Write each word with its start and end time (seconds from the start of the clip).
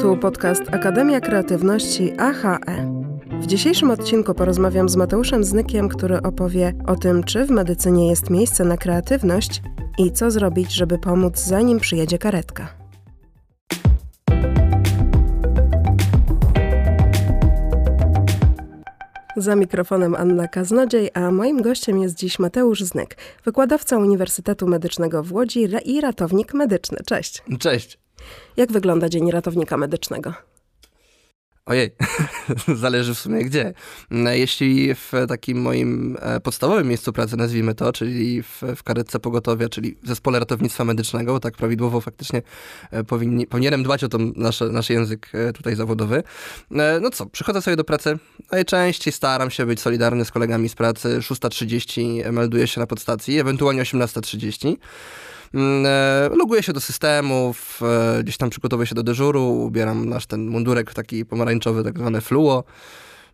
Tu 0.00 0.16
podcast 0.16 0.62
Akademia 0.72 1.20
Kreatywności 1.20 2.12
AHE. 2.18 2.68
W 3.40 3.46
dzisiejszym 3.46 3.90
odcinku 3.90 4.34
porozmawiam 4.34 4.88
z 4.88 4.96
Mateuszem 4.96 5.44
Znykiem, 5.44 5.88
który 5.88 6.22
opowie 6.22 6.72
o 6.86 6.96
tym, 6.96 7.24
czy 7.24 7.44
w 7.44 7.50
medycynie 7.50 8.08
jest 8.08 8.30
miejsce 8.30 8.64
na 8.64 8.76
kreatywność 8.76 9.62
i 9.98 10.12
co 10.12 10.30
zrobić, 10.30 10.72
żeby 10.72 10.98
pomóc, 10.98 11.38
zanim 11.38 11.80
przyjedzie 11.80 12.18
karetka. 12.18 12.68
Za 19.36 19.56
mikrofonem 19.56 20.14
Anna 20.14 20.48
Kaznodziej, 20.48 21.10
a 21.14 21.30
moim 21.30 21.62
gościem 21.62 22.02
jest 22.02 22.18
dziś 22.18 22.38
Mateusz 22.38 22.80
Znyk, 22.80 23.16
wykładowca 23.44 23.98
Uniwersytetu 23.98 24.66
Medycznego 24.66 25.22
w 25.22 25.32
Łodzi 25.32 25.68
i 25.84 26.00
ratownik 26.00 26.54
medyczny. 26.54 26.98
Cześć. 27.06 27.42
Cześć. 27.58 28.03
Jak 28.56 28.72
wygląda 28.72 29.08
dzień 29.08 29.30
ratownika 29.30 29.76
medycznego? 29.76 30.34
Ojej, 31.66 31.90
zależy 32.74 33.14
w 33.14 33.18
sumie 33.18 33.44
gdzie. 33.44 33.74
Jeśli 34.10 34.94
w 34.94 35.12
takim 35.28 35.60
moim 35.60 36.16
e, 36.20 36.40
podstawowym 36.40 36.88
miejscu 36.88 37.12
pracy, 37.12 37.36
nazwijmy 37.36 37.74
to, 37.74 37.92
czyli 37.92 38.42
w, 38.42 38.62
w 38.76 38.82
karetce 38.82 39.18
pogotowia, 39.20 39.68
czyli 39.68 39.96
w 40.02 40.08
zespole 40.08 40.38
ratownictwa 40.38 40.84
medycznego, 40.84 41.40
tak 41.40 41.56
prawidłowo 41.56 42.00
faktycznie 42.00 42.42
e, 42.90 43.04
powinni, 43.04 43.46
powinienem 43.46 43.82
dbać 43.82 44.04
o 44.04 44.08
to 44.08 44.18
nasze, 44.36 44.64
nasz 44.64 44.90
język 44.90 45.30
e, 45.34 45.52
tutaj 45.52 45.76
zawodowy. 45.76 46.22
No 47.00 47.10
co, 47.10 47.26
przychodzę 47.26 47.62
sobie 47.62 47.76
do 47.76 47.84
pracy, 47.84 48.18
najczęściej 48.52 49.12
staram 49.12 49.50
się 49.50 49.66
być 49.66 49.80
solidarny 49.80 50.24
z 50.24 50.30
kolegami 50.30 50.68
z 50.68 50.74
pracy, 50.74 51.18
6.30 51.18 52.32
melduję 52.32 52.66
się 52.66 52.80
na 52.80 52.86
podstacji, 52.86 53.38
ewentualnie 53.38 53.82
18.30. 53.82 54.76
Mm, 55.54 55.86
e, 55.86 56.36
loguję 56.36 56.62
się 56.62 56.72
do 56.72 56.80
systemów, 56.80 57.80
e, 57.82 58.22
gdzieś 58.22 58.36
tam 58.36 58.50
przygotowuję 58.50 58.86
się 58.86 58.94
do 58.94 59.02
dyżuru, 59.02 59.42
ubieram 59.42 60.08
nasz 60.08 60.26
ten 60.26 60.48
mundurek 60.48 60.94
taki 60.94 61.24
pomarańczowy, 61.24 61.84
tak 61.84 61.98
zwane 61.98 62.20
fluo. 62.20 62.64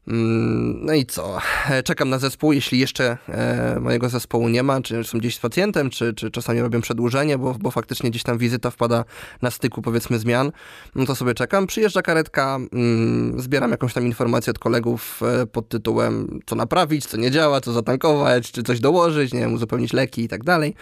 Mm, 0.08 0.86
no 0.86 0.94
i 0.94 1.06
co? 1.06 1.38
E, 1.70 1.82
czekam 1.82 2.08
na 2.08 2.18
zespół, 2.18 2.52
jeśli 2.52 2.78
jeszcze 2.78 3.18
e, 3.28 3.80
mojego 3.80 4.08
zespołu 4.08 4.48
nie 4.48 4.62
ma, 4.62 4.80
czy 4.80 5.04
są 5.04 5.18
gdzieś 5.18 5.36
z 5.36 5.38
pacjentem, 5.38 5.90
czy, 5.90 6.14
czy 6.14 6.30
czasami 6.30 6.60
robię 6.60 6.80
przedłużenie, 6.80 7.38
bo, 7.38 7.54
bo 7.60 7.70
faktycznie 7.70 8.10
gdzieś 8.10 8.22
tam 8.22 8.38
wizyta 8.38 8.70
wpada 8.70 9.04
na 9.42 9.50
styku 9.50 9.82
powiedzmy 9.82 10.18
zmian, 10.18 10.52
no 10.94 11.06
to 11.06 11.14
sobie 11.14 11.34
czekam. 11.34 11.66
Przyjeżdża 11.66 12.02
karetka, 12.02 12.58
mm, 12.72 13.40
zbieram 13.40 13.70
jakąś 13.70 13.94
tam 13.94 14.06
informację 14.06 14.50
od 14.50 14.58
kolegów 14.58 15.20
e, 15.22 15.46
pod 15.46 15.68
tytułem 15.68 16.40
co 16.46 16.56
naprawić, 16.56 17.06
co 17.06 17.16
nie 17.16 17.30
działa, 17.30 17.60
co 17.60 17.72
zatankować, 17.72 18.52
czy 18.52 18.62
coś 18.62 18.80
dołożyć, 18.80 19.32
nie 19.32 19.40
wiem, 19.40 19.54
uzupełnić 19.54 19.92
leki 19.92 20.22
i 20.22 20.28
tak 20.28 20.44
dalej. 20.44 20.74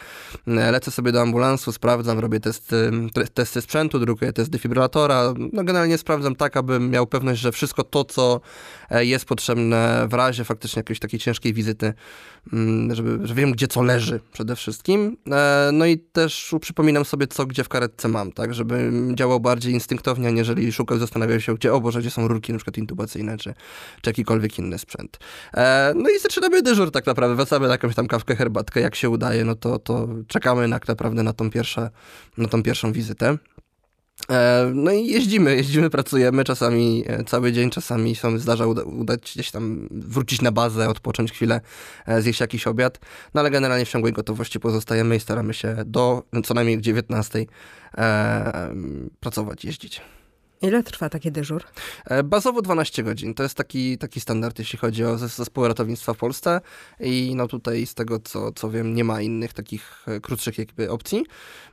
Lecę 0.46 0.90
sobie 0.90 1.12
do 1.12 1.22
ambulansu, 1.22 1.72
sprawdzam, 1.72 2.18
robię 2.18 2.40
testy, 2.40 2.90
testy 3.34 3.60
sprzętu, 3.60 3.98
drukuję 3.98 4.32
test 4.32 4.50
defibrylatora. 4.50 5.34
No 5.52 5.64
generalnie 5.64 5.98
sprawdzam 5.98 6.36
tak, 6.36 6.56
abym 6.56 6.90
miał 6.90 7.06
pewność, 7.06 7.40
że 7.40 7.52
wszystko 7.52 7.84
to, 7.84 8.04
co 8.04 8.40
jest 9.08 9.24
potrzebne 9.24 10.06
w 10.10 10.14
razie 10.14 10.44
faktycznie 10.44 10.80
jakiejś 10.80 10.98
takiej 10.98 11.20
ciężkiej 11.20 11.54
wizyty, 11.54 11.94
mm, 12.52 12.94
żeby, 12.94 13.26
że 13.26 13.34
wiem, 13.34 13.52
gdzie 13.52 13.66
co 13.66 13.82
leży 13.82 14.20
przede 14.32 14.56
wszystkim. 14.56 15.16
E, 15.30 15.70
no 15.72 15.86
i 15.86 15.98
też 15.98 16.54
przypominam 16.60 17.04
sobie, 17.04 17.26
co 17.26 17.46
gdzie 17.46 17.64
w 17.64 17.68
karetce 17.68 18.08
mam, 18.08 18.32
tak, 18.32 18.54
żeby 18.54 18.92
działał 19.14 19.40
bardziej 19.40 19.72
instynktownie, 19.72 20.28
aniżeli 20.28 20.72
szukał, 20.72 20.98
zastanawiał 20.98 21.40
się, 21.40 21.54
gdzie, 21.54 21.74
o 21.74 21.80
Boże, 21.80 22.00
gdzie 22.00 22.10
są 22.10 22.28
rurki 22.28 22.52
na 22.52 22.58
przykład 22.58 22.78
intubacyjne, 22.78 23.36
czy, 23.36 23.54
czy 24.02 24.10
jakikolwiek 24.10 24.58
inny 24.58 24.78
sprzęt. 24.78 25.18
E, 25.54 25.92
no 25.96 26.10
i 26.10 26.18
zaczynamy 26.18 26.62
dyżur 26.62 26.90
tak 26.90 27.06
naprawdę, 27.06 27.36
wracamy 27.36 27.66
na 27.66 27.72
jakąś 27.72 27.94
tam 27.94 28.06
kawkę, 28.06 28.36
herbatkę, 28.36 28.80
jak 28.80 28.94
się 28.94 29.10
udaje, 29.10 29.44
no 29.44 29.54
to, 29.54 29.78
to 29.78 30.08
czekamy 30.26 30.70
tak 30.70 30.88
naprawdę 30.88 31.22
na 31.22 31.32
tą, 31.32 31.50
pierwsze, 31.50 31.90
na 32.38 32.48
tą 32.48 32.62
pierwszą 32.62 32.92
wizytę. 32.92 33.38
E, 34.30 34.70
no 34.74 34.92
i 34.92 35.06
jeździmy, 35.06 35.56
jeździmy, 35.56 35.90
pracujemy, 35.90 36.44
czasami 36.44 37.04
e, 37.06 37.24
cały 37.24 37.52
dzień, 37.52 37.70
czasami 37.70 38.14
się 38.14 38.38
zdarza 38.38 38.66
uda, 38.66 38.82
udać 38.82 39.32
gdzieś 39.34 39.50
tam 39.50 39.88
wrócić 39.90 40.42
na 40.42 40.52
bazę, 40.52 40.88
odpocząć 40.88 41.32
chwilę, 41.32 41.60
e, 42.06 42.22
zjeść 42.22 42.40
jakiś 42.40 42.66
obiad, 42.66 42.98
no 43.34 43.40
ale 43.40 43.50
generalnie 43.50 43.84
w 43.84 43.88
ciągłej 43.88 44.12
gotowości 44.12 44.60
pozostajemy 44.60 45.16
i 45.16 45.20
staramy 45.20 45.54
się 45.54 45.76
do 45.86 46.22
co 46.44 46.54
najmniej 46.54 46.80
19 46.80 47.46
e, 47.98 48.74
pracować, 49.20 49.64
jeździć. 49.64 50.00
Ile 50.62 50.82
trwa 50.82 51.08
taki 51.08 51.32
dyżur? 51.32 51.64
E, 52.04 52.22
bazowo 52.22 52.62
12 52.62 53.02
godzin. 53.02 53.34
To 53.34 53.42
jest 53.42 53.54
taki, 53.54 53.98
taki 53.98 54.20
standard, 54.20 54.58
jeśli 54.58 54.78
chodzi 54.78 55.04
o 55.04 55.18
zespoły 55.18 55.68
ratownictwa 55.68 56.14
w 56.14 56.16
Polsce. 56.16 56.60
I 57.00 57.32
no 57.36 57.46
tutaj 57.46 57.86
z 57.86 57.94
tego, 57.94 58.20
co, 58.20 58.52
co 58.52 58.70
wiem, 58.70 58.94
nie 58.94 59.04
ma 59.04 59.20
innych 59.20 59.52
takich 59.52 60.04
e, 60.06 60.20
krótszych 60.20 60.58
jakby 60.58 60.90
opcji. 60.90 61.26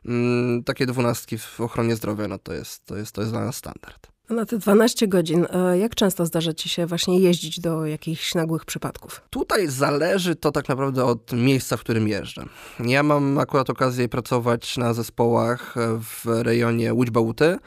Mm, 0.06 0.64
takie 0.64 0.86
dwunastki 0.86 1.38
w 1.38 1.62
ochronie 1.62 1.96
zdrowia, 1.96 2.28
no 2.28 2.40
to 2.40 2.54
jest, 2.54 2.86
to 2.86 2.98
jest, 2.98 3.16
to 3.16 3.22
jest 3.22 3.34
dla 3.34 3.46
nas 3.46 3.56
standard. 3.56 4.15
Na 4.30 4.46
te 4.46 4.58
12 4.58 5.08
godzin, 5.08 5.48
e, 5.50 5.78
jak 5.78 5.96
często 5.96 6.26
zdarza 6.26 6.54
ci 6.54 6.70
się 6.70 6.86
właśnie 6.86 7.20
jeździć 7.20 7.60
do 7.60 7.86
jakichś 7.86 8.36
nagłych 8.36 8.66
przypadków? 8.66 9.22
Tutaj 9.30 9.68
zależy 9.68 10.36
to 10.36 10.52
tak 10.52 10.70
naprawdę 10.70 11.06
od 11.06 11.34
miejsca, 11.34 11.78
w 11.78 11.80
którym 11.80 12.08
jeżdżę. 12.08 12.46
Ja 12.80 13.04
mam 13.04 13.38
akurat 13.38 13.70
okazję 13.70 14.10
pracować 14.10 14.78
na 14.78 14.94
zespołach 14.94 15.76
w 16.00 16.26
rejonie 16.26 16.94
Łódź-Bałuty, 16.94 17.58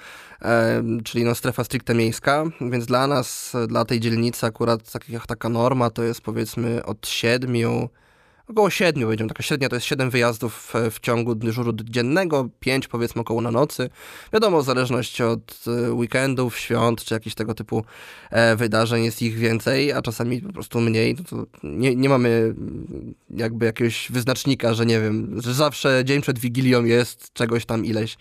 czyli 1.05 1.25
no 1.25 1.35
strefa 1.35 1.65
stricte 1.65 1.95
miejska, 1.95 2.45
więc 2.61 2.87
dla 2.87 3.07
nas, 3.07 3.53
dla 3.69 3.85
tej 3.85 4.01
dzielnicy 4.01 4.47
akurat 4.47 4.81
taka, 5.27 5.49
norma 5.49 5.91
to 5.91 6.03
jest 6.03 6.21
powiedzmy 6.21 6.85
od 6.85 7.07
siedmiu 7.09 7.89
około 8.49 8.71
siedmiu, 8.71 9.07
powiedziałbym, 9.07 9.29
taka 9.29 9.43
średnia 9.43 9.69
to 9.69 9.77
jest 9.77 9.87
siedem 9.87 10.11
wyjazdów 10.11 10.73
w 10.91 11.01
ciągu 11.01 11.35
dyżuru 11.35 11.73
dziennego, 11.85 12.49
pięć 12.61 12.89
powiedzmy 12.89 13.21
około 13.21 13.41
na 13.41 13.51
nocy. 13.51 13.91
Wiadomo, 14.33 14.63
w 14.63 14.65
zależności 14.65 15.23
od 15.23 15.65
e, 15.67 15.93
weekendów, 15.93 16.59
świąt 16.59 17.05
czy 17.05 17.15
jakichś 17.15 17.35
tego 17.35 17.55
typu 17.55 17.85
e, 18.31 18.57
wydarzeń 18.57 19.05
jest 19.05 19.23
ich 19.23 19.39
więcej, 19.39 19.93
a 19.93 20.03
czasami 20.03 20.41
po 20.41 20.53
prostu 20.53 20.81
mniej. 20.81 21.17
To 21.17 21.47
nie, 21.63 21.97
nie 21.97 22.09
mamy 22.09 22.29
mm, 22.29 23.15
jakby 23.31 23.67
jakiegoś 23.67 24.11
wyznacznika, 24.11 24.75
że 24.75 24.87
nie 24.87 25.01
wiem, 25.01 25.41
że 25.43 25.55
zawsze 25.55 26.03
dzień 26.05 26.21
przed 26.21 26.39
Wigilią 26.39 26.85
jest 26.85 27.33
czegoś 27.33 27.67
tam 27.67 27.85
ileś. 27.85 28.17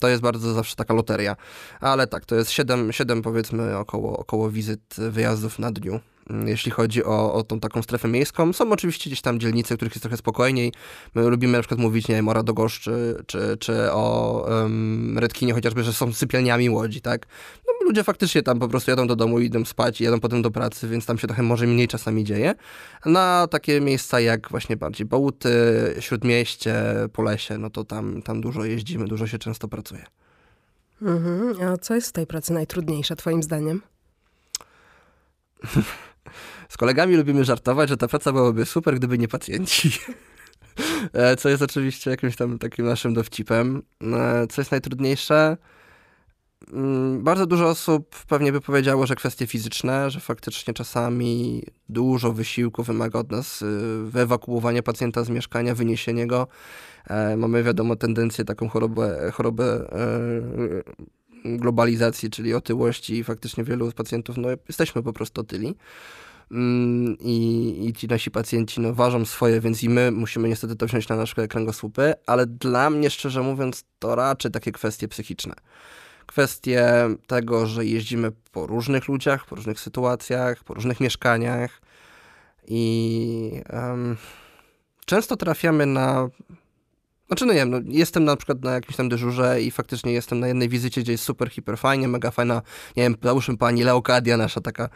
To 0.00 0.08
jest 0.08 0.22
bardzo 0.22 0.54
zawsze 0.54 0.76
taka 0.76 0.94
loteria. 0.94 1.36
Ale 1.80 2.06
tak, 2.06 2.24
to 2.24 2.34
jest 2.34 2.50
siedem, 2.50 2.92
siedem 2.92 3.22
powiedzmy 3.22 3.76
około, 3.76 4.18
około 4.18 4.50
wizyt, 4.50 4.96
wyjazdów 4.98 5.58
na 5.58 5.72
dniu. 5.72 6.00
Mm, 6.30 6.48
jeśli 6.48 6.70
chodzi 6.70 7.04
o, 7.04 7.34
o 7.34 7.42
tą 7.42 7.60
taką 7.60 7.82
strefę 7.82 8.08
miejską. 8.08 8.52
Są 8.52 8.72
oczywiście 8.72 9.10
gdzieś 9.10 9.20
tam 9.20 9.40
dzielnice, 9.40 9.74
w 9.74 9.76
których 9.78 9.92
jest 9.94 10.02
trochę 10.02 10.16
spokojniej. 10.16 10.72
My 11.14 11.28
lubimy 11.28 11.52
na 11.52 11.60
przykład 11.60 11.80
mówić, 11.80 12.08
nie 12.08 12.14
wiem, 12.14 12.28
o 12.28 12.32
Radogoszczy, 12.32 13.24
czy, 13.26 13.56
czy 13.60 13.92
o 13.92 14.44
um, 14.48 15.18
Redkinie, 15.18 15.52
chociażby, 15.52 15.82
że 15.82 15.92
są 15.92 16.12
sypialniami 16.12 16.70
Łodzi, 16.70 17.00
tak? 17.00 17.26
No, 17.66 17.86
ludzie 17.86 18.04
faktycznie 18.04 18.42
tam 18.42 18.58
po 18.58 18.68
prostu 18.68 18.90
jadą 18.90 19.06
do 19.06 19.16
domu, 19.16 19.40
idą 19.40 19.64
spać 19.64 20.00
i 20.00 20.04
jadą 20.04 20.20
potem 20.20 20.42
do 20.42 20.50
pracy, 20.50 20.88
więc 20.88 21.06
tam 21.06 21.18
się 21.18 21.26
trochę 21.26 21.42
może 21.42 21.66
mniej 21.66 21.88
czasami 21.88 22.24
dzieje. 22.24 22.54
Na 23.06 23.46
takie 23.50 23.80
miejsca 23.80 24.20
jak 24.20 24.50
właśnie 24.50 24.76
bardziej 24.76 25.06
Bałuty, 25.06 25.50
Śródmieście, 26.00 26.74
Polesie, 27.12 27.58
no 27.58 27.70
to 27.70 27.84
tam, 27.84 28.22
tam 28.22 28.40
dużo 28.40 28.64
jeździmy, 28.64 29.04
dużo 29.04 29.26
się 29.26 29.38
często 29.38 29.68
pracuje. 29.68 30.04
Mhm. 31.02 31.68
A 31.68 31.76
co 31.76 31.94
jest 31.94 32.08
w 32.08 32.12
tej 32.12 32.26
pracy 32.26 32.52
najtrudniejsze, 32.52 33.16
twoim 33.16 33.42
zdaniem? 33.42 33.82
Z 36.68 36.76
kolegami 36.76 37.16
lubimy 37.16 37.44
żartować, 37.44 37.88
że 37.88 37.96
ta 37.96 38.08
praca 38.08 38.32
byłaby 38.32 38.66
super, 38.66 38.94
gdyby 38.94 39.18
nie 39.18 39.28
pacjenci. 39.28 39.90
E, 41.12 41.36
co 41.36 41.48
jest 41.48 41.62
oczywiście 41.62 42.10
jakimś 42.10 42.36
tam 42.36 42.58
takim 42.58 42.86
naszym 42.86 43.14
dowcipem. 43.14 43.82
E, 44.02 44.46
co 44.46 44.60
jest 44.60 44.70
najtrudniejsze? 44.70 45.56
Mm, 46.72 47.22
bardzo 47.22 47.46
dużo 47.46 47.68
osób 47.68 48.16
pewnie 48.28 48.52
by 48.52 48.60
powiedziało, 48.60 49.06
że 49.06 49.14
kwestie 49.14 49.46
fizyczne, 49.46 50.10
że 50.10 50.20
faktycznie 50.20 50.74
czasami 50.74 51.62
dużo 51.88 52.32
wysiłku 52.32 52.82
wymaga 52.82 53.18
od 53.18 53.30
nas 53.30 53.62
y, 53.62 53.66
wyewakuowanie 54.04 54.82
pacjenta 54.82 55.24
z 55.24 55.28
mieszkania, 55.28 55.74
wyniesienie 55.74 56.26
go. 56.26 56.46
E, 57.06 57.36
mamy 57.36 57.62
wiadomo 57.62 57.96
tendencję 57.96 58.44
taką 58.44 58.68
chorobę, 58.68 59.30
chorobę 59.32 59.90
globalizacji, 61.44 62.30
czyli 62.30 62.54
otyłości 62.54 63.14
i 63.18 63.24
faktycznie 63.24 63.64
wielu 63.64 63.92
pacjentów, 63.92 64.36
no 64.36 64.48
jesteśmy 64.68 65.02
po 65.02 65.12
prostu 65.12 65.40
otyli. 65.40 65.74
Mm, 66.50 67.16
I, 67.20 67.86
I, 67.88 67.92
ci 67.92 68.06
nasi 68.06 68.30
pacjenci 68.30 68.80
no, 68.80 68.94
ważą 68.94 69.24
swoje, 69.24 69.60
więc 69.60 69.82
i 69.82 69.88
my 69.88 70.10
musimy 70.10 70.48
niestety 70.48 70.76
to 70.76 70.86
wziąć 70.86 71.08
na 71.08 71.16
nasze 71.16 71.48
kręgosłupy, 71.48 72.14
ale 72.26 72.46
dla 72.46 72.90
mnie, 72.90 73.10
szczerze 73.10 73.42
mówiąc, 73.42 73.84
to 73.98 74.14
raczej 74.14 74.50
takie 74.50 74.72
kwestie 74.72 75.08
psychiczne. 75.08 75.54
Kwestie 76.26 76.84
tego, 77.26 77.66
że 77.66 77.86
jeździmy 77.86 78.32
po 78.52 78.66
różnych 78.66 79.08
ludziach, 79.08 79.46
po 79.46 79.56
różnych 79.56 79.80
sytuacjach, 79.80 80.64
po 80.64 80.74
różnych 80.74 81.00
mieszkaniach 81.00 81.80
i 82.68 83.62
um, 83.72 84.16
często 85.06 85.36
trafiamy 85.36 85.86
na 85.86 86.28
znaczy, 87.28 87.46
no 87.46 87.52
nie 87.52 87.58
wiem, 87.58 87.70
no, 87.70 87.78
jestem 87.86 88.24
na 88.24 88.36
przykład 88.36 88.62
na 88.62 88.72
jakimś 88.72 88.96
tam 88.96 89.08
dyżurze 89.08 89.62
i 89.62 89.70
faktycznie 89.70 90.12
jestem 90.12 90.40
na 90.40 90.48
jednej 90.48 90.68
wizycie, 90.68 91.00
gdzie 91.00 91.12
jest 91.12 91.24
super, 91.24 91.50
hiper 91.50 91.78
fajnie, 91.78 92.08
mega 92.08 92.30
fajna, 92.30 92.62
nie 92.96 93.02
wiem, 93.02 93.16
załóżmy 93.22 93.56
pani 93.56 93.82
Leokadia, 93.84 94.36
nasza 94.36 94.60
taka 94.60 94.88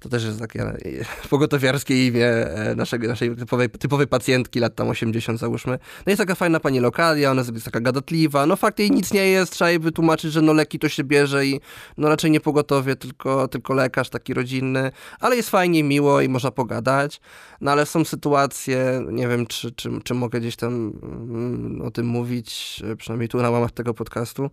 To 0.00 0.08
też 0.08 0.24
jest 0.24 0.40
takie 0.40 0.72
pogotowiarskie 1.30 2.06
imię 2.06 2.28
naszego, 2.76 3.08
naszej 3.08 3.36
typowej, 3.36 3.70
typowej 3.70 4.06
pacjentki 4.06 4.60
lat 4.60 4.74
tam 4.74 4.88
80 4.88 5.40
załóżmy. 5.40 5.78
No 6.06 6.10
jest 6.10 6.18
taka 6.18 6.34
fajna 6.34 6.60
pani 6.60 6.80
lokalia, 6.80 7.30
ona 7.30 7.42
jest 7.52 7.64
taka 7.64 7.80
gadatliwa, 7.80 8.46
no 8.46 8.56
fakt 8.56 8.78
jej 8.78 8.90
nic 8.90 9.12
nie 9.12 9.26
jest, 9.26 9.52
trzeba 9.52 9.70
jej 9.70 9.78
wytłumaczyć, 9.78 10.32
że 10.32 10.42
no 10.42 10.52
leki 10.52 10.78
to 10.78 10.88
się 10.88 11.04
bierze 11.04 11.46
i 11.46 11.60
no 11.96 12.08
raczej 12.08 12.30
nie 12.30 12.40
pogotowie, 12.40 12.96
tylko, 12.96 13.48
tylko 13.48 13.74
lekarz 13.74 14.10
taki 14.10 14.34
rodzinny, 14.34 14.92
ale 15.20 15.36
jest 15.36 15.50
fajnie, 15.50 15.84
miło 15.84 16.20
i 16.20 16.28
można 16.28 16.50
pogadać. 16.50 17.20
No 17.60 17.70
ale 17.70 17.86
są 17.86 18.04
sytuacje, 18.04 19.02
nie 19.12 19.28
wiem, 19.28 19.46
czy, 19.46 19.72
czy, 19.72 19.90
czy 20.04 20.14
mogę 20.14 20.40
gdzieś 20.40 20.56
tam 20.56 20.92
mm, 21.02 21.82
o 21.82 21.90
tym 21.90 22.06
mówić, 22.06 22.82
przynajmniej 22.98 23.28
tu 23.28 23.38
na 23.38 23.50
łamach 23.50 23.70
tego 23.70 23.94
podcastu, 23.94 24.50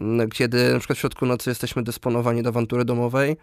mm, 0.00 0.30
kiedy 0.30 0.72
na 0.72 0.78
przykład 0.78 0.98
w 0.98 1.00
środku 1.00 1.26
nocy 1.26 1.50
jesteśmy 1.50 1.82
dysponowani 1.82 2.42
do 2.42 2.48
awantury 2.48 2.84
domowej, 2.84 3.36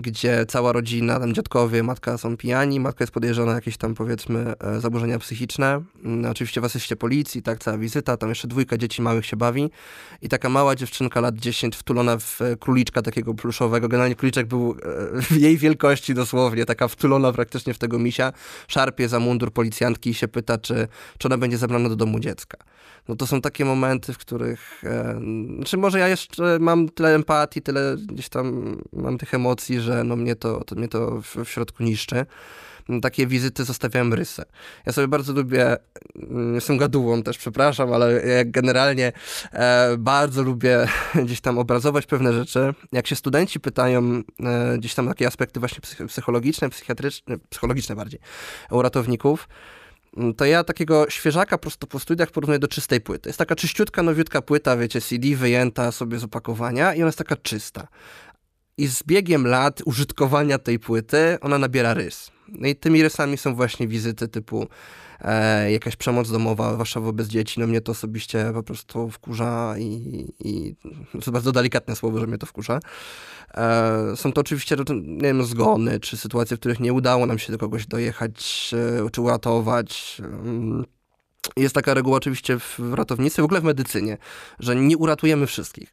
gdzie 0.00 0.46
cała 0.46 0.72
rodzina, 0.72 1.20
tam 1.20 1.34
dziadkowie, 1.34 1.82
matka 1.82 2.18
są 2.18 2.36
pijani, 2.36 2.80
matka 2.80 3.02
jest 3.02 3.12
podejrzana 3.12 3.52
jakieś 3.52 3.76
tam 3.76 3.94
powiedzmy 3.94 4.54
e, 4.60 4.80
zaburzenia 4.80 5.18
psychiczne. 5.18 5.82
Mm, 6.04 6.30
oczywiście 6.30 6.60
w 6.60 6.64
asyście 6.64 6.96
policji, 6.96 7.42
tak, 7.42 7.58
cała 7.58 7.78
wizyta, 7.78 8.16
tam 8.16 8.28
jeszcze 8.28 8.48
dwójka 8.48 8.78
dzieci 8.78 9.02
małych 9.02 9.26
się 9.26 9.36
bawi. 9.36 9.70
I 10.22 10.28
taka 10.28 10.48
mała 10.48 10.76
dziewczynka 10.76 11.20
lat 11.20 11.36
10 11.36 11.76
wtulona 11.76 12.18
w 12.18 12.42
e, 12.42 12.56
króliczka 12.56 13.02
takiego 13.02 13.34
pluszowego, 13.34 13.88
generalnie 13.88 14.14
króliczek 14.14 14.46
był 14.46 14.70
e, 14.70 15.22
w 15.22 15.40
jej 15.40 15.58
wielkości 15.58 16.14
dosłownie, 16.14 16.66
taka 16.66 16.88
wtulona 16.88 17.32
praktycznie 17.32 17.74
w 17.74 17.78
tego 17.78 17.98
misia, 17.98 18.32
szarpie 18.68 19.08
za 19.08 19.20
mundur 19.20 19.52
policjantki 19.52 20.10
i 20.10 20.14
się 20.14 20.28
pyta, 20.28 20.58
czy, 20.58 20.88
czy 21.18 21.28
ona 21.28 21.38
będzie 21.38 21.58
zabrana 21.58 21.88
do 21.88 21.96
domu 21.96 22.20
dziecka. 22.20 22.58
No 23.08 23.16
to 23.16 23.26
są 23.26 23.40
takie 23.40 23.64
momenty, 23.64 24.12
w 24.12 24.18
których, 24.18 24.84
e, 24.84 25.20
znaczy 25.56 25.76
może 25.76 25.98
ja 25.98 26.08
jeszcze 26.08 26.58
mam 26.60 26.88
tyle 26.88 27.14
empatii, 27.14 27.62
tyle 27.62 27.96
gdzieś 28.08 28.28
tam 28.28 28.76
mam 28.92 29.18
tych 29.18 29.34
emocji, 29.34 29.80
że 29.80 30.04
no 30.04 30.16
mnie 30.16 30.36
to, 30.36 30.64
to 30.64 30.74
mnie 30.74 30.88
to 30.88 31.20
w, 31.22 31.36
w 31.36 31.48
środku 31.48 31.82
niszczy. 31.82 32.26
Takie 33.02 33.26
wizyty 33.26 33.64
zostawiałem 33.64 34.14
rysę. 34.14 34.44
Ja 34.86 34.92
sobie 34.92 35.08
bardzo 35.08 35.32
lubię, 35.32 35.76
mm, 36.16 36.54
jestem 36.54 36.76
gadułą 36.76 37.22
też, 37.22 37.38
przepraszam, 37.38 37.92
ale 37.92 38.22
generalnie 38.44 39.12
e, 39.52 39.96
bardzo 39.98 40.42
lubię 40.42 40.88
gdzieś 41.24 41.40
tam 41.40 41.58
obrazować 41.58 42.06
pewne 42.06 42.32
rzeczy. 42.32 42.74
Jak 42.92 43.06
się 43.06 43.16
studenci 43.16 43.60
pytają 43.60 44.22
e, 44.44 44.78
gdzieś 44.78 44.94
tam 44.94 45.08
takie 45.08 45.26
aspekty 45.26 45.60
właśnie 45.60 45.80
psychologiczne, 46.08 46.70
psychiatryczne, 46.70 47.38
psychologiczne 47.50 47.96
bardziej, 47.96 48.20
u 48.70 48.82
ratowników, 48.82 49.48
Mm, 50.16 50.34
to 50.34 50.44
ja 50.44 50.64
takiego 50.64 51.10
świeżaka 51.10 51.58
prosto 51.58 51.86
po 51.86 51.98
studiach 51.98 52.30
porównuję 52.30 52.58
do 52.58 52.68
czystej 52.68 53.00
płyty. 53.00 53.28
Jest 53.28 53.38
taka 53.38 53.54
czyściutka, 53.56 54.02
nowiutka 54.02 54.42
płyta, 54.42 54.76
wiecie, 54.76 55.00
CD 55.00 55.36
wyjęta 55.36 55.92
sobie 55.92 56.18
z 56.18 56.24
opakowania 56.24 56.94
i 56.94 56.98
ona 56.98 57.06
jest 57.06 57.18
taka 57.18 57.36
czysta. 57.36 57.88
I 58.80 58.86
z 58.86 59.02
biegiem 59.02 59.46
lat 59.46 59.82
użytkowania 59.84 60.58
tej 60.58 60.78
płyty 60.78 61.38
ona 61.40 61.58
nabiera 61.58 61.94
rys. 61.94 62.30
No 62.48 62.68
i 62.68 62.76
tymi 62.76 63.02
rysami 63.02 63.36
są 63.36 63.54
właśnie 63.54 63.88
wizyty 63.88 64.28
typu 64.28 64.66
e, 65.20 65.72
jakaś 65.72 65.96
przemoc 65.96 66.30
domowa, 66.30 66.76
Warszawa 66.76 67.06
wobec 67.06 67.28
dzieci. 67.28 67.60
No 67.60 67.66
mnie 67.66 67.80
to 67.80 67.92
osobiście 67.92 68.50
po 68.54 68.62
prostu 68.62 69.10
wkurza 69.10 69.74
i, 69.78 70.26
i 70.40 70.74
to 71.12 71.18
jest 71.18 71.30
bardzo 71.30 71.52
delikatne 71.52 71.96
słowo, 71.96 72.20
że 72.20 72.26
mnie 72.26 72.38
to 72.38 72.46
wkurza. 72.46 72.80
E, 73.54 74.16
są 74.16 74.32
to 74.32 74.40
oczywiście, 74.40 74.76
nie 75.02 75.22
wiem, 75.22 75.44
zgony, 75.44 76.00
czy 76.00 76.16
sytuacje, 76.16 76.56
w 76.56 76.60
których 76.60 76.80
nie 76.80 76.92
udało 76.92 77.26
nam 77.26 77.38
się 77.38 77.52
do 77.52 77.58
kogoś 77.58 77.86
dojechać, 77.86 78.70
e, 79.06 79.10
czy 79.10 79.20
uratować. 79.20 80.22
Jest 81.56 81.74
taka 81.74 81.94
reguła 81.94 82.16
oczywiście 82.16 82.58
w 82.58 82.94
ratownictwie, 82.94 83.42
w 83.42 83.44
ogóle 83.44 83.60
w 83.60 83.64
medycynie, 83.64 84.18
że 84.58 84.76
nie 84.76 84.96
uratujemy 84.96 85.46
wszystkich. 85.46 85.92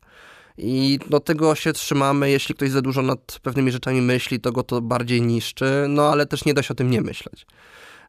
I 0.58 1.00
do 1.10 1.20
tego 1.20 1.56
się 1.56 1.74
trzymamy. 1.74 2.32
Jeśli 2.32 2.56
ktoś 2.56 2.72
za 2.72 2.82
dużo 2.82 3.02
nad 3.02 3.40
pewnymi 3.44 3.72
rzeczami 3.72 4.02
myśli, 4.02 4.40
to 4.40 4.52
go 4.52 4.64
to 4.64 4.82
bardziej 4.82 5.22
niszczy, 5.22 5.86
no 5.90 6.10
ale 6.12 6.26
też 6.26 6.46
nie 6.46 6.54
da 6.54 6.64
się 6.64 6.72
o 6.72 6.76
tym 6.76 6.90
nie 6.90 7.02
myśleć. 7.02 7.46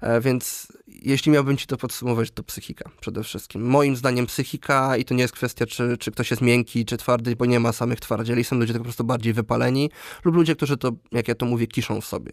E, 0.00 0.20
więc 0.20 0.68
jeśli 0.86 1.32
miałbym 1.32 1.56
ci 1.56 1.66
to 1.66 1.76
podsumować, 1.76 2.30
to 2.30 2.42
psychika 2.42 2.90
przede 3.00 3.22
wszystkim. 3.22 3.66
Moim 3.66 3.96
zdaniem 3.96 4.26
psychika 4.26 4.96
i 4.96 5.04
to 5.04 5.14
nie 5.14 5.22
jest 5.22 5.34
kwestia, 5.34 5.66
czy, 5.66 5.96
czy 5.98 6.10
ktoś 6.10 6.30
jest 6.30 6.42
miękki, 6.42 6.84
czy 6.84 6.96
twardy, 6.96 7.36
bo 7.36 7.46
nie 7.46 7.60
ma 7.60 7.72
samych 7.72 8.00
twardzieli. 8.00 8.44
Są 8.44 8.56
ludzie 8.56 8.72
tak 8.72 8.80
po 8.80 8.84
prostu 8.84 9.04
bardziej 9.04 9.32
wypaleni 9.32 9.90
lub 10.24 10.34
ludzie, 10.34 10.56
którzy 10.56 10.76
to, 10.76 10.92
jak 11.12 11.28
ja 11.28 11.34
to 11.34 11.46
mówię, 11.46 11.66
kiszą 11.66 12.00
w 12.00 12.06
sobie. 12.06 12.32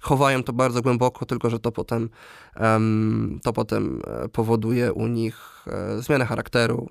Chowają 0.00 0.42
to 0.42 0.52
bardzo 0.52 0.82
głęboko, 0.82 1.26
tylko 1.26 1.50
że 1.50 1.58
to 1.58 1.72
potem, 1.72 2.08
um, 2.60 3.40
to 3.42 3.52
potem 3.52 4.02
e, 4.06 4.28
powoduje 4.28 4.92
u 4.92 5.06
nich 5.06 5.64
e, 5.66 6.02
zmianę 6.02 6.26
charakteru, 6.26 6.88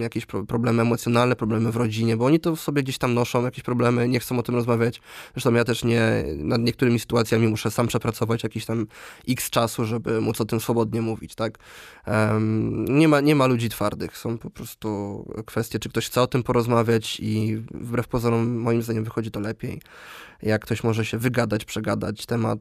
jakieś 0.00 0.26
problemy 0.26 0.82
emocjonalne, 0.82 1.36
problemy 1.36 1.72
w 1.72 1.76
rodzinie, 1.76 2.16
bo 2.16 2.24
oni 2.24 2.40
to 2.40 2.56
w 2.56 2.60
sobie 2.60 2.82
gdzieś 2.82 2.98
tam 2.98 3.14
noszą, 3.14 3.44
jakieś 3.44 3.64
problemy, 3.64 4.08
nie 4.08 4.20
chcą 4.20 4.38
o 4.38 4.42
tym 4.42 4.54
rozmawiać. 4.54 5.00
Zresztą 5.34 5.54
ja 5.54 5.64
też 5.64 5.84
nie, 5.84 6.24
nad 6.36 6.60
niektórymi 6.60 6.98
sytuacjami 6.98 7.48
muszę 7.48 7.70
sam 7.70 7.86
przepracować 7.86 8.42
jakiś 8.42 8.66
tam 8.66 8.86
x 9.28 9.50
czasu, 9.50 9.84
żeby 9.84 10.20
móc 10.20 10.40
o 10.40 10.44
tym 10.44 10.60
swobodnie 10.60 11.02
mówić, 11.02 11.34
tak? 11.34 11.58
Um, 12.06 12.84
nie, 12.84 13.08
ma, 13.08 13.20
nie 13.20 13.34
ma 13.34 13.46
ludzi 13.46 13.68
twardych, 13.68 14.18
są 14.18 14.38
po 14.38 14.50
prostu 14.50 15.24
kwestie, 15.46 15.78
czy 15.78 15.88
ktoś 15.88 16.06
chce 16.06 16.22
o 16.22 16.26
tym 16.26 16.42
porozmawiać 16.42 17.20
i 17.20 17.56
wbrew 17.70 18.08
pozorom 18.08 18.56
moim 18.56 18.82
zdaniem 18.82 19.04
wychodzi 19.04 19.30
to 19.30 19.40
lepiej, 19.40 19.80
jak 20.42 20.62
ktoś 20.62 20.84
może 20.84 21.04
się 21.04 21.18
wygadać, 21.18 21.64
przegadać 21.64 22.26
temat, 22.26 22.58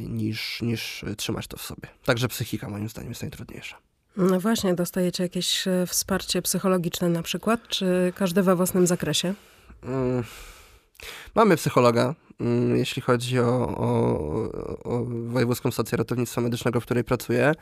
niż, 0.00 0.62
niż 0.62 1.04
trzymać 1.16 1.46
to 1.46 1.56
w 1.56 1.62
sobie. 1.62 1.88
Także 2.04 2.28
psychika 2.28 2.68
moim 2.68 2.88
zdaniem 2.88 3.10
jest 3.10 3.22
najtrudniejsza. 3.22 3.91
No 4.16 4.40
właśnie, 4.40 4.74
dostajecie 4.74 5.22
jakieś 5.22 5.68
e, 5.68 5.86
wsparcie 5.86 6.42
psychologiczne 6.42 7.08
na 7.08 7.22
przykład, 7.22 7.68
czy 7.68 8.12
każdy 8.16 8.42
we 8.42 8.56
własnym 8.56 8.86
zakresie? 8.86 9.34
Mm. 9.82 10.24
Mamy 11.34 11.56
psychologa, 11.56 12.14
mm, 12.40 12.76
jeśli 12.76 13.02
chodzi 13.02 13.38
o, 13.38 13.76
o, 13.78 14.18
o 14.84 15.04
Wojewódzką 15.04 15.70
Stację 15.70 15.98
Ratownictwa 15.98 16.40
Medycznego, 16.40 16.80
w 16.80 16.84
której 16.84 17.04
pracuję. 17.04 17.52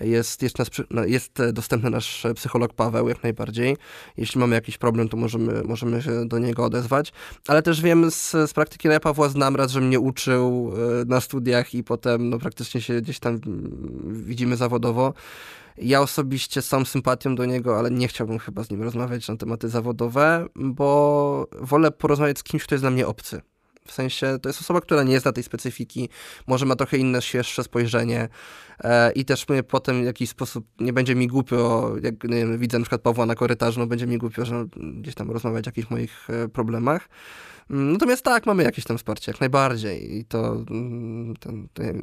Jest, 0.00 0.42
jest, 0.42 0.58
nas, 0.58 0.68
no, 0.90 1.04
jest 1.04 1.38
dostępny 1.52 1.90
nasz 1.90 2.26
psycholog 2.34 2.74
Paweł, 2.74 3.08
jak 3.08 3.22
najbardziej. 3.22 3.76
Jeśli 4.16 4.40
mamy 4.40 4.54
jakiś 4.54 4.78
problem, 4.78 5.08
to 5.08 5.16
możemy, 5.16 5.62
możemy 5.62 6.02
się 6.02 6.28
do 6.28 6.38
niego 6.38 6.64
odezwać. 6.64 7.12
Ale 7.48 7.62
też 7.62 7.80
wiem 7.80 8.10
z, 8.10 8.30
z 8.30 8.52
praktyki, 8.52 8.88
no 8.88 8.94
ja 8.94 9.00
Pawła 9.00 9.28
znam 9.28 9.56
raz, 9.56 9.70
że 9.70 9.80
mnie 9.80 10.00
uczył 10.00 10.72
e, 11.00 11.04
na 11.04 11.20
studiach 11.20 11.74
i 11.74 11.84
potem 11.84 12.30
no, 12.30 12.38
praktycznie 12.38 12.80
się 12.80 13.00
gdzieś 13.00 13.18
tam 13.18 13.40
mm, 13.46 14.24
widzimy 14.24 14.56
zawodowo. 14.56 15.14
Ja 15.78 16.00
osobiście 16.00 16.62
sam 16.62 16.86
sympatią 16.86 17.34
do 17.34 17.44
niego, 17.44 17.78
ale 17.78 17.90
nie 17.90 18.08
chciałbym 18.08 18.38
chyba 18.38 18.64
z 18.64 18.70
nim 18.70 18.82
rozmawiać 18.82 19.28
na 19.28 19.36
tematy 19.36 19.68
zawodowe, 19.68 20.46
bo 20.56 21.46
wolę 21.60 21.90
porozmawiać 21.90 22.38
z 22.38 22.42
kimś, 22.42 22.64
kto 22.64 22.74
jest 22.74 22.82
dla 22.82 22.90
mnie 22.90 23.06
obcy. 23.06 23.40
W 23.86 23.92
sensie 23.92 24.38
to 24.42 24.48
jest 24.48 24.60
osoba, 24.60 24.80
która 24.80 25.02
nie 25.02 25.20
zna 25.20 25.32
tej 25.32 25.44
specyfiki, 25.44 26.08
może 26.46 26.66
ma 26.66 26.76
trochę 26.76 26.96
inne, 26.96 27.22
świeższe 27.22 27.64
spojrzenie 27.64 28.28
e, 28.84 29.12
i 29.12 29.24
też 29.24 29.48
mnie 29.48 29.62
potem 29.62 30.02
w 30.02 30.04
jakiś 30.04 30.30
sposób 30.30 30.66
nie 30.80 30.92
będzie 30.92 31.14
mi 31.14 31.26
głupio, 31.26 31.92
jak 32.02 32.24
nie 32.24 32.36
wiem, 32.36 32.58
widzę 32.58 32.78
na 32.78 32.84
przykład 32.84 33.02
Pawła 33.02 33.26
na 33.26 33.34
korytarzu, 33.34 33.80
no 33.80 33.86
będzie 33.86 34.06
mi 34.06 34.18
głupio, 34.18 34.44
że 34.44 34.66
gdzieś 34.76 35.14
tam 35.14 35.30
rozmawiać 35.30 35.66
o 35.66 35.68
jakichś 35.68 35.90
moich 35.90 36.30
e, 36.30 36.48
problemach. 36.48 37.08
Mm, 37.70 37.92
natomiast 37.92 38.24
tak, 38.24 38.46
mamy 38.46 38.62
jakieś 38.62 38.84
tam 38.84 38.98
wsparcie, 38.98 39.32
jak 39.32 39.40
najbardziej 39.40 40.18
i 40.18 40.24
to, 40.24 40.64
mm, 40.70 41.34
to 41.42 41.52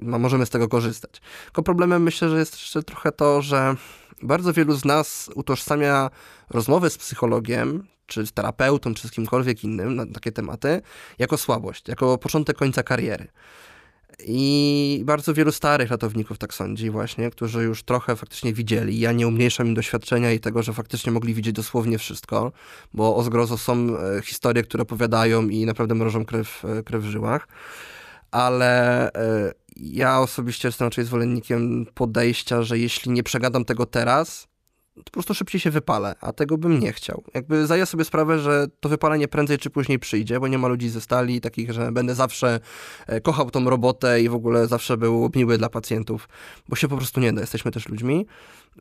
możemy 0.02 0.46
z 0.46 0.50
tego 0.50 0.68
korzystać. 0.68 1.22
Tylko 1.46 1.64
problemem 1.64 2.04
myślę, 2.04 2.30
że 2.30 2.40
jest 2.40 2.54
jeszcze 2.54 2.84
trochę 2.84 3.12
to, 3.12 3.42
że 3.42 3.76
bardzo 4.22 4.54
wielu 4.54 4.76
z 4.76 4.86
nas 4.86 5.30
utożsamia 5.36 6.10
rozmowę 6.50 6.90
z 6.90 6.98
psychologiem, 6.98 7.84
czy 8.06 8.28
z 8.28 8.32
terapeutą, 8.32 8.94
czy 8.94 9.08
z 9.08 9.12
kimkolwiek 9.12 9.64
innym 9.64 9.96
na 9.96 10.06
takie 10.06 10.32
tematy, 10.32 10.82
jako 11.20 11.38
słabość, 11.38 11.88
jako 11.88 12.18
początek 12.18 12.58
końca 12.58 12.84
kariery. 12.84 13.28
I 14.26 15.02
bardzo 15.06 15.34
wielu 15.34 15.52
starych 15.52 15.90
ratowników 15.90 16.38
tak 16.38 16.54
sądzi 16.54 16.90
właśnie, 16.90 17.32
którzy 17.32 17.64
już 17.64 17.84
trochę 17.84 18.16
faktycznie 18.16 18.54
widzieli. 18.54 19.00
Ja 19.00 19.12
nie 19.12 19.28
umniejszam 19.28 19.68
im 19.68 19.74
doświadczenia 19.74 20.32
i 20.32 20.40
tego, 20.40 20.64
że 20.64 20.74
faktycznie 20.74 21.12
mogli 21.12 21.34
widzieć 21.34 21.56
dosłownie 21.56 21.98
wszystko, 21.98 22.52
bo 22.94 23.16
o 23.16 23.24
zgrozo 23.24 23.58
są 23.58 23.98
e, 23.98 24.22
historie, 24.22 24.64
które 24.64 24.84
opowiadają 24.84 25.48
i 25.48 25.66
naprawdę 25.66 25.96
mrożą 25.96 26.26
krew, 26.26 26.66
e, 26.66 26.84
krew 26.84 27.04
w 27.04 27.10
żyłach. 27.10 27.48
Ale 28.32 29.14
e, 29.14 29.54
ja 29.78 30.20
osobiście 30.20 30.68
jestem 30.68 30.86
raczej 30.86 31.06
zwolennikiem 31.06 31.86
podejścia, 31.94 32.64
że 32.64 32.80
jeśli 32.80 33.12
nie 33.12 33.24
przegadam 33.24 33.66
tego 33.66 33.86
teraz, 33.86 34.49
po 35.06 35.12
prostu 35.12 35.34
szybciej 35.34 35.62
się 35.62 35.72
wypalę, 35.72 36.16
a 36.22 36.34
tego 36.34 36.58
bym 36.58 36.80
nie 36.80 36.94
chciał. 36.94 37.24
Jakby 37.34 37.66
zdaję 37.66 37.86
sobie 37.86 38.06
sprawę, 38.06 38.40
że 38.40 38.68
to 38.80 38.90
wypalenie 38.90 39.28
prędzej 39.28 39.58
czy 39.58 39.70
później 39.70 40.00
przyjdzie, 40.00 40.40
bo 40.40 40.48
nie 40.48 40.58
ma 40.58 40.68
ludzi 40.68 40.90
ze 40.90 41.02
stali 41.02 41.42
takich, 41.42 41.72
że 41.72 41.92
będę 41.92 42.16
zawsze 42.16 42.60
e, 43.08 43.22
kochał 43.22 43.52
tą 43.52 43.70
robotę 43.70 44.22
i 44.22 44.30
w 44.30 44.34
ogóle 44.34 44.68
zawsze 44.68 44.98
był 44.98 45.32
miły 45.36 45.58
dla 45.58 45.70
pacjentów, 45.70 46.30
bo 46.70 46.76
się 46.76 46.88
po 46.88 46.98
prostu 46.98 47.20
nie 47.20 47.34
da, 47.34 47.42
jesteśmy 47.42 47.72
też 47.72 47.90
ludźmi, 47.90 48.26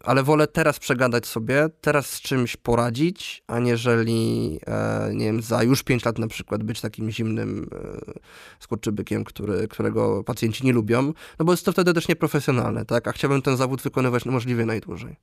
ale 0.02 0.22
wolę 0.22 0.46
teraz 0.46 0.78
przegadać 0.78 1.26
sobie, 1.26 1.66
teraz 1.80 2.10
z 2.10 2.20
czymś 2.20 2.56
poradzić, 2.56 3.42
aniżeli, 3.46 4.58
e, 4.66 5.10
nie 5.14 5.24
wiem, 5.24 5.42
za 5.42 5.62
już 5.62 5.82
pięć 5.82 6.04
lat 6.04 6.18
na 6.18 6.28
przykład 6.28 6.62
być 6.62 6.80
takim 6.80 7.10
zimnym 7.10 7.68
e, 7.72 8.12
skurczybykiem, 8.60 9.24
który, 9.24 9.68
którego 9.68 10.24
pacjenci 10.24 10.66
nie 10.66 10.72
lubią, 10.72 11.12
no 11.38 11.44
bo 11.44 11.52
jest 11.52 11.64
to 11.64 11.72
wtedy 11.72 11.94
też 11.94 12.08
nieprofesjonalne, 12.08 12.84
tak, 12.84 13.08
a 13.08 13.12
chciałbym 13.12 13.42
ten 13.42 13.56
zawód 13.56 13.82
wykonywać 13.82 14.24
możliwie 14.24 14.66
najdłużej. 14.66 15.16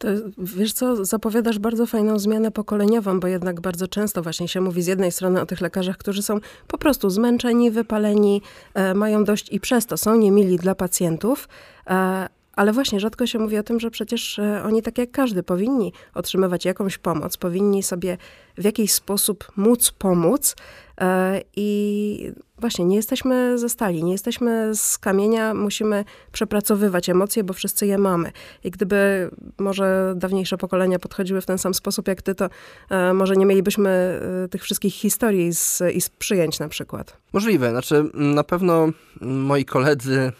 To, 0.00 0.08
wiesz 0.38 0.72
co, 0.72 1.04
zapowiadasz 1.04 1.58
bardzo 1.58 1.86
fajną 1.86 2.18
zmianę 2.18 2.50
pokoleniową, 2.50 3.20
bo 3.20 3.26
jednak 3.28 3.60
bardzo 3.60 3.88
często 3.88 4.22
właśnie 4.22 4.48
się 4.48 4.60
mówi 4.60 4.82
z 4.82 4.86
jednej 4.86 5.12
strony 5.12 5.40
o 5.40 5.46
tych 5.46 5.60
lekarzach, 5.60 5.96
którzy 5.96 6.22
są 6.22 6.38
po 6.66 6.78
prostu 6.78 7.10
zmęczeni, 7.10 7.70
wypaleni, 7.70 8.42
e, 8.74 8.94
mają 8.94 9.24
dość 9.24 9.52
i 9.52 9.60
przez 9.60 9.86
to 9.86 9.96
są 9.96 10.16
niemili 10.16 10.56
dla 10.56 10.74
pacjentów, 10.74 11.48
e, 11.86 12.28
ale 12.60 12.72
właśnie 12.72 13.00
rzadko 13.00 13.26
się 13.26 13.38
mówi 13.38 13.58
o 13.58 13.62
tym, 13.62 13.80
że 13.80 13.90
przecież 13.90 14.38
e, 14.38 14.62
oni, 14.64 14.82
tak 14.82 14.98
jak 14.98 15.10
każdy, 15.10 15.42
powinni 15.42 15.92
otrzymywać 16.14 16.64
jakąś 16.64 16.98
pomoc, 16.98 17.36
powinni 17.36 17.82
sobie 17.82 18.16
w 18.58 18.64
jakiś 18.64 18.92
sposób 18.92 19.52
móc 19.56 19.90
pomóc. 19.90 20.56
E, 21.00 21.40
I 21.56 22.32
właśnie 22.58 22.84
nie 22.84 22.96
jesteśmy 22.96 23.58
ze 23.58 23.68
stali, 23.68 24.04
nie 24.04 24.12
jesteśmy 24.12 24.74
z 24.74 24.98
kamienia, 24.98 25.54
musimy 25.54 26.04
przepracowywać 26.32 27.08
emocje, 27.08 27.44
bo 27.44 27.54
wszyscy 27.54 27.86
je 27.86 27.98
mamy. 27.98 28.32
I 28.64 28.70
gdyby 28.70 29.30
może 29.58 30.14
dawniejsze 30.16 30.58
pokolenia 30.58 30.98
podchodziły 30.98 31.40
w 31.40 31.46
ten 31.46 31.58
sam 31.58 31.74
sposób 31.74 32.08
jak 32.08 32.22
ty, 32.22 32.34
to 32.34 32.48
e, 32.90 33.14
może 33.14 33.36
nie 33.36 33.46
mielibyśmy 33.46 34.20
tych 34.50 34.62
wszystkich 34.62 34.94
historii 34.94 35.54
z, 35.54 35.82
i 35.94 36.00
z 36.00 36.08
przyjęć 36.08 36.58
na 36.58 36.68
przykład. 36.68 37.16
Możliwe. 37.32 37.70
Znaczy, 37.70 38.04
na 38.14 38.44
pewno 38.44 38.88
moi 39.20 39.64
koledzy, 39.64 40.32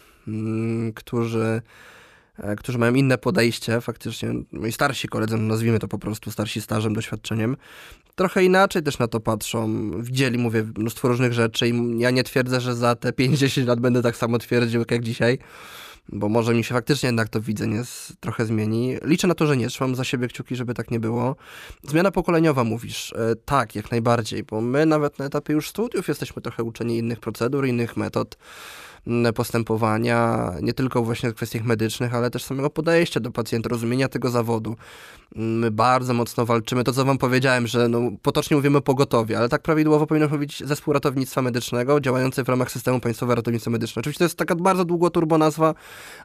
którzy 0.94 1.62
którzy 2.58 2.78
mają 2.78 2.94
inne 2.94 3.18
podejście, 3.18 3.80
faktycznie 3.80 4.28
moi 4.52 4.72
starsi 4.72 5.08
koledzy, 5.08 5.36
no 5.36 5.42
nazwijmy 5.42 5.78
to 5.78 5.88
po 5.88 5.98
prostu 5.98 6.30
starsi 6.30 6.60
stażem, 6.60 6.94
doświadczeniem, 6.94 7.56
trochę 8.14 8.44
inaczej 8.44 8.82
też 8.82 8.98
na 8.98 9.08
to 9.08 9.20
patrzą. 9.20 9.90
Widzieli, 10.02 10.38
mówię, 10.38 10.66
mnóstwo 10.78 11.08
różnych 11.08 11.32
rzeczy 11.32 11.68
i 11.68 11.98
ja 11.98 12.10
nie 12.10 12.24
twierdzę, 12.24 12.60
że 12.60 12.74
za 12.74 12.94
te 12.94 13.12
50 13.12 13.66
lat 13.66 13.80
będę 13.80 14.02
tak 14.02 14.16
samo 14.16 14.38
twierdził 14.38 14.84
jak 14.90 15.02
dzisiaj, 15.02 15.38
bo 16.08 16.28
może 16.28 16.54
mi 16.54 16.64
się 16.64 16.74
faktycznie 16.74 17.06
jednak 17.06 17.28
to 17.28 17.40
widzenie 17.40 17.82
trochę 18.20 18.46
zmieni. 18.46 18.96
Liczę 19.04 19.26
na 19.26 19.34
to, 19.34 19.46
że 19.46 19.56
nie. 19.56 19.68
Trzymam 19.68 19.94
za 19.94 20.04
siebie 20.04 20.28
kciuki, 20.28 20.56
żeby 20.56 20.74
tak 20.74 20.90
nie 20.90 21.00
było. 21.00 21.36
Zmiana 21.82 22.10
pokoleniowa 22.10 22.64
mówisz. 22.64 23.12
E, 23.12 23.36
tak, 23.44 23.74
jak 23.74 23.90
najbardziej, 23.90 24.44
bo 24.44 24.60
my 24.60 24.86
nawet 24.86 25.18
na 25.18 25.24
etapie 25.24 25.52
już 25.52 25.68
studiów 25.68 26.08
jesteśmy 26.08 26.42
trochę 26.42 26.62
uczeni 26.62 26.98
innych 26.98 27.20
procedur, 27.20 27.66
innych 27.66 27.96
metod 27.96 28.36
postępowania, 29.34 30.50
nie 30.62 30.72
tylko 30.72 31.02
właśnie 31.02 31.30
w 31.30 31.34
kwestiach 31.34 31.64
medycznych, 31.64 32.14
ale 32.14 32.30
też 32.30 32.44
samego 32.44 32.70
podejścia 32.70 33.20
do 33.20 33.30
pacjenta, 33.30 33.68
rozumienia 33.68 34.08
tego 34.08 34.30
zawodu. 34.30 34.76
My 35.34 35.70
bardzo 35.70 36.14
mocno 36.14 36.46
walczymy, 36.46 36.84
to 36.84 36.92
co 36.92 37.04
wam 37.04 37.18
powiedziałem, 37.18 37.66
że 37.66 37.88
no, 37.88 38.10
potocznie 38.22 38.56
mówimy 38.56 38.80
pogotowie, 38.80 39.38
ale 39.38 39.48
tak 39.48 39.62
prawidłowo 39.62 40.06
powinno 40.06 40.28
mówić 40.28 40.62
zespół 40.66 40.94
ratownictwa 40.94 41.42
medycznego 41.42 42.00
działający 42.00 42.44
w 42.44 42.48
ramach 42.48 42.70
systemu 42.70 43.00
Państwowego 43.00 43.34
Ratownictwa 43.34 43.70
Medycznego. 43.70 44.00
Oczywiście 44.00 44.18
to 44.18 44.24
jest 44.24 44.36
taka 44.36 44.54
bardzo 44.54 44.84
długo 44.84 45.10
turbo 45.10 45.38
nazwa, 45.38 45.74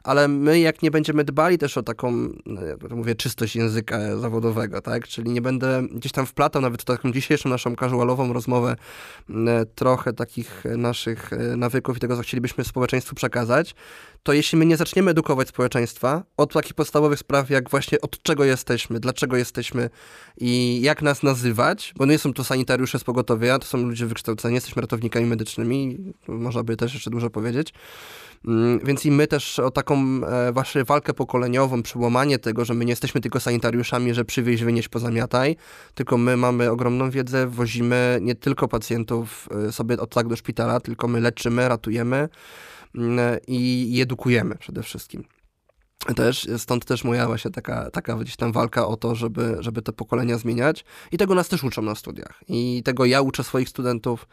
ale 0.02 0.28
my 0.28 0.60
jak 0.60 0.82
nie 0.82 0.90
będziemy 0.90 1.24
dbali 1.24 1.58
też 1.58 1.78
o 1.78 1.82
taką, 1.82 2.12
no, 2.46 2.60
mówię, 2.90 3.14
czystość 3.14 3.56
języka 3.56 4.16
zawodowego, 4.16 4.80
tak, 4.80 5.08
czyli 5.08 5.30
nie 5.30 5.42
będę 5.42 5.82
gdzieś 5.90 6.12
tam 6.12 6.26
wplatał 6.26 6.62
nawet 6.62 6.82
w 6.82 6.84
taką 6.84 7.12
dzisiejszą 7.12 7.48
naszą 7.48 7.76
casualową 7.76 8.32
rozmowę 8.32 8.76
trochę 9.74 10.12
takich 10.12 10.64
naszych 10.64 11.32
e, 11.32 11.56
nawyków 11.56 11.96
i 11.96 12.00
tego, 12.00 12.16
co 12.16 12.22
chcielibyśmy 12.22 12.64
społeczeństwu 12.64 13.14
przekazać, 13.14 13.74
to 14.26 14.32
jeśli 14.32 14.58
my 14.58 14.66
nie 14.66 14.76
zaczniemy 14.76 15.10
edukować 15.10 15.48
społeczeństwa 15.48 16.22
od 16.36 16.52
takich 16.52 16.74
podstawowych 16.74 17.18
spraw, 17.18 17.50
jak 17.50 17.70
właśnie 17.70 18.00
od 18.00 18.22
czego 18.22 18.44
jesteśmy, 18.44 19.00
dlaczego 19.00 19.36
jesteśmy 19.36 19.90
i 20.38 20.80
jak 20.82 21.02
nas 21.02 21.22
nazywać, 21.22 21.94
bo 21.96 22.06
nie 22.06 22.18
są 22.18 22.32
to 22.32 22.44
sanitariusze 22.44 22.98
z 22.98 23.04
pogotowia, 23.04 23.58
to 23.58 23.66
są 23.66 23.78
ludzie 23.78 24.06
wykształceni, 24.06 24.54
jesteśmy 24.54 24.82
ratownikami 24.82 25.26
medycznymi, 25.26 25.98
można 26.28 26.62
by 26.62 26.76
też 26.76 26.94
jeszcze 26.94 27.10
dużo 27.10 27.30
powiedzieć. 27.30 27.72
Mm, 28.46 28.80
więc 28.84 29.06
i 29.06 29.10
my 29.10 29.26
też 29.26 29.58
o 29.58 29.70
taką 29.70 29.96
e, 29.96 30.52
właśnie 30.52 30.84
walkę 30.84 31.14
pokoleniową, 31.14 31.82
przełamanie 31.82 32.38
tego, 32.38 32.64
że 32.64 32.74
my 32.74 32.84
nie 32.84 32.92
jesteśmy 32.92 33.20
tylko 33.20 33.40
sanitariuszami, 33.40 34.14
że 34.14 34.24
przywieź, 34.24 34.64
wynieś, 34.64 34.88
pozamiataj, 34.88 35.56
tylko 35.94 36.18
my 36.18 36.36
mamy 36.36 36.70
ogromną 36.70 37.10
wiedzę, 37.10 37.46
wozimy 37.46 38.18
nie 38.22 38.34
tylko 38.34 38.68
pacjentów 38.68 39.48
e, 39.68 39.72
sobie 39.72 39.96
od 40.00 40.14
tak 40.14 40.28
do 40.28 40.36
szpitala, 40.36 40.80
tylko 40.80 41.08
my 41.08 41.20
leczymy, 41.20 41.68
ratujemy 41.68 42.28
i 43.48 44.00
edukujemy 44.00 44.54
przede 44.54 44.82
wszystkim 44.82 45.24
też, 46.14 46.48
stąd 46.58 46.84
też 46.84 47.04
moja 47.04 47.26
właśnie 47.26 47.50
taka, 47.50 47.90
taka 47.90 48.16
gdzieś 48.16 48.36
tam 48.36 48.52
walka 48.52 48.86
o 48.86 48.96
to, 48.96 49.14
żeby, 49.14 49.56
żeby 49.60 49.82
te 49.82 49.92
pokolenia 49.92 50.38
zmieniać. 50.38 50.84
I 51.12 51.18
tego 51.18 51.34
nas 51.34 51.48
też 51.48 51.64
uczą 51.64 51.82
na 51.82 51.94
studiach. 51.94 52.40
I 52.48 52.82
tego 52.84 53.04
ja 53.04 53.20
uczę 53.20 53.44
swoich 53.44 53.68
studentów 53.68 54.28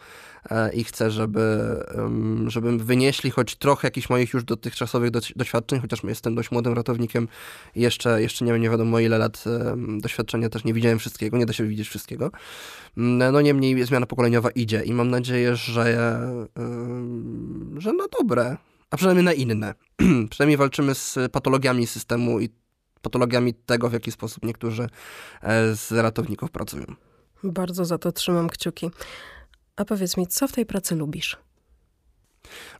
e, 0.49 0.73
i 0.73 0.83
chcę, 0.83 1.11
żeby, 1.11 1.75
żebym 2.47 2.79
wynieśli 2.79 3.31
choć 3.31 3.55
trochę 3.55 3.87
jakichś 3.87 4.09
moich 4.09 4.33
już 4.33 4.43
dotychczasowych 4.43 5.11
doświadczeń, 5.35 5.79
chociaż 5.79 6.03
jestem 6.03 6.35
dość 6.35 6.51
młodym 6.51 6.73
ratownikiem 6.73 7.27
i 7.75 7.81
jeszcze, 7.81 8.21
jeszcze 8.21 8.45
nie 8.45 8.53
wiem, 8.53 8.61
nie 8.61 8.69
wiadomo 8.69 8.99
ile 8.99 9.17
lat 9.17 9.43
doświadczenia 9.97 10.49
też 10.49 10.63
nie 10.63 10.73
widziałem 10.73 10.99
wszystkiego, 10.99 11.37
nie 11.37 11.45
da 11.45 11.53
się 11.53 11.67
widzieć 11.67 11.87
wszystkiego. 11.87 12.31
Mm, 12.97 13.33
no 13.33 13.41
niemniej 13.41 13.85
zmiana 13.85 14.05
pokoleniowa 14.05 14.49
idzie 14.49 14.83
i 14.83 14.93
mam 14.93 15.09
nadzieję, 15.09 15.55
że, 15.55 16.19
że 17.77 17.93
na 17.93 18.05
dobre, 18.19 18.57
a 18.93 18.97
przynajmniej 18.97 19.25
na 19.25 19.33
inne. 19.33 19.73
przynajmniej 20.29 20.57
walczymy 20.57 20.95
z 20.95 21.19
patologiami 21.31 21.87
systemu 21.87 22.39
i 22.39 22.49
patologiami 23.01 23.53
tego, 23.53 23.89
w 23.89 23.93
jaki 23.93 24.11
sposób 24.11 24.45
niektórzy 24.45 24.87
e, 25.41 25.75
z 25.75 25.91
ratowników 25.91 26.51
pracują. 26.51 26.85
Bardzo 27.43 27.85
za 27.85 27.97
to 27.97 28.11
trzymam 28.11 28.49
kciuki. 28.49 28.91
A 29.75 29.85
powiedz 29.85 30.17
mi, 30.17 30.27
co 30.27 30.47
w 30.47 30.51
tej 30.51 30.65
pracy 30.65 30.95
lubisz? 30.95 31.37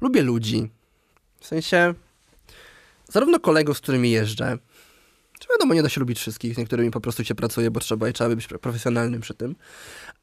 Lubię 0.02 0.22
ludzi. 0.22 0.70
W 1.40 1.48
sensie, 1.48 1.94
zarówno 3.10 3.40
kolegów, 3.40 3.78
z 3.78 3.82
którymi 3.82 4.12
jeżdżę, 4.12 4.58
czy 5.44 5.50
wiadomo, 5.54 5.74
nie 5.74 5.84
da 5.84 5.90
się 5.90 6.00
lubić 6.00 6.20
wszystkich, 6.20 6.58
niektórymi 6.58 6.92
po 6.92 7.02
prostu 7.02 7.24
się 7.24 7.36
pracuje, 7.36 7.72
bo 7.72 7.80
trzeba 7.80 8.10
i 8.10 8.14
trzeba 8.14 8.36
być 8.36 8.48
profesjonalnym 8.48 9.22
przy 9.22 9.34
tym. 9.34 9.56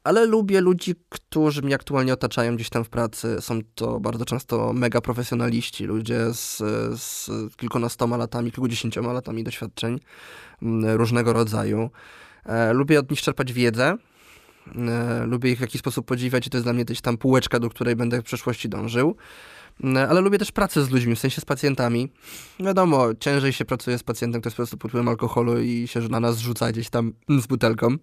Ale 0.04 0.26
lubię 0.26 0.60
ludzi, 0.60 0.94
którzy 1.08 1.62
mnie 1.62 1.74
aktualnie 1.74 2.12
otaczają 2.12 2.56
gdzieś 2.56 2.70
tam 2.70 2.84
w 2.84 2.88
pracy. 2.88 3.36
Są 3.40 3.60
to 3.74 4.00
bardzo 4.00 4.24
często 4.24 4.72
mega 4.72 5.00
profesjonaliści, 5.00 5.84
ludzie 5.84 6.34
z, 6.34 6.58
z 7.00 7.30
kilkunastoma 7.56 8.16
latami, 8.16 8.52
kilkudziesięcioma 8.52 9.12
latami 9.12 9.44
doświadczeń 9.44 10.00
mm, 10.62 10.96
różnego 10.96 11.32
rodzaju. 11.32 11.90
E, 12.46 12.72
lubię 12.72 12.98
od 12.98 13.10
nich 13.10 13.22
czerpać 13.22 13.52
wiedzę. 13.52 13.96
E, 14.76 15.26
lubię 15.26 15.50
ich 15.50 15.58
w 15.58 15.60
jakiś 15.60 15.80
sposób 15.80 16.06
podziwiać 16.06 16.46
i 16.46 16.50
to 16.50 16.56
jest 16.56 16.66
dla 16.66 16.72
mnie 16.72 16.84
gdzieś 16.84 17.00
tam 17.00 17.18
półeczka, 17.18 17.60
do 17.60 17.70
której 17.70 17.96
będę 17.96 18.20
w 18.20 18.24
przyszłości 18.24 18.68
dążył. 18.68 19.16
No, 19.82 20.00
ale 20.00 20.20
lubię 20.20 20.38
też 20.38 20.52
pracę 20.52 20.84
z 20.84 20.90
ludźmi, 20.90 21.14
w 21.14 21.18
sensie 21.18 21.40
z 21.40 21.44
pacjentami. 21.44 22.08
Wiadomo, 22.60 23.14
ciężej 23.20 23.52
się 23.52 23.64
pracuje 23.64 23.99
z 23.99 24.02
pacjentem, 24.02 24.40
który 24.40 24.50
jest 24.50 24.56
po 24.56 24.60
prostu 24.60 24.78
pod 24.78 24.90
wpływem 24.90 25.08
alkoholu 25.08 25.60
i 25.60 25.88
się 25.88 26.00
na 26.00 26.20
nas 26.20 26.38
rzuca 26.38 26.72
gdzieś 26.72 26.90
tam 26.90 27.12
z 27.28 27.46
butelką 27.46 27.96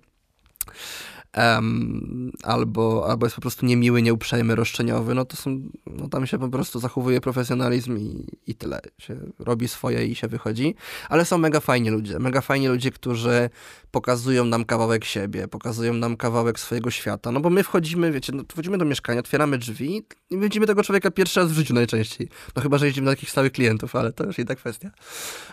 um, 1.38 2.31
albo, 2.43 3.05
albo 3.10 3.25
jest 3.25 3.36
po 3.36 3.41
prostu 3.41 3.65
niemiły, 3.65 4.01
nieuprzejmy, 4.01 4.55
roszczeniowy, 4.55 5.15
no 5.15 5.25
to 5.25 5.38
są, 5.38 5.62
no 5.86 6.10
tam 6.10 6.27
się 6.27 6.39
po 6.39 6.50
prostu 6.50 6.79
zachowuje 6.79 7.22
profesjonalizm 7.22 7.98
i, 7.98 8.27
i 8.48 8.55
tyle. 8.55 8.79
Się 8.98 9.15
robi 9.39 9.67
swoje 9.67 10.07
i 10.07 10.15
się 10.15 10.27
wychodzi. 10.27 10.75
Ale 11.10 11.25
są 11.25 11.38
mega 11.38 11.60
fajni 11.60 11.89
ludzie, 11.89 12.19
mega 12.19 12.41
fajni 12.41 12.67
ludzie, 12.67 12.91
którzy 12.91 13.50
pokazują 13.91 14.46
nam 14.46 14.65
kawałek 14.65 15.05
siebie, 15.05 15.48
pokazują 15.48 15.93
nam 15.93 16.17
kawałek 16.17 16.60
swojego 16.60 16.91
świata, 16.91 17.31
no 17.31 17.39
bo 17.39 17.50
my 17.50 17.63
wchodzimy, 17.63 18.12
wiecie, 18.12 18.34
no, 18.34 18.43
wchodzimy 18.51 18.77
do 18.77 18.86
mieszkania, 18.86 19.19
otwieramy 19.19 19.57
drzwi 19.57 20.05
i 20.29 20.38
widzimy 20.38 20.67
tego 20.67 20.84
człowieka 20.84 21.12
pierwszy 21.12 21.39
raz 21.39 21.51
w 21.51 21.55
życiu 21.55 21.74
najczęściej. 21.74 22.29
No 22.55 22.62
chyba, 22.62 22.77
że 22.77 22.86
jeździmy 22.86 23.05
do 23.05 23.12
takich 23.12 23.29
stałych 23.29 23.51
klientów, 23.51 23.96
ale 23.96 24.13
to 24.13 24.24
już 24.24 24.39
inna 24.39 24.55
kwestia. 24.55 24.91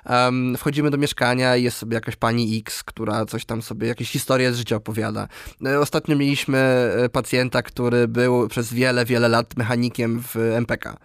Um, 0.07 0.57
wchodzimy 0.57 0.91
do 0.91 0.99
mieszkania 0.99 1.57
i 1.57 1.63
jest 1.63 1.77
sobie 1.77 1.95
jakaś 1.95 2.17
pani 2.17 2.59
X, 2.59 2.83
która 2.85 3.27
coś 3.27 3.45
tam 3.45 3.63
sobie, 3.63 3.89
jakieś 3.89 4.11
historie 4.11 4.53
z 4.53 4.57
życia 4.57 4.77
opowiada. 4.77 5.29
E, 5.67 5.81
ostatnio 5.81 6.17
mieliśmy 6.17 6.59
e, 6.59 7.09
pacjenta, 7.09 7.63
który 7.63 8.09
był 8.09 8.49
przez 8.49 8.73
wiele, 8.73 9.05
wiele 9.05 9.29
lat 9.29 9.57
mechanikiem 9.57 10.23
w 10.23 10.37
MPK. 10.37 10.97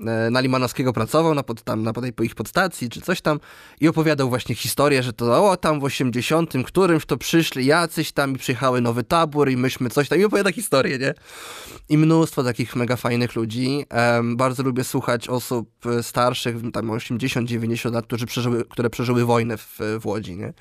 E, 0.00 0.30
na 0.30 0.40
Limanowskiego 0.40 0.92
pracował 0.92 1.34
na, 1.34 1.42
pod, 1.42 1.62
tam, 1.62 1.82
na 1.82 1.92
tej, 1.92 2.12
po 2.12 2.22
ich 2.22 2.34
podstacji 2.34 2.88
czy 2.88 3.00
coś 3.00 3.20
tam 3.20 3.40
i 3.80 3.88
opowiadał 3.88 4.28
właśnie 4.28 4.54
historię, 4.54 5.02
że 5.02 5.12
to 5.12 5.50
o 5.50 5.56
tam 5.56 5.80
w 5.80 5.84
80 5.84 6.52
którymś 6.66 7.06
to 7.06 7.16
przyszli 7.16 7.66
jacyś 7.66 8.12
tam 8.12 8.32
i 8.32 8.38
przyjechały 8.38 8.80
nowy 8.80 9.04
tabór 9.04 9.50
i 9.50 9.56
myśmy 9.56 9.90
coś 9.90 10.08
tam 10.08 10.20
i 10.20 10.24
opowiada 10.24 10.52
historię, 10.52 10.98
nie? 10.98 11.14
I 11.88 11.98
mnóstwo 11.98 12.44
takich 12.44 12.76
mega 12.76 12.96
fajnych 12.96 13.36
ludzi. 13.36 13.84
Um, 14.16 14.36
bardzo 14.36 14.62
lubię 14.62 14.84
słuchać 14.84 15.28
osób 15.28 15.86
e, 15.86 16.02
starszych, 16.02 16.56
tam 16.72 16.88
80-90 16.88 17.92
lat, 17.92 18.06
którzy 18.06 18.26
przeżyły, 18.26 18.64
które 18.64 18.90
przeżyły 18.90 19.24
wojnę 19.24 19.56
w, 19.56 19.78
w 20.00 20.06
Łodzi, 20.06 20.36
nie? 20.36 20.52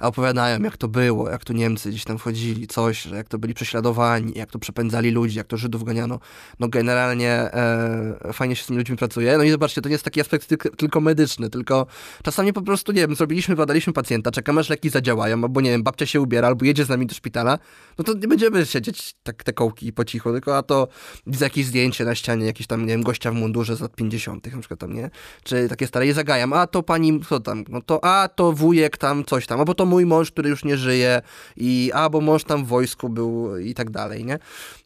A 0.00 0.08
opowiadają 0.08 0.62
jak 0.62 0.76
to 0.76 0.88
było, 0.88 1.30
jak 1.30 1.44
tu 1.44 1.52
Niemcy 1.52 1.90
gdzieś 1.90 2.04
tam 2.04 2.18
wchodzili, 2.18 2.66
coś, 2.66 3.02
że 3.02 3.16
jak 3.16 3.28
to 3.28 3.38
byli 3.38 3.54
prześladowani, 3.54 4.32
jak 4.36 4.50
to 4.50 4.58
przepędzali 4.58 5.10
ludzi, 5.10 5.38
jak 5.38 5.46
to 5.46 5.56
Żydów 5.56 5.84
ganiano. 5.84 6.20
No 6.60 6.68
generalnie 6.68 7.30
e, 7.30 8.32
fajnie 8.32 8.56
się 8.56 8.64
z 8.64 8.73
tymi 8.82 8.96
ludźmi. 8.98 9.26
No 9.38 9.42
i 9.42 9.50
zobaczcie, 9.50 9.82
to 9.82 9.88
nie 9.88 9.92
jest 9.92 10.04
taki 10.04 10.20
aspekt 10.20 10.48
tylko 10.76 11.00
medyczny, 11.00 11.50
tylko 11.50 11.86
czasami 12.22 12.52
po 12.52 12.62
prostu, 12.62 12.92
nie 12.92 13.00
wiem, 13.00 13.14
zrobiliśmy, 13.14 13.56
badaliśmy 13.56 13.92
pacjenta, 13.92 14.30
czekamy 14.30 14.60
aż 14.60 14.68
leki 14.68 14.90
zadziałają, 14.90 15.42
albo 15.42 15.60
nie 15.60 15.70
wiem, 15.70 15.82
babcia 15.82 16.06
się 16.06 16.20
ubiera, 16.20 16.48
albo 16.48 16.64
jedzie 16.64 16.84
z 16.84 16.88
nami 16.88 17.06
do 17.06 17.14
szpitala, 17.14 17.58
no 17.98 18.04
to 18.04 18.14
nie 18.14 18.28
będziemy 18.28 18.66
siedzieć 18.66 19.14
tak 19.22 19.44
te 19.44 19.52
kołki 19.52 19.92
po 19.92 20.04
cichu, 20.04 20.32
tylko 20.32 20.56
a 20.56 20.62
to 20.62 20.88
widzę 21.26 21.46
jakieś 21.46 21.66
zdjęcie 21.66 22.04
na 22.04 22.14
ścianie, 22.14 22.46
jakiś 22.46 22.66
tam, 22.66 22.80
nie 22.80 22.92
wiem, 22.92 23.02
gościa 23.02 23.30
w 23.30 23.34
mundurze 23.34 23.76
z 23.76 23.80
lat 23.80 23.94
50. 23.96 24.52
na 24.52 24.58
przykład 24.58 24.80
tam, 24.80 24.92
nie? 24.92 25.10
Czy 25.44 25.68
takie 25.68 25.86
stare, 25.86 26.06
je 26.06 26.14
zagajam, 26.14 26.52
a 26.52 26.66
to 26.66 26.82
pani, 26.82 27.20
co 27.28 27.40
tam, 27.40 27.64
no 27.68 27.82
to, 27.82 28.04
a 28.04 28.28
to 28.28 28.52
wujek 28.52 28.96
tam, 28.96 29.24
coś 29.24 29.46
tam, 29.46 29.58
albo 29.58 29.74
to 29.74 29.86
mój 29.86 30.06
mąż, 30.06 30.30
który 30.30 30.50
już 30.50 30.64
nie 30.64 30.76
żyje 30.76 31.22
i, 31.56 31.90
a, 31.94 32.10
bo 32.10 32.20
mąż 32.20 32.44
tam 32.44 32.64
w 32.64 32.68
wojsku 32.68 33.08
był 33.08 33.56
i 33.56 33.74
tak 33.74 33.90
dalej, 33.90 34.24
nie? 34.24 34.38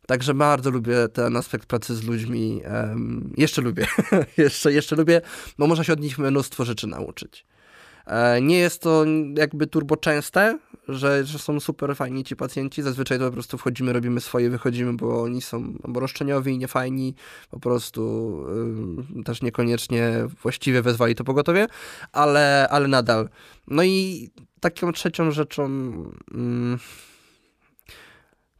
Także 0.08 0.34
bardzo 0.34 0.70
lubię 0.70 1.08
ten 1.08 1.36
aspekt 1.36 1.66
pracy 1.66 1.94
z 1.94 2.04
ludźmi. 2.04 2.62
Um, 2.64 3.34
jeszcze 3.36 3.62
lubię. 3.62 3.86
jeszcze, 4.36 4.72
jeszcze 4.72 4.96
lubię, 4.96 5.20
bo 5.58 5.66
można 5.66 5.84
się 5.84 5.92
od 5.92 6.00
nich 6.00 6.18
mnóstwo 6.18 6.64
rzeczy 6.64 6.86
nauczyć. 6.86 7.46
E, 8.06 8.42
nie 8.42 8.58
jest 8.58 8.82
to 8.82 9.04
jakby 9.36 9.66
turbo 9.66 9.96
częste, 9.96 10.58
że, 10.88 11.24
że 11.24 11.38
są 11.38 11.60
super 11.60 11.96
fajni 11.96 12.24
ci 12.24 12.36
pacjenci. 12.36 12.82
Zazwyczaj 12.82 13.18
to 13.18 13.26
po 13.26 13.32
prostu 13.32 13.58
wchodzimy, 13.58 13.92
robimy 13.92 14.20
swoje, 14.20 14.50
wychodzimy, 14.50 14.92
bo 14.92 15.22
oni 15.22 15.42
są 15.42 15.74
albo 15.84 16.00
roszczeniowi, 16.00 16.58
niefajni, 16.58 17.14
po 17.50 17.60
prostu 17.60 18.34
y, 19.20 19.24
też 19.24 19.42
niekoniecznie 19.42 20.12
właściwie 20.42 20.82
wezwali 20.82 21.14
to 21.14 21.24
pogotowie, 21.24 21.66
ale, 22.12 22.68
ale 22.70 22.88
nadal. 22.88 23.28
No 23.66 23.82
i 23.82 24.30
taką 24.60 24.92
trzecią 24.92 25.30
rzeczą. 25.30 25.92
Y, 26.34 27.07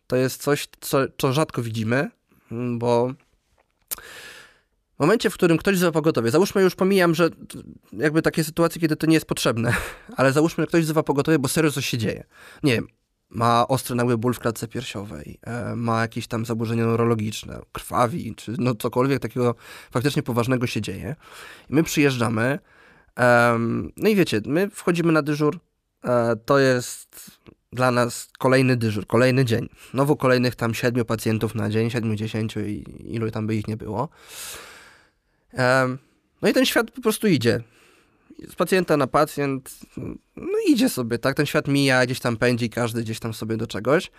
to 0.09 0.17
jest 0.17 0.43
coś, 0.43 0.69
co, 0.81 0.99
co 1.19 1.33
rzadko 1.33 1.63
widzimy, 1.63 2.11
mm, 2.53 2.79
bo 2.79 3.13
w 4.97 5.01
momencie, 5.01 5.31
w 5.31 5.35
którym 5.35 5.59
ktoś 5.59 5.77
wzywa 5.77 5.93
pogotowie, 5.93 6.31
załóżmy 6.31 6.63
już 6.63 6.75
pomijam, 6.75 7.15
że 7.15 7.31
jakby 7.93 8.23
takie 8.23 8.45
sytuacje, 8.45 8.81
kiedy 8.81 8.97
to 8.97 9.07
nie 9.07 9.15
jest 9.15 9.27
potrzebne, 9.27 9.75
ale 10.17 10.33
załóżmy, 10.33 10.63
że 10.63 10.67
ktoś 10.67 10.85
wzywa 10.85 11.03
pogotowie, 11.03 11.39
bo 11.39 11.49
serio 11.49 11.71
coś 11.71 11.87
się 11.87 11.99
dzieje. 11.99 12.25
Nie 12.63 12.73
wiem, 12.73 12.89
ma 13.31 13.69
ostry 13.69 13.95
nagły 13.95 14.19
ból 14.19 14.35
w 14.35 14.39
klatce 14.39 14.69
piersiowej, 14.69 15.39
e, 15.43 15.77
ma 15.77 16.01
jakieś 16.01 16.27
tam 16.27 16.47
zaburzenia 16.47 16.85
neurologiczne, 16.85 17.61
krwawi, 17.73 18.35
czy 18.35 18.55
no 18.59 18.75
cokolwiek 18.75 19.21
takiego 19.21 19.55
faktycznie 19.91 20.23
poważnego 20.23 20.67
się 20.67 20.81
dzieje. 20.81 21.17
I 21.71 21.75
my 21.75 21.83
przyjeżdżamy, 21.83 22.59
no 23.97 24.09
i 24.09 24.17
wiecie, 24.17 24.41
my 24.47 24.71
wchodzimy 24.71 25.13
na 25.13 25.23
dyżur, 25.23 25.59
e, 26.05 26.37
to 26.37 26.59
jest 26.59 27.41
dla 27.73 27.91
nas 27.91 28.29
kolejny 28.39 28.77
dyżur, 28.77 29.07
kolejny 29.07 29.45
dzień. 29.45 29.69
Nowo 29.95 30.17
kolejnych 30.17 30.55
tam 30.55 30.75
siedmiu 30.75 31.05
pacjentów 31.05 31.55
na 31.55 31.71
dzień, 31.71 31.91
siedmiu, 31.91 32.15
dziesięciu 32.15 32.61
i 32.61 32.85
ilu 33.05 33.31
tam 33.31 33.47
by 33.47 33.57
ich 33.57 33.69
nie 33.69 33.77
było. 33.77 34.09
No 36.43 36.49
i 36.49 36.53
ten 36.53 36.67
świat 36.67 36.91
po 36.91 37.01
prostu 37.01 37.27
idzie. 37.27 37.63
Z 38.49 38.55
pacjenta 38.55 38.97
na 38.97 39.07
pacjent, 39.07 39.79
no 40.37 40.59
idzie 40.69 40.89
sobie, 40.89 41.19
tak? 41.19 41.37
Ten 41.37 41.47
świat 41.47 41.69
mija, 41.69 42.07
gdzieś 42.07 42.21
tam 42.21 42.37
pędzi, 42.37 42.71
każdy 42.71 43.03
gdzieś 43.03 43.21
tam 43.21 43.35
sobie 43.35 43.57
do 43.57 43.67
czegoś. 43.67 44.11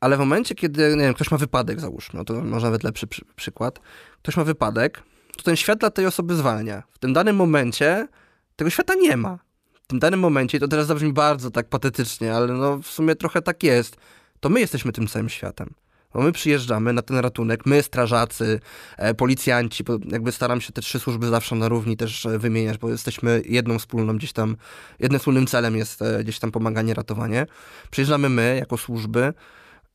Ale 0.00 0.16
w 0.16 0.18
momencie, 0.18 0.54
kiedy, 0.54 0.96
nie 0.96 1.02
wiem, 1.02 1.14
ktoś 1.14 1.30
ma 1.30 1.38
wypadek, 1.38 1.80
załóżmy, 1.80 2.18
no 2.18 2.24
to 2.24 2.34
może 2.44 2.66
nawet 2.66 2.84
lepszy 2.84 3.06
przy, 3.06 3.24
przykład. 3.36 3.80
Ktoś 4.22 4.36
ma 4.36 4.44
wypadek, 4.44 5.02
to 5.36 5.42
ten 5.42 5.56
świat 5.56 5.78
dla 5.78 5.90
tej 5.90 6.06
osoby 6.06 6.34
zwalnia. 6.34 6.82
W 6.90 6.98
tym 6.98 7.12
danym 7.12 7.36
momencie 7.36 8.08
tego 8.56 8.70
świata 8.70 8.94
nie 8.94 9.16
ma. 9.16 9.38
Tym 9.86 9.98
danym 9.98 10.20
momencie, 10.20 10.60
to 10.60 10.68
teraz 10.68 10.86
zabrzmi 10.86 11.12
bardzo 11.12 11.50
tak 11.50 11.68
patetycznie, 11.68 12.34
ale 12.34 12.52
no 12.52 12.78
w 12.78 12.86
sumie 12.86 13.16
trochę 13.16 13.42
tak 13.42 13.62
jest, 13.62 13.96
to 14.40 14.48
my 14.48 14.60
jesteśmy 14.60 14.92
tym 14.92 15.06
całym 15.06 15.28
światem. 15.28 15.74
Bo 16.14 16.22
my 16.22 16.32
przyjeżdżamy 16.32 16.92
na 16.92 17.02
ten 17.02 17.16
ratunek, 17.16 17.66
my 17.66 17.82
strażacy, 17.82 18.60
e, 18.96 19.14
policjanci, 19.14 19.84
bo 19.84 19.98
jakby 20.04 20.32
staram 20.32 20.60
się 20.60 20.72
te 20.72 20.82
trzy 20.82 20.98
służby 20.98 21.26
zawsze 21.26 21.56
na 21.56 21.68
równi 21.68 21.96
też 21.96 22.26
e, 22.26 22.38
wymieniać, 22.38 22.78
bo 22.78 22.90
jesteśmy 22.90 23.42
jedną 23.44 23.78
wspólną 23.78 24.16
gdzieś 24.16 24.32
tam, 24.32 24.56
jednym 25.00 25.18
wspólnym 25.18 25.46
celem 25.46 25.76
jest 25.76 26.02
e, 26.02 26.24
gdzieś 26.24 26.38
tam 26.38 26.52
pomaganie, 26.52 26.94
ratowanie. 26.94 27.46
Przyjeżdżamy 27.90 28.28
my 28.28 28.56
jako 28.60 28.76
służby 28.76 29.32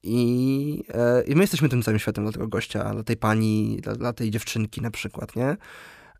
i, 0.03 0.83
e, 0.93 1.23
i 1.23 1.35
my 1.35 1.41
jesteśmy 1.41 1.69
tym 1.69 1.83
całym 1.83 1.99
światem 1.99 2.23
dla 2.23 2.33
tego 2.33 2.47
gościa, 2.47 2.93
dla 2.93 3.03
tej 3.03 3.17
pani, 3.17 3.79
dla, 3.81 3.95
dla 3.95 4.13
tej 4.13 4.31
dziewczynki 4.31 4.81
na 4.81 4.91
przykład, 4.91 5.35
nie? 5.35 5.57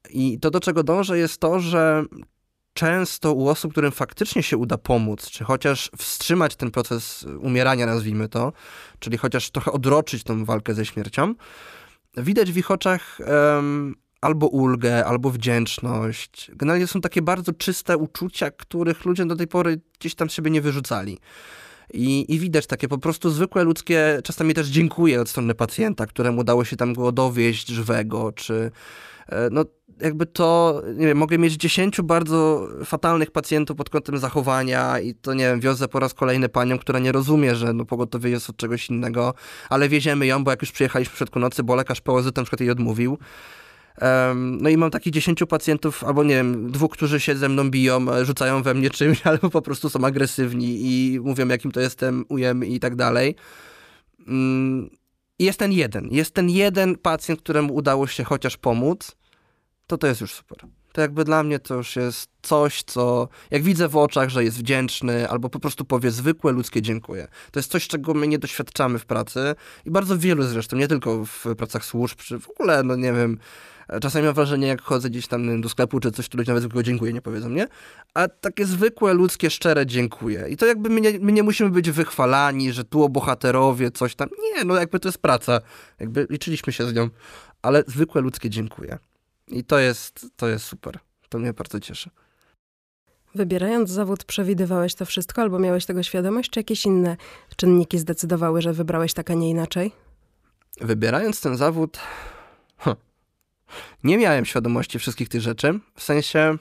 I 0.09 0.39
to, 0.39 0.51
do 0.51 0.59
czego 0.59 0.83
dążę, 0.83 1.17
jest 1.17 1.37
to, 1.37 1.59
że 1.59 2.05
często 2.73 3.33
u 3.33 3.47
osób, 3.47 3.71
którym 3.71 3.91
faktycznie 3.91 4.43
się 4.43 4.57
uda 4.57 4.77
pomóc, 4.77 5.29
czy 5.29 5.43
chociaż 5.43 5.91
wstrzymać 5.97 6.55
ten 6.55 6.71
proces 6.71 7.25
umierania, 7.39 7.85
nazwijmy 7.85 8.29
to, 8.29 8.53
czyli 8.99 9.17
chociaż 9.17 9.49
trochę 9.49 9.71
odroczyć 9.71 10.23
tą 10.23 10.45
walkę 10.45 10.73
ze 10.73 10.85
śmiercią, 10.85 11.35
widać 12.17 12.51
w 12.51 12.57
ich 12.57 12.71
oczach 12.71 13.17
um, 13.19 13.95
albo 14.21 14.47
ulgę, 14.47 15.05
albo 15.05 15.29
wdzięczność. 15.29 16.51
Generalnie 16.55 16.87
są 16.87 17.01
takie 17.01 17.21
bardzo 17.21 17.53
czyste 17.53 17.97
uczucia, 17.97 18.51
których 18.51 19.05
ludzie 19.05 19.25
do 19.25 19.35
tej 19.35 19.47
pory 19.47 19.81
gdzieś 19.99 20.15
tam 20.15 20.29
siebie 20.29 20.51
nie 20.51 20.61
wyrzucali. 20.61 21.19
I, 21.93 22.33
I 22.33 22.39
widać 22.39 22.67
takie 22.67 22.88
po 22.88 22.98
prostu 22.98 23.29
zwykłe 23.29 23.63
ludzkie, 23.63 24.19
czasami 24.24 24.53
też 24.53 24.67
dziękuję 24.67 25.21
od 25.21 25.29
strony 25.29 25.55
pacjenta, 25.55 26.05
któremu 26.05 26.41
udało 26.41 26.65
się 26.65 26.75
tam 26.75 26.93
go 26.93 27.12
dowieść 27.12 27.67
żywego, 27.67 28.31
czy 28.31 28.72
e, 29.29 29.50
no 29.51 29.65
jakby 30.01 30.25
to, 30.25 30.81
nie 30.96 31.07
wiem, 31.07 31.18
mogę 31.18 31.37
mieć 31.37 31.53
dziesięciu 31.53 32.03
bardzo 32.03 32.68
fatalnych 32.85 33.31
pacjentów 33.31 33.77
pod 33.77 33.89
kątem 33.89 34.18
zachowania 34.18 35.00
i 35.00 35.15
to, 35.15 35.33
nie 35.33 35.46
wiem, 35.46 35.59
wiozę 35.59 35.87
po 35.87 36.00
raz 36.00 36.13
kolejny 36.13 36.50
panią, 36.50 36.79
która 36.79 37.00
nie 37.00 37.11
rozumie, 37.11 37.55
że 37.55 37.74
no 37.74 37.85
pogotowie 37.85 38.29
jest 38.29 38.50
od 38.50 38.57
czegoś 38.57 38.89
innego, 38.89 39.33
ale 39.70 39.89
wieziemy 39.89 40.25
ją, 40.25 40.44
bo 40.44 40.51
jak 40.51 40.61
już 40.61 40.72
przyjechaliśmy 40.72 41.15
przed 41.15 41.35
nocy, 41.35 41.63
bo 41.63 41.75
lekarz 41.75 42.01
POZ 42.01 42.25
na 42.25 42.44
przykład 42.44 42.59
jej 42.59 42.70
odmówił. 42.70 43.18
No 44.35 44.70
i 44.70 44.77
mam 44.77 44.92
takich 44.92 45.14
dziesięciu 45.14 45.48
pacjentów, 45.48 46.03
albo 46.03 46.24
nie 46.24 46.35
wiem, 46.35 46.72
dwóch, 46.72 46.92
którzy 46.92 47.20
się 47.20 47.35
ze 47.35 47.50
mną 47.50 47.70
biją, 47.70 48.05
rzucają 48.24 48.64
we 48.64 48.74
mnie 48.74 48.90
czymś, 48.90 49.22
albo 49.27 49.50
po 49.50 49.61
prostu 49.61 49.90
są 49.90 50.05
agresywni 50.05 50.77
i 50.81 51.20
mówią, 51.20 51.48
jakim 51.48 51.72
to 51.72 51.79
jestem, 51.79 52.25
ujem 52.29 52.66
i 52.66 52.79
tak 52.79 52.96
dalej. 52.96 53.35
Um, 54.27 54.90
jest 55.40 55.59
ten 55.59 55.72
jeden, 55.72 56.07
jest 56.11 56.33
ten 56.33 56.50
jeden 56.50 56.96
pacjent, 56.96 57.42
któremu 57.42 57.74
udało 57.74 58.07
się 58.07 58.24
chociaż 58.24 58.57
pomóc 58.57 59.16
to 59.92 59.98
to 59.98 60.07
jest 60.07 60.22
już 60.22 60.33
super. 60.33 60.57
To 60.92 61.01
jakby 61.01 61.24
dla 61.24 61.44
mnie 61.44 61.59
to 61.59 61.75
już 61.75 61.96
jest 61.96 62.29
coś, 62.42 62.83
co 62.83 63.27
jak 63.51 63.64
widzę 63.64 63.87
w 63.87 63.98
oczach, 63.98 64.29
że 64.29 64.44
jest 64.44 64.57
wdzięczny, 64.57 65.29
albo 65.29 65.50
po 65.50 65.59
prostu 65.59 65.85
powie 65.85 66.11
zwykłe 66.11 66.51
ludzkie 66.51 66.81
dziękuję. 66.81 67.27
To 67.51 67.59
jest 67.59 67.72
coś, 67.72 67.87
czego 67.87 68.14
my 68.14 68.27
nie 68.27 68.40
doświadczamy 68.40 69.00
w 69.00 69.05
pracy 69.05 69.55
i 69.85 69.92
bardzo 69.92 70.18
wielu 70.18 70.44
zresztą, 70.44 70.77
nie 70.77 70.87
tylko 70.87 71.25
w 71.25 71.55
pracach 71.57 71.85
służb, 71.85 72.20
czy 72.20 72.40
w 72.40 72.50
ogóle, 72.50 72.83
no 72.83 72.96
nie 72.96 73.14
wiem, 73.14 73.37
czasami 73.99 74.25
mam 74.25 74.33
wrażenie, 74.33 74.67
jak 74.67 74.81
chodzę 74.81 75.09
gdzieś 75.09 75.27
tam 75.27 75.61
do 75.61 75.69
sklepu 75.69 75.99
czy 75.99 76.11
coś, 76.11 76.29
to 76.29 76.37
ludzie 76.37 76.51
nawet 76.51 76.63
zwykłego 76.63 76.83
dziękuję 76.83 77.13
nie 77.13 77.21
powiedzą, 77.21 77.49
nie? 77.49 77.67
A 78.13 78.27
takie 78.27 78.65
zwykłe, 78.65 79.13
ludzkie, 79.13 79.49
szczere 79.49 79.85
dziękuję. 79.85 80.45
I 80.49 80.57
to 80.57 80.65
jakby 80.65 80.89
my 80.89 81.01
nie, 81.01 81.19
my 81.19 81.31
nie 81.31 81.43
musimy 81.43 81.69
być 81.69 81.91
wychwalani, 81.91 82.73
że 82.73 82.83
tu 82.83 83.03
o 83.03 83.09
bohaterowie, 83.09 83.91
coś 83.91 84.15
tam. 84.15 84.29
Nie, 84.55 84.63
no 84.63 84.75
jakby 84.75 84.99
to 84.99 85.07
jest 85.07 85.17
praca. 85.17 85.61
Jakby 85.99 86.27
liczyliśmy 86.29 86.73
się 86.73 86.85
z 86.85 86.93
nią. 86.93 87.09
Ale 87.61 87.83
zwykłe, 87.87 88.21
ludzkie 88.21 88.49
dziękuję. 88.49 88.97
I 89.47 89.63
to 89.63 89.79
jest, 89.79 90.25
to 90.35 90.47
jest 90.47 90.65
super. 90.65 90.99
To 91.29 91.39
mnie 91.39 91.53
bardzo 91.53 91.79
cieszy. 91.79 92.09
Wybierając 93.35 93.89
zawód, 93.89 94.23
przewidywałeś 94.23 94.95
to 94.95 95.05
wszystko, 95.05 95.41
albo 95.41 95.59
miałeś 95.59 95.85
tego 95.85 96.03
świadomość, 96.03 96.49
czy 96.49 96.59
jakieś 96.59 96.85
inne 96.85 97.17
czynniki 97.55 97.99
zdecydowały, 97.99 98.61
że 98.61 98.73
wybrałeś 98.73 99.13
tak, 99.13 99.31
a 99.31 99.33
nie 99.33 99.49
inaczej? 99.49 99.91
Wybierając 100.81 101.41
ten 101.41 101.57
zawód, 101.57 101.99
huh, 102.77 102.95
nie 104.03 104.18
miałem 104.18 104.46
świadomości 104.46 105.00
wszystkich 105.00 105.29
tych 105.29 105.42
rzeczy. 105.42 105.79
W 105.96 106.03
sensie, 106.03 106.57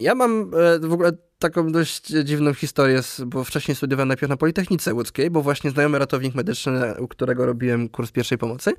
ja 0.00 0.14
mam 0.14 0.50
e, 0.54 0.78
w 0.78 0.92
ogóle 0.92 1.12
taką 1.40 1.72
dość 1.72 2.06
dziwną 2.24 2.54
historię, 2.54 3.00
bo 3.26 3.44
wcześniej 3.44 3.74
studiowałem 3.74 4.08
najpierw 4.08 4.30
na 4.30 4.36
Politechnice 4.36 4.94
Łódzkiej, 4.94 5.30
bo 5.30 5.42
właśnie 5.42 5.70
znajomy 5.70 5.98
ratownik 5.98 6.34
medyczny, 6.34 6.94
u 6.98 7.08
którego 7.08 7.46
robiłem 7.46 7.88
kurs 7.88 8.10
pierwszej 8.10 8.38
pomocy, 8.38 8.72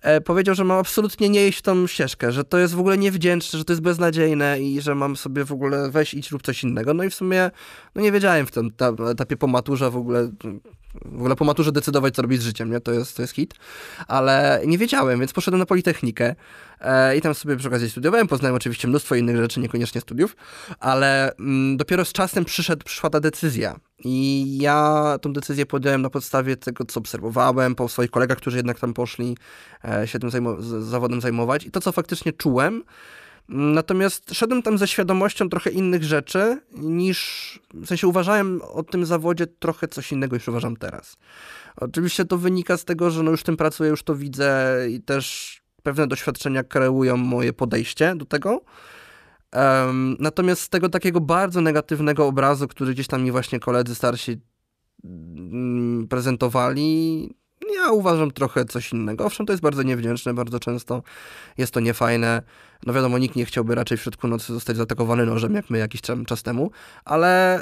e, 0.00 0.20
powiedział, 0.20 0.54
że 0.54 0.64
mam 0.64 0.78
absolutnie 0.78 1.28
nie 1.28 1.48
iść 1.48 1.58
w 1.58 1.62
tą 1.62 1.86
ścieżkę, 1.86 2.32
że 2.32 2.44
to 2.44 2.58
jest 2.58 2.74
w 2.74 2.80
ogóle 2.80 2.98
niewdzięczne, 2.98 3.58
że 3.58 3.64
to 3.64 3.72
jest 3.72 3.82
beznadziejne 3.82 4.60
i 4.60 4.80
że 4.80 4.94
mam 4.94 5.16
sobie 5.16 5.44
w 5.44 5.52
ogóle 5.52 5.90
weź 5.90 6.14
iść 6.14 6.30
lub 6.30 6.42
coś 6.42 6.62
innego. 6.62 6.94
No 6.94 7.04
i 7.04 7.10
w 7.10 7.14
sumie 7.14 7.50
no 7.94 8.02
nie 8.02 8.12
wiedziałem 8.12 8.46
w 8.46 8.50
tym 8.50 8.70
etapie 9.10 9.36
po 9.36 9.46
maturze 9.46 9.90
w 9.90 9.96
ogóle 9.96 10.30
w 11.04 11.16
ogóle 11.16 11.36
po 11.36 11.44
maturze 11.44 11.72
decydować, 11.72 12.14
co 12.14 12.22
robić 12.22 12.40
z 12.40 12.44
życiem, 12.44 12.70
nie? 12.70 12.80
To 12.80 12.92
jest, 12.92 13.16
to 13.16 13.22
jest 13.22 13.34
hit. 13.34 13.54
Ale 14.08 14.62
nie 14.66 14.78
wiedziałem, 14.78 15.20
więc 15.20 15.32
poszedłem 15.32 15.58
na 15.58 15.66
Politechnikę 15.66 16.34
i 17.16 17.20
tam 17.20 17.34
sobie 17.34 17.56
przy 17.56 17.68
okazji 17.68 17.90
studiowałem. 17.90 18.26
Poznałem 18.26 18.56
oczywiście 18.56 18.88
mnóstwo 18.88 19.14
innych 19.14 19.36
rzeczy, 19.36 19.60
niekoniecznie 19.60 20.00
studiów, 20.00 20.36
ale 20.80 21.36
mm, 21.36 21.76
dopiero 21.76 22.04
z 22.04 22.12
czasem 22.12 22.44
przyszedł, 22.44 22.84
przyszła 22.84 23.10
ta 23.10 23.20
decyzja. 23.20 23.80
I 24.04 24.46
ja 24.60 25.16
tą 25.22 25.32
decyzję 25.32 25.66
podjąłem 25.66 26.02
na 26.02 26.10
podstawie 26.10 26.56
tego, 26.56 26.84
co 26.84 27.00
obserwowałem, 27.00 27.74
po 27.74 27.88
swoich 27.88 28.10
kolegach, 28.10 28.38
którzy 28.38 28.56
jednak 28.56 28.80
tam 28.80 28.94
poszli 28.94 29.36
e, 29.84 30.08
się 30.08 30.18
tym 30.18 30.30
zajmo 30.30 30.62
zawodem 30.62 31.20
zajmować. 31.20 31.66
I 31.66 31.70
to, 31.70 31.80
co 31.80 31.92
faktycznie 31.92 32.32
czułem, 32.32 32.82
Natomiast 33.48 34.34
szedłem 34.34 34.62
tam 34.62 34.78
ze 34.78 34.88
świadomością 34.88 35.48
trochę 35.48 35.70
innych 35.70 36.04
rzeczy, 36.04 36.60
niż 36.72 37.60
w 37.74 37.86
sensie 37.86 38.08
uważałem 38.08 38.62
o 38.62 38.82
tym 38.82 39.06
zawodzie 39.06 39.46
trochę 39.46 39.88
coś 39.88 40.12
innego 40.12 40.36
niż 40.36 40.48
uważam 40.48 40.76
teraz. 40.76 41.16
Oczywiście 41.76 42.24
to 42.24 42.38
wynika 42.38 42.76
z 42.76 42.84
tego, 42.84 43.10
że 43.10 43.22
no 43.22 43.30
już 43.30 43.42
tym 43.42 43.56
pracuję, 43.56 43.90
już 43.90 44.02
to 44.02 44.14
widzę 44.14 44.76
i 44.90 45.00
też 45.00 45.63
pewne 45.84 46.06
doświadczenia 46.06 46.62
kreują 46.62 47.16
moje 47.16 47.52
podejście 47.52 48.14
do 48.16 48.24
tego. 48.24 48.60
Um, 49.52 50.16
natomiast 50.20 50.62
z 50.62 50.68
tego 50.68 50.88
takiego 50.88 51.20
bardzo 51.20 51.60
negatywnego 51.60 52.26
obrazu, 52.26 52.68
który 52.68 52.94
gdzieś 52.94 53.06
tam 53.06 53.22
mi 53.22 53.32
właśnie 53.32 53.60
koledzy 53.60 53.94
starsi 53.94 54.40
mm, 55.04 56.08
prezentowali, 56.08 57.30
ja 57.76 57.90
uważam 57.90 58.30
trochę 58.30 58.64
coś 58.64 58.92
innego. 58.92 59.24
Owszem, 59.24 59.46
to 59.46 59.52
jest 59.52 59.62
bardzo 59.62 59.82
niewdzięczne, 59.82 60.34
bardzo 60.34 60.60
często 60.60 61.02
jest 61.58 61.72
to 61.72 61.80
niefajne. 61.80 62.42
No 62.86 62.92
wiadomo, 62.92 63.18
nikt 63.18 63.36
nie 63.36 63.44
chciałby 63.44 63.74
raczej 63.74 63.98
w 63.98 64.02
środku 64.02 64.28
nocy 64.28 64.52
zostać 64.52 64.76
zaatakowany 64.76 65.26
nożem, 65.26 65.54
jak 65.54 65.70
my 65.70 65.78
jakiś 65.78 66.00
czas 66.26 66.42
temu, 66.42 66.70
ale 67.04 67.60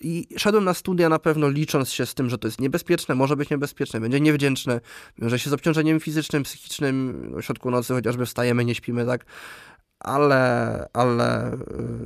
i 0.00 0.26
szedłem 0.36 0.64
na 0.64 0.74
studia 0.74 1.08
na 1.08 1.18
pewno 1.18 1.48
licząc 1.48 1.90
się 1.90 2.06
z 2.06 2.14
tym, 2.14 2.30
że 2.30 2.38
to 2.38 2.48
jest 2.48 2.60
niebezpieczne, 2.60 3.14
może 3.14 3.36
być 3.36 3.50
niebezpieczne, 3.50 4.00
będzie 4.00 4.20
niewdzięczne, 4.20 4.80
wiąże 5.18 5.38
się 5.38 5.50
z 5.50 5.52
obciążeniem 5.52 6.00
fizycznym, 6.00 6.42
psychicznym, 6.42 7.32
w 7.40 7.42
środku 7.42 7.70
nocy 7.70 7.94
chociażby 7.94 8.26
wstajemy, 8.26 8.64
nie 8.64 8.74
śpimy, 8.74 9.06
tak? 9.06 9.24
Ale, 10.00 10.88
ale 10.92 11.54
y, 11.54 11.58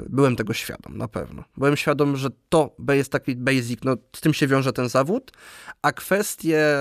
byłem 0.08 0.36
tego 0.36 0.52
świadom, 0.52 0.98
na 0.98 1.08
pewno. 1.08 1.44
Byłem 1.56 1.76
świadom, 1.76 2.16
że 2.16 2.28
to 2.48 2.76
jest 2.88 3.12
taki 3.12 3.36
basic, 3.36 3.80
no 3.84 3.96
z 4.16 4.20
tym 4.20 4.34
się 4.34 4.46
wiąże 4.46 4.72
ten 4.72 4.88
zawód, 4.88 5.32
a 5.82 5.92
kwestie 5.92 6.74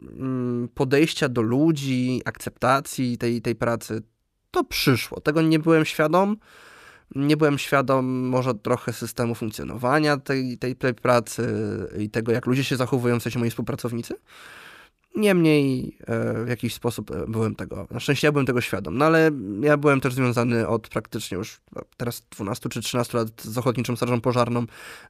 mm, 0.00 0.68
podejścia 0.74 1.28
do 1.28 1.42
ludzi, 1.42 2.22
akceptacji 2.24 3.18
tej, 3.18 3.42
tej 3.42 3.54
pracy, 3.54 4.02
to 4.50 4.64
przyszło. 4.64 5.20
Tego 5.20 5.42
nie 5.42 5.58
byłem 5.58 5.84
świadom 5.84 6.36
nie 7.14 7.36
byłem 7.36 7.58
świadom 7.58 8.06
może 8.06 8.54
trochę 8.54 8.92
systemu 8.92 9.34
funkcjonowania 9.34 10.16
tej, 10.16 10.58
tej, 10.58 10.76
pracy 10.94 11.48
i 11.98 12.10
tego, 12.10 12.32
jak 12.32 12.46
ludzie 12.46 12.64
się 12.64 12.76
zachowują, 12.76 13.20
w 13.20 13.22
sensie 13.22 13.38
moi 13.38 13.50
współpracownicy. 13.50 14.14
Niemniej 15.16 15.96
e, 16.00 16.44
w 16.44 16.48
jakiś 16.48 16.74
sposób 16.74 17.10
e, 17.10 17.24
byłem 17.28 17.54
tego, 17.54 17.86
na 17.90 18.00
szczęście 18.00 18.26
ja 18.26 18.32
byłem 18.32 18.46
tego 18.46 18.60
świadom, 18.60 18.98
no 18.98 19.04
ale 19.04 19.30
ja 19.60 19.76
byłem 19.76 20.00
też 20.00 20.14
związany 20.14 20.68
od 20.68 20.88
praktycznie 20.88 21.38
już 21.38 21.60
teraz 21.96 22.22
12 22.30 22.68
czy 22.68 22.80
13 22.80 23.18
lat 23.18 23.28
z 23.42 23.58
Ochotniczą 23.58 23.96
Strażą 23.96 24.20
Pożarną, 24.20 24.66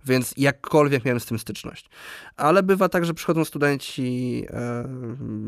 więc 0.07 0.35
jakkolwiek 0.37 1.05
miałem 1.05 1.21
z 1.21 1.27
tym 1.27 1.39
styczność. 1.39 1.91
Ale 2.37 2.63
bywa 2.63 2.89
tak, 2.89 3.05
że 3.05 3.15
przychodzą 3.15 3.45
studenci, 3.45 4.45
e, 4.51 4.89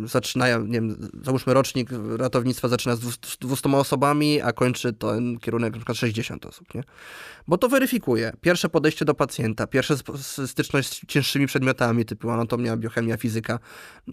zaczynają, 0.04 0.66
nie 0.66 0.80
wiem, 0.80 1.10
załóżmy 1.22 1.54
rocznik 1.54 1.90
ratownictwa 2.16 2.68
zaczyna 2.68 2.96
z 2.96 3.00
200 3.40 3.76
osobami, 3.76 4.40
a 4.40 4.52
kończy 4.52 4.92
ten 4.92 5.38
kierunek 5.38 5.72
przykład 5.72 5.98
60 5.98 6.46
osób, 6.46 6.74
nie? 6.74 6.82
Bo 7.48 7.58
to 7.58 7.68
weryfikuje. 7.68 8.32
Pierwsze 8.40 8.68
podejście 8.68 9.04
do 9.04 9.14
pacjenta, 9.14 9.66
pierwsza 9.66 9.94
styczność 10.46 10.88
z 10.88 11.06
cięższymi 11.06 11.46
przedmiotami 11.46 12.04
typu 12.04 12.30
anatomia, 12.30 12.76
biochemia, 12.76 13.16
fizyka, 13.16 13.58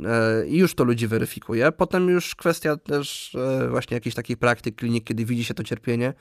e, 0.05 0.28
i 0.47 0.57
już 0.57 0.75
to 0.75 0.83
ludzi 0.83 1.07
weryfikuje. 1.07 1.71
Potem 1.71 2.09
już 2.09 2.35
kwestia 2.35 2.77
też 2.77 3.35
e, 3.35 3.69
właśnie 3.69 3.95
jakichś 3.95 4.15
takich 4.15 4.37
praktyk, 4.37 4.75
klinik, 4.75 5.03
kiedy 5.03 5.25
widzi 5.25 5.43
się 5.43 5.53
to 5.53 5.63
cierpienie 5.63 6.13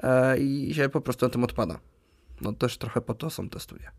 e, 0.00 0.38
i 0.38 0.74
się 0.74 0.88
po 0.88 1.00
prostu 1.00 1.26
na 1.26 1.30
tym 1.30 1.44
odpada. 1.44 1.78
No 2.40 2.52
też 2.52 2.78
trochę 2.78 3.00
po 3.00 3.14
to 3.14 3.30
są 3.30 3.48
te 3.48 3.60
studia. 3.60 3.90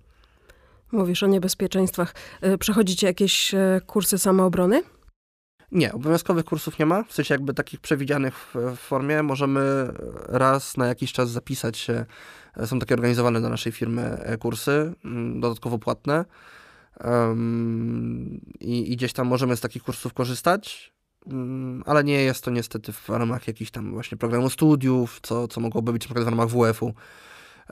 Mówisz 0.91 1.23
o 1.23 1.27
niebezpieczeństwach. 1.27 2.15
E, 2.41 2.57
przechodzicie 2.57 3.07
jakieś 3.07 3.55
kursy 3.85 4.17
samoobrony? 4.17 4.83
Nie, 5.71 5.93
obowiązkowych 5.93 6.45
kursów 6.45 6.79
nie 6.79 6.85
ma, 6.85 7.03
w 7.03 7.13
sensie 7.13 7.33
jakby 7.33 7.53
takich 7.53 7.79
przewidzianych 7.79 8.35
w, 8.53 8.77
formie. 8.77 9.23
Możemy 9.23 9.93
raz 10.27 10.77
na 10.77 10.87
jakiś 10.87 11.13
czas 11.13 11.29
zapisać 11.29 11.77
się. 11.77 12.05
Są 12.65 12.79
takie 12.79 12.93
organizowane 12.93 13.39
na 13.39 13.49
naszej 13.49 13.71
firmy 13.71 14.17
kursy, 14.39 14.93
mm, 15.05 15.39
dodatkowo 15.41 15.79
płatne. 15.79 16.25
Um, 17.03 18.41
i, 18.59 18.91
I 18.91 18.95
gdzieś 18.95 19.13
tam 19.13 19.27
możemy 19.27 19.55
z 19.55 19.61
takich 19.61 19.83
kursów 19.83 20.13
korzystać, 20.13 20.93
um, 21.25 21.83
ale 21.85 22.03
nie 22.03 22.23
jest 22.23 22.43
to 22.43 22.51
niestety 22.51 22.91
w 22.91 23.09
ramach 23.09 23.47
jakichś 23.47 23.71
tam 23.71 23.91
właśnie 23.91 24.17
programu 24.17 24.49
studiów, 24.49 25.19
co, 25.21 25.47
co 25.47 25.61
mogłoby 25.61 25.93
być 25.93 26.05
przykład 26.05 26.25
w 26.25 26.27
ramach 26.27 26.49
WF-u 26.49 26.93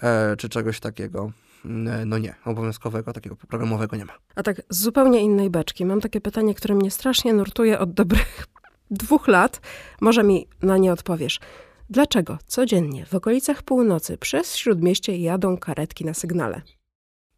e, 0.02 0.36
czy 0.38 0.50
czegoś 0.50 0.80
takiego. 0.80 1.32
E, 1.66 2.06
no 2.06 2.18
nie, 2.18 2.36
obowiązkowego 2.46 3.14
takiego 3.14 3.36
programowego 3.36 3.96
nie 3.96 4.06
ma. 4.06 4.14
A 4.36 4.44
tak 4.44 4.62
z 4.70 4.82
zupełnie 4.82 5.22
innej 5.22 5.50
beczki. 5.50 5.86
Mam 5.86 6.02
takie 6.02 6.22
pytanie, 6.22 6.54
które 6.56 6.76
mnie 6.76 6.92
strasznie 6.92 7.34
nurtuje 7.34 7.80
od 7.80 7.94
dobrych 7.94 8.46
dwóch 8.92 9.28
lat. 9.28 9.62
Może 10.02 10.24
mi 10.24 10.48
na 10.62 10.78
nie 10.78 10.94
odpowiesz. 10.94 11.40
Dlaczego 11.90 12.38
codziennie 12.46 13.06
w 13.06 13.16
okolicach 13.16 13.64
północy 13.64 14.18
przez 14.18 14.56
śródmieście 14.56 15.18
jadą 15.18 15.58
karetki 15.58 16.06
na 16.06 16.14
sygnale? 16.14 16.62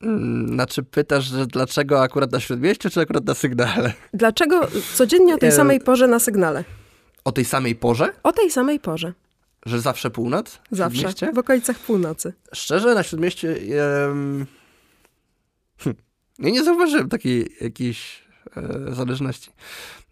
Hmm, 0.02 0.48
znaczy 0.48 0.84
pytasz, 0.84 1.26
że 1.26 1.46
dlaczego 1.46 2.02
akurat 2.02 2.32
na 2.32 2.40
Śródmieściu, 2.40 2.90
czy 2.90 3.02
akurat 3.02 3.26
na 3.26 3.34
sygnale? 3.34 3.94
Dlaczego 4.14 4.68
codziennie 4.94 5.36
o 5.36 5.38
tej 5.38 5.52
samej 5.62 5.80
porze 5.80 6.08
na 6.08 6.20
sygnale? 6.20 6.64
O 7.24 7.32
tej 7.32 7.46
samej 7.46 7.76
porze? 7.76 8.14
O 8.24 8.32
tej 8.32 8.52
samej 8.52 8.80
porze. 8.80 9.14
Że 9.66 9.82
zawsze 9.82 10.10
północ? 10.10 10.60
Zawsze, 10.72 11.32
w 11.34 11.38
okolicach 11.38 11.80
północy. 11.80 12.34
Szczerze, 12.54 12.96
na 12.96 13.04
Śródmieście... 13.04 13.56
Um... 14.08 14.46
Hm. 15.78 15.96
Ja 16.40 16.50
nie 16.50 16.64
zauważyłem 16.64 17.10
takiej 17.10 17.56
jakiejś 17.62 18.24
e, 18.58 18.96
zależności. 18.96 19.52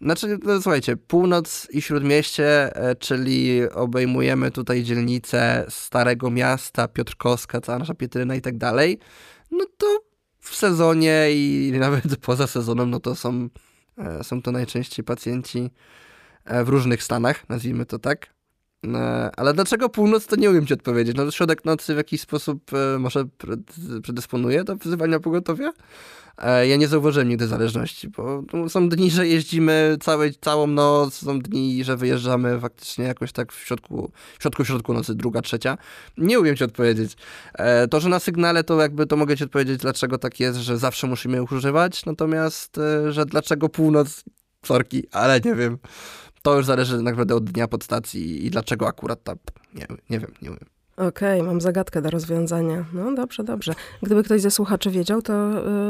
Znaczy, 0.00 0.38
no, 0.42 0.62
słuchajcie, 0.62 0.96
północ 0.96 1.68
i 1.70 1.82
Śródmieście, 1.82 2.76
e, 2.76 2.94
czyli 2.94 3.70
obejmujemy 3.74 4.50
tutaj 4.50 4.82
dzielnice 4.82 5.66
Starego 5.68 6.30
Miasta, 6.30 6.88
Piotrkowska, 6.88 7.60
cała 7.60 7.78
nasza 7.78 7.94
Pietryna 7.94 8.34
i 8.34 8.40
tak 8.40 8.58
dalej 8.58 8.98
no 9.50 9.66
to 9.76 10.00
w 10.40 10.56
sezonie 10.56 11.26
i 11.30 11.72
nawet 11.80 12.16
poza 12.16 12.46
sezonem, 12.46 12.90
no 12.90 13.00
to 13.00 13.14
są, 13.14 13.48
e, 13.98 14.24
są 14.24 14.42
to 14.42 14.52
najczęściej 14.52 15.04
pacjenci 15.04 15.70
e, 16.44 16.64
w 16.64 16.68
różnych 16.68 17.02
stanach, 17.02 17.48
nazwijmy 17.48 17.86
to 17.86 17.98
tak. 17.98 18.39
E, 18.86 19.30
ale 19.36 19.54
dlaczego 19.54 19.88
północ, 19.88 20.26
to 20.26 20.36
nie 20.36 20.50
umiem 20.50 20.66
ci 20.66 20.74
odpowiedzieć. 20.74 21.16
No 21.16 21.30
środek 21.30 21.64
nocy 21.64 21.94
w 21.94 21.96
jakiś 21.96 22.20
sposób 22.20 22.70
może 22.98 23.24
predysponuje 24.02 24.64
do 24.64 24.76
wzywania 24.76 25.20
pogotowia? 25.20 25.72
E, 26.40 26.66
ja 26.66 26.76
nie 26.76 26.88
zauważyłem 26.88 27.28
nigdy 27.28 27.46
zależności, 27.46 28.08
bo 28.08 28.42
są 28.68 28.88
dni, 28.88 29.10
że 29.10 29.28
jeździmy 29.28 29.96
całe, 30.00 30.30
całą 30.32 30.66
noc, 30.66 31.14
są 31.14 31.38
dni, 31.38 31.84
że 31.84 31.96
wyjeżdżamy 31.96 32.60
faktycznie 32.60 33.04
jakoś 33.04 33.32
tak 33.32 33.52
w 33.52 33.58
środku, 33.58 34.12
w 34.38 34.42
środku, 34.42 34.64
w 34.64 34.66
środku 34.66 34.92
nocy, 34.92 35.14
druga, 35.14 35.42
trzecia. 35.42 35.78
Nie 36.16 36.40
umiem 36.40 36.56
ci 36.56 36.64
odpowiedzieć. 36.64 37.16
E, 37.54 37.88
to, 37.88 38.00
że 38.00 38.08
na 38.08 38.18
sygnale, 38.18 38.64
to 38.64 38.80
jakby 38.80 39.06
to 39.06 39.16
mogę 39.16 39.36
ci 39.36 39.44
odpowiedzieć, 39.44 39.80
dlaczego 39.80 40.18
tak 40.18 40.40
jest, 40.40 40.58
że 40.58 40.78
zawsze 40.78 41.06
musimy 41.06 41.42
używać, 41.42 42.04
natomiast, 42.06 42.78
e, 42.78 43.12
że 43.12 43.26
dlaczego 43.26 43.68
północ, 43.68 44.24
sorki, 44.64 45.04
ale 45.12 45.40
nie 45.40 45.54
wiem. 45.54 45.78
To 46.42 46.56
już 46.56 46.66
zależy 46.66 46.96
tak 46.96 47.04
naprawdę 47.04 47.34
od 47.34 47.50
dnia 47.50 47.68
podstacji 47.68 48.46
i 48.46 48.50
dlaczego 48.50 48.86
akurat 48.88 49.24
tak, 49.24 49.38
nie, 49.74 49.86
nie 50.10 50.18
wiem, 50.20 50.34
nie 50.42 50.48
wiem. 50.48 50.58
Okej, 50.96 51.40
okay, 51.40 51.42
mam 51.42 51.60
zagadkę 51.60 52.02
do 52.02 52.10
rozwiązania. 52.10 52.84
No 52.92 53.14
dobrze, 53.14 53.44
dobrze. 53.44 53.74
Gdyby 54.02 54.22
ktoś 54.22 54.40
ze 54.40 54.50
słuchaczy 54.50 54.90
wiedział, 54.90 55.22
to 55.22 55.32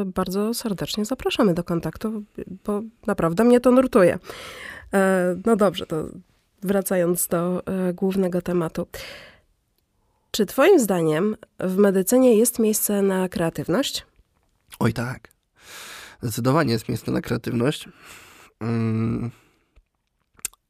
y, 0.03 0.05
bardzo 0.05 0.55
serdecznie 0.55 1.05
zapraszamy 1.05 1.55
do 1.55 1.65
kontaktu, 1.65 2.23
bo 2.65 2.83
naprawdę 3.07 3.45
mnie 3.45 3.61
to 3.61 3.71
nurtuje. 3.71 4.19
E, 4.95 5.37
no 5.47 5.57
dobrze, 5.57 5.87
to 5.87 6.05
wracając 6.63 7.27
do 7.27 7.63
e, 7.67 7.93
głównego 7.93 8.43
tematu. 8.43 8.87
Czy 10.31 10.47
Twoim 10.47 10.81
zdaniem 10.81 11.37
w 11.61 11.77
medycynie 11.77 12.37
jest 12.37 12.59
miejsce 12.59 13.03
na 13.03 13.29
kreatywność? 13.29 14.07
Oj, 14.79 14.93
tak. 14.93 15.29
Zdecydowanie 16.23 16.73
jest 16.73 16.89
miejsce 16.89 17.13
na 17.13 17.21
kreatywność. 17.21 17.89
Mm 18.61 19.31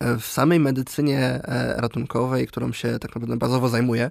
w 0.00 0.24
samej 0.24 0.60
medycynie 0.60 1.18
e, 1.18 1.74
ratunkowej, 1.80 2.46
którą 2.46 2.72
się 2.72 2.98
tak 2.98 3.14
naprawdę 3.14 3.36
bazowo 3.36 3.68
zajmuję, 3.68 4.10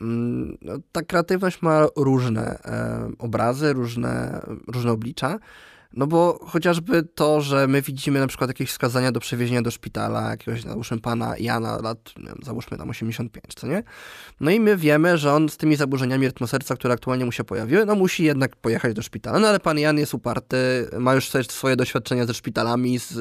mm, 0.00 0.58
no, 0.62 0.74
ta 0.92 1.02
kreatywność 1.02 1.62
ma 1.62 1.86
różne 1.96 2.58
e, 2.64 3.10
obrazy, 3.18 3.72
różne, 3.72 4.40
różne 4.66 4.92
oblicza. 4.92 5.38
No 5.92 6.06
bo 6.06 6.38
chociażby 6.46 7.02
to, 7.02 7.40
że 7.40 7.66
my 7.66 7.82
widzimy 7.82 8.20
na 8.20 8.26
przykład 8.26 8.50
jakieś 8.50 8.70
wskazania 8.70 9.12
do 9.12 9.20
przewiezienia 9.20 9.62
do 9.62 9.70
szpitala 9.70 10.30
jakiegoś, 10.30 10.62
załóżmy, 10.62 11.00
pana 11.00 11.34
Jana, 11.38 11.78
lat, 11.82 11.98
wiem, 12.16 12.38
załóżmy 12.42 12.78
tam 12.78 12.90
85, 12.90 13.44
co 13.54 13.66
nie? 13.66 13.82
No 14.40 14.50
i 14.50 14.60
my 14.60 14.76
wiemy, 14.76 15.18
że 15.18 15.32
on 15.32 15.48
z 15.48 15.56
tymi 15.56 15.76
zaburzeniami 15.76 16.26
rytmu 16.26 16.46
serca, 16.46 16.74
które 16.74 16.94
aktualnie 16.94 17.24
mu 17.24 17.32
się 17.32 17.44
pojawiły, 17.44 17.86
no 17.86 17.94
musi 17.94 18.24
jednak 18.24 18.56
pojechać 18.56 18.94
do 18.94 19.02
szpitala. 19.02 19.38
No 19.38 19.48
ale 19.48 19.60
pan 19.60 19.78
Jan 19.78 19.98
jest 19.98 20.14
uparty, 20.14 20.56
ma 20.98 21.14
już 21.14 21.30
swoje 21.48 21.76
doświadczenia 21.76 22.26
ze 22.26 22.34
szpitalami, 22.34 22.98
z, 22.98 23.16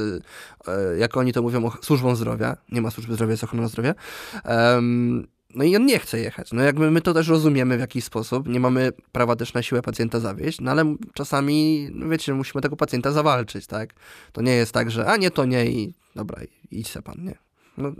e, 0.67 0.97
jak 0.97 1.17
oni 1.17 1.33
to 1.33 1.41
mówią, 1.41 1.71
służbą 1.81 2.15
zdrowia. 2.15 2.57
Nie 2.71 2.81
ma 2.81 2.91
służby 2.91 3.13
zdrowia, 3.13 3.31
jest 3.31 3.43
ochrona 3.43 3.67
zdrowia. 3.67 3.93
Um, 4.45 5.27
no 5.57 5.63
i 5.63 5.75
on 5.75 5.85
nie 5.85 5.99
chce 5.99 6.19
jechać. 6.19 6.51
No 6.51 6.61
jakby 6.61 6.91
my 6.91 7.01
to 7.01 7.13
też 7.13 7.27
rozumiemy 7.27 7.77
w 7.77 7.79
jakiś 7.79 8.03
sposób. 8.03 8.47
Nie 8.47 8.59
mamy 8.59 8.91
prawa 9.11 9.35
też 9.35 9.53
na 9.53 9.61
siłę 9.61 9.81
pacjenta 9.81 10.19
zawieść, 10.19 10.61
no 10.61 10.71
ale 10.71 10.95
czasami, 11.13 11.89
no 11.93 12.09
wiecie, 12.09 12.33
musimy 12.33 12.61
tego 12.61 12.75
pacjenta 12.75 13.11
zawalczyć, 13.11 13.67
tak? 13.67 13.93
To 14.31 14.41
nie 14.41 14.51
jest 14.51 14.71
tak, 14.71 14.91
że 14.91 15.05
a 15.05 15.17
nie, 15.17 15.31
to 15.31 15.45
nie 15.45 15.65
i 15.65 15.93
dobra, 16.15 16.41
idź 16.71 16.89
se 16.89 17.01
pan, 17.01 17.15
nie. 17.23 17.35
No, 17.77 17.91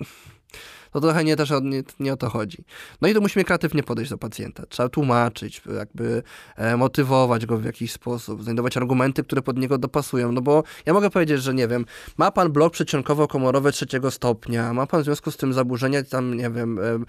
To 0.92 1.02
trochę 1.02 1.24
nie 1.24 1.36
też 1.36 1.52
o, 1.52 1.60
nie, 1.60 1.84
nie, 2.00 2.14
o 2.14 2.18
to 2.18 2.30
chodzi. 2.30 2.64
No 3.02 3.08
i 3.08 3.14
tu 3.14 3.22
musimy 3.22 3.46
kreatywnie 3.46 3.84
podejść 3.84 4.12
do 4.12 4.18
pacjenta. 4.18 4.64
Trzeba 4.70 4.90
tłumaczyć, 4.90 5.62
jakby 5.78 6.24
e, 6.56 6.78
motywować 6.78 7.46
go 7.46 7.58
w 7.58 7.66
jakiś 7.66 7.92
sposób, 7.92 8.44
znajdować 8.44 8.78
argumenty, 8.78 9.24
które 9.24 9.42
pod 9.42 9.58
niego 9.58 9.78
dopasują. 9.78 10.32
No 10.32 10.42
bo 10.42 10.64
ja 10.86 10.94
mogę 10.94 11.10
powiedzieć, 11.10 11.42
że 11.42 11.54
nie 11.54 11.68
wiem, 11.68 11.86
ma 12.18 12.32
pan 12.32 12.52
blok 12.52 12.74
przedsionkowo-komorowy 12.74 13.72
trzeciego 13.72 14.12
stopnia, 14.12 14.74
ma 14.74 14.88
pan 14.88 15.02
w 15.02 15.06
związku 15.06 15.32
z 15.32 15.38
tym 15.38 15.54
zaburzenia 15.54 16.04
tam, 16.04 16.34
nie 16.34 16.50
wiem, 16.50 16.80
e, 16.80 16.84
e, 16.84 17.00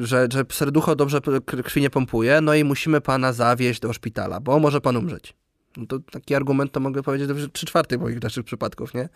że, 0.00 0.28
że 0.32 0.44
serducho 0.52 0.96
dobrze 0.96 1.20
krwi 1.46 1.80
nie 1.80 1.90
pompuje, 1.90 2.40
no 2.40 2.54
i 2.54 2.64
musimy 2.64 3.00
pana 3.00 3.32
zawieźć 3.32 3.80
do 3.80 3.92
szpitala, 3.92 4.40
bo 4.40 4.58
może 4.58 4.80
pan 4.80 4.96
umrzeć. 4.96 5.45
No 5.76 5.86
to 5.86 5.98
taki 5.98 6.34
argument 6.34 6.72
to 6.72 6.80
mogę 6.80 7.02
powiedzieć 7.02 7.28
do 7.28 7.48
3 7.48 7.66
czwartych 7.66 8.00
moich 8.00 8.22
naszych 8.22 8.44
przypadków, 8.44 8.94
nie? 8.94 9.08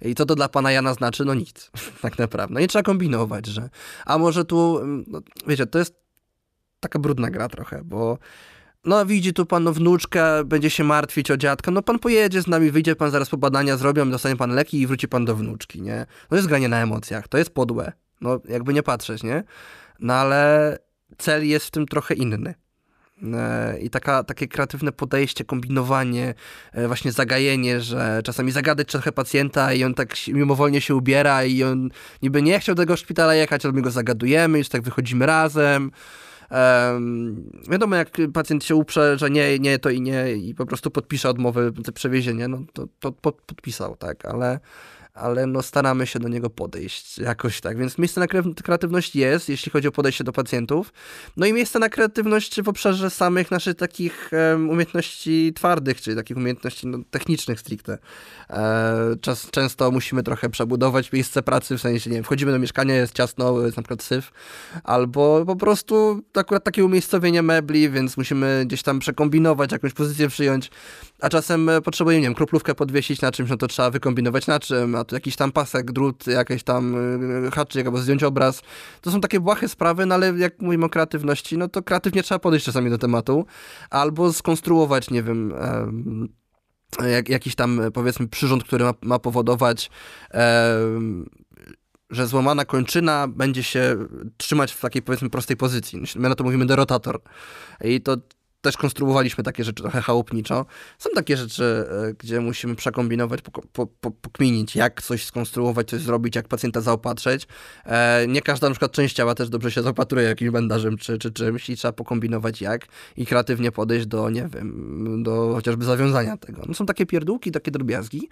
I 0.00 0.14
co 0.14 0.26
to 0.26 0.34
dla 0.34 0.48
pana 0.48 0.72
Jana 0.72 0.94
znaczy? 0.94 1.24
No 1.24 1.34
nic, 1.34 1.70
tak 2.02 2.18
naprawdę. 2.18 2.54
No 2.54 2.60
i 2.60 2.66
trzeba 2.66 2.82
kombinować, 2.82 3.46
że 3.46 3.70
a 4.06 4.18
może 4.18 4.44
tu, 4.44 4.78
mm, 4.78 5.04
no, 5.06 5.20
wiecie, 5.46 5.66
to 5.66 5.78
jest 5.78 5.94
taka 6.80 6.98
brudna 6.98 7.30
gra 7.30 7.48
trochę, 7.48 7.82
bo 7.84 8.18
no 8.84 9.06
widzi 9.06 9.32
tu 9.32 9.46
pan 9.46 9.64
no, 9.64 9.72
wnuczkę, 9.72 10.44
będzie 10.44 10.70
się 10.70 10.84
martwić 10.84 11.30
o 11.30 11.36
dziadka, 11.36 11.70
no 11.70 11.82
pan 11.82 11.98
pojedzie 11.98 12.42
z 12.42 12.46
nami, 12.46 12.70
wyjdzie 12.70 12.96
pan 12.96 13.10
zaraz 13.10 13.30
po 13.30 13.36
badania, 13.36 13.76
zrobią, 13.76 14.10
dostanie 14.10 14.36
pan 14.36 14.54
leki 14.54 14.80
i 14.80 14.86
wróci 14.86 15.08
pan 15.08 15.24
do 15.24 15.36
wnuczki, 15.36 15.82
nie? 15.82 16.06
No 16.30 16.36
jest 16.36 16.48
granie 16.48 16.68
na 16.68 16.82
emocjach, 16.82 17.28
to 17.28 17.38
jest 17.38 17.50
podłe, 17.50 17.92
no 18.20 18.40
jakby 18.48 18.74
nie 18.74 18.82
patrzeć, 18.82 19.22
nie? 19.22 19.44
No 20.00 20.14
ale 20.14 20.78
cel 21.18 21.48
jest 21.48 21.66
w 21.66 21.70
tym 21.70 21.86
trochę 21.86 22.14
inny. 22.14 22.54
E, 23.22 23.78
I 23.78 23.90
taka, 23.90 24.24
takie 24.24 24.48
kreatywne 24.48 24.92
podejście, 24.92 25.44
kombinowanie, 25.44 26.34
e, 26.72 26.86
właśnie 26.86 27.12
zagajenie, 27.12 27.80
że 27.80 28.20
czasami 28.24 28.52
zagadać 28.52 28.88
trochę 28.88 29.12
pacjenta 29.12 29.72
i 29.72 29.84
on 29.84 29.94
tak 29.94 30.14
mimowolnie 30.28 30.80
się 30.80 30.94
ubiera 30.94 31.44
i 31.44 31.62
on 31.62 31.90
niby 32.22 32.42
nie 32.42 32.60
chciał 32.60 32.74
do 32.74 32.82
tego 32.82 32.96
szpitala 32.96 33.34
jechać, 33.34 33.64
ale 33.64 33.74
my 33.74 33.82
go 33.82 33.90
zagadujemy, 33.90 34.58
już 34.58 34.68
tak 34.68 34.82
wychodzimy 34.82 35.26
razem. 35.26 35.90
Um, 36.50 37.50
wiadomo, 37.70 37.96
jak 37.96 38.16
pacjent 38.32 38.64
się 38.64 38.74
uprze, 38.74 39.18
że 39.18 39.30
nie, 39.30 39.58
nie, 39.58 39.78
to 39.78 39.90
i 39.90 40.00
nie 40.00 40.32
i 40.32 40.54
po 40.54 40.66
prostu 40.66 40.90
podpisze 40.90 41.28
odmowę 41.28 41.72
przewiezienie, 41.94 42.48
no 42.48 42.58
to, 42.72 42.86
to 43.00 43.12
pod, 43.12 43.42
podpisał, 43.42 43.96
tak, 43.96 44.24
ale 44.24 44.60
ale 45.14 45.46
no 45.46 45.62
staramy 45.62 46.06
się 46.06 46.18
do 46.18 46.28
niego 46.28 46.50
podejść 46.50 47.18
jakoś 47.18 47.60
tak. 47.60 47.78
Więc 47.78 47.98
miejsce 47.98 48.20
na 48.20 48.26
kreatywność 48.64 49.16
jest, 49.16 49.48
jeśli 49.48 49.72
chodzi 49.72 49.88
o 49.88 49.92
podejście 49.92 50.24
do 50.24 50.32
pacjentów. 50.32 50.92
No 51.36 51.46
i 51.46 51.52
miejsce 51.52 51.78
na 51.78 51.88
kreatywność 51.88 52.62
w 52.62 52.68
obszarze 52.68 53.10
samych 53.10 53.50
naszych 53.50 53.76
takich 53.76 54.30
um, 54.32 54.70
umiejętności 54.70 55.52
twardych, 55.54 56.00
czyli 56.00 56.16
takich 56.16 56.36
umiejętności 56.36 56.86
no, 56.86 56.98
technicznych 57.10 57.60
stricte. 57.60 57.98
E, 58.50 59.16
czas, 59.20 59.50
często 59.50 59.90
musimy 59.90 60.22
trochę 60.22 60.50
przebudować 60.50 61.12
miejsce 61.12 61.42
pracy, 61.42 61.78
w 61.78 61.80
sensie, 61.80 62.10
nie 62.10 62.16
wiem, 62.16 62.24
wchodzimy 62.24 62.52
do 62.52 62.58
mieszkania, 62.58 62.94
jest 62.94 63.14
ciasno, 63.14 63.60
jest 63.60 63.76
na 63.76 63.82
przykład 63.82 64.02
syf, 64.02 64.32
albo 64.84 65.44
po 65.46 65.56
prostu 65.56 66.22
akurat 66.34 66.64
takie 66.64 66.84
umiejscowienie 66.84 67.42
mebli, 67.42 67.90
więc 67.90 68.16
musimy 68.16 68.62
gdzieś 68.66 68.82
tam 68.82 68.98
przekombinować, 68.98 69.72
jakąś 69.72 69.92
pozycję 69.92 70.28
przyjąć, 70.28 70.70
a 71.20 71.28
czasem 71.28 71.70
potrzebujemy, 71.84 72.20
nie 72.20 72.26
wiem, 72.26 72.34
kroplówkę 72.34 72.74
podwiesić 72.74 73.20
na 73.20 73.32
czymś, 73.32 73.50
no 73.50 73.56
to 73.56 73.66
trzeba 73.66 73.90
wykombinować 73.90 74.46
na 74.46 74.60
czym, 74.60 74.96
a 75.12 75.16
jakiś 75.16 75.36
tam 75.36 75.52
pasek, 75.52 75.92
drut, 75.92 76.26
jakieś 76.26 76.62
tam 76.62 76.94
y, 77.46 77.50
haczyk, 77.50 77.86
albo 77.86 77.98
zdjąć 77.98 78.22
obraz. 78.22 78.62
To 79.00 79.10
są 79.10 79.20
takie 79.20 79.40
błahe 79.40 79.68
sprawy, 79.68 80.06
no 80.06 80.14
ale 80.14 80.38
jak 80.38 80.62
mówimy 80.62 80.86
o 80.86 80.88
kreatywności, 80.88 81.58
no 81.58 81.68
to 81.68 81.82
kreatywnie 81.82 82.22
trzeba 82.22 82.38
podejść 82.38 82.66
czasami 82.66 82.90
do 82.90 82.98
tematu, 82.98 83.46
albo 83.90 84.32
skonstruować, 84.32 85.10
nie 85.10 85.22
wiem, 85.22 85.54
jak, 87.10 87.28
jakiś 87.28 87.54
tam 87.54 87.80
powiedzmy 87.94 88.28
przyrząd, 88.28 88.64
który 88.64 88.84
ma, 88.84 88.94
ma 89.02 89.18
powodować 89.18 89.90
że 92.10 92.26
złamana 92.26 92.64
kończyna 92.64 93.28
będzie 93.28 93.62
się 93.62 93.96
trzymać 94.36 94.72
w 94.72 94.80
takiej 94.80 95.02
powiedzmy 95.02 95.30
prostej 95.30 95.56
pozycji. 95.56 96.02
My 96.16 96.28
na 96.28 96.34
to 96.34 96.44
mówimy 96.44 96.66
derotator. 96.66 97.20
I 97.84 98.00
to 98.00 98.16
też 98.64 98.76
konstruowaliśmy 98.76 99.44
takie 99.44 99.64
rzeczy 99.64 99.82
trochę 99.82 100.00
chałupniczo. 100.00 100.66
Są 100.98 101.10
takie 101.14 101.36
rzeczy, 101.36 101.64
e, 101.64 102.14
gdzie 102.18 102.40
musimy 102.40 102.74
przekombinować, 102.74 103.42
po, 103.42 103.86
po, 103.86 104.10
pokminić, 104.10 104.76
jak 104.76 105.02
coś 105.02 105.24
skonstruować, 105.24 105.88
coś 105.88 106.00
zrobić, 106.00 106.36
jak 106.36 106.48
pacjenta 106.48 106.80
zaopatrzyć. 106.80 107.46
E, 107.84 108.26
nie 108.28 108.42
każda 108.42 108.68
na 108.68 108.74
przykład 108.74 108.92
część 108.92 109.16
ciała 109.16 109.34
też 109.34 109.48
dobrze 109.48 109.70
się 109.70 109.82
zaopatruje 109.82 110.26
jakimś 110.26 110.50
bandażem 110.50 110.96
czy, 110.96 111.18
czy 111.18 111.32
czymś 111.32 111.70
i 111.70 111.76
trzeba 111.76 111.92
pokombinować 111.92 112.60
jak 112.60 112.86
i 113.16 113.26
kreatywnie 113.26 113.72
podejść 113.72 114.06
do, 114.06 114.30
nie 114.30 114.48
wiem, 114.48 115.22
do 115.22 115.52
chociażby 115.54 115.84
zawiązania 115.84 116.36
tego. 116.36 116.62
No 116.68 116.74
są 116.74 116.86
takie 116.86 117.06
pierdółki, 117.06 117.50
takie 117.50 117.70
drobiazgi, 117.70 118.28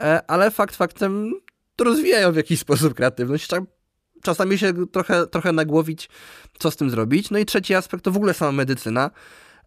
e, 0.00 0.30
ale 0.30 0.50
fakt 0.50 0.76
faktem 0.76 1.32
to 1.76 1.84
rozwijają 1.84 2.32
w 2.32 2.36
jakiś 2.36 2.60
sposób 2.66 2.94
kreatywność. 2.94 3.48
Trzeba 3.48 3.66
czasami 4.22 4.58
się 4.58 4.86
trochę, 4.86 5.26
trochę 5.26 5.52
nagłowić, 5.52 6.08
co 6.58 6.70
z 6.70 6.76
tym 6.76 6.90
zrobić. 6.90 7.30
No 7.30 7.38
i 7.38 7.44
trzeci 7.46 7.74
aspekt 7.74 8.04
to 8.04 8.10
w 8.10 8.16
ogóle 8.16 8.34
sama 8.34 8.52
medycyna 8.52 9.10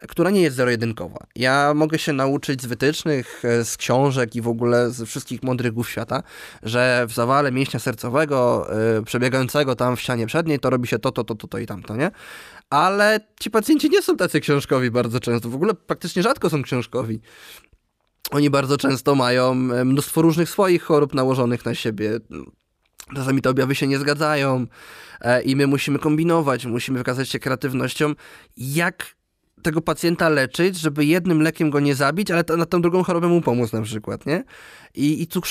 która 0.09 0.29
nie 0.29 0.41
jest 0.41 0.55
zero-jedynkowa. 0.55 1.17
Ja 1.35 1.73
mogę 1.73 1.99
się 1.99 2.13
nauczyć 2.13 2.61
z 2.61 2.65
wytycznych, 2.65 3.45
e, 3.45 3.65
z 3.65 3.77
książek 3.77 4.35
i 4.35 4.41
w 4.41 4.47
ogóle 4.47 4.91
ze 4.91 5.05
wszystkich 5.05 5.43
mądrych 5.43 5.73
głów 5.73 5.89
świata, 5.89 6.23
że 6.63 7.05
w 7.09 7.13
zawale 7.13 7.51
mięśnia 7.51 7.79
sercowego 7.79 8.67
yy, 8.95 9.03
przebiegającego 9.03 9.75
tam 9.75 9.95
w 9.95 10.01
ścianie 10.01 10.27
przedniej 10.27 10.59
to 10.59 10.69
robi 10.69 10.87
się 10.87 10.99
to, 10.99 11.11
to, 11.11 11.23
to, 11.23 11.35
to, 11.35 11.47
to 11.47 11.57
i 11.57 11.65
tamto, 11.65 11.95
nie? 11.95 12.11
Ale 12.69 13.19
ci 13.39 13.51
pacjenci 13.51 13.89
nie 13.89 14.01
są 14.01 14.17
tacy 14.17 14.39
książkowi 14.39 14.91
bardzo 14.91 15.19
często. 15.19 15.49
W 15.49 15.55
ogóle 15.55 15.73
praktycznie 15.73 16.23
rzadko 16.23 16.49
są 16.49 16.63
książkowi. 16.63 17.21
Oni 18.31 18.49
bardzo 18.49 18.77
często 18.77 19.15
mają 19.15 19.51
e, 19.51 19.85
mnóstwo 19.85 20.21
różnych 20.21 20.49
swoich 20.49 20.83
chorób 20.83 21.13
nałożonych 21.13 21.65
na 21.65 21.75
siebie. 21.75 22.19
Czasami 23.15 23.41
te 23.41 23.49
objawy 23.49 23.75
się 23.75 23.87
nie 23.87 23.99
zgadzają 23.99 24.65
i 25.45 25.55
my 25.55 25.67
musimy 25.67 25.99
kombinować, 25.99 26.65
musimy 26.65 26.97
wykazać 26.97 27.29
się 27.29 27.39
kreatywnością, 27.39 28.13
jak 28.57 29.15
tego 29.61 29.81
pacjenta 29.81 30.29
leczyć, 30.29 30.77
żeby 30.77 31.05
jednym 31.05 31.41
lekiem 31.41 31.69
go 31.69 31.79
nie 31.79 31.95
zabić, 31.95 32.31
ale 32.31 32.43
na 32.57 32.65
tą 32.65 32.81
drugą 32.81 33.03
chorobę 33.03 33.27
mu 33.27 33.41
pomóc 33.41 33.73
na 33.73 33.81
przykład, 33.81 34.25
nie? 34.25 34.43
I, 34.95 35.21
i 35.21 35.27
tu 35.27 35.41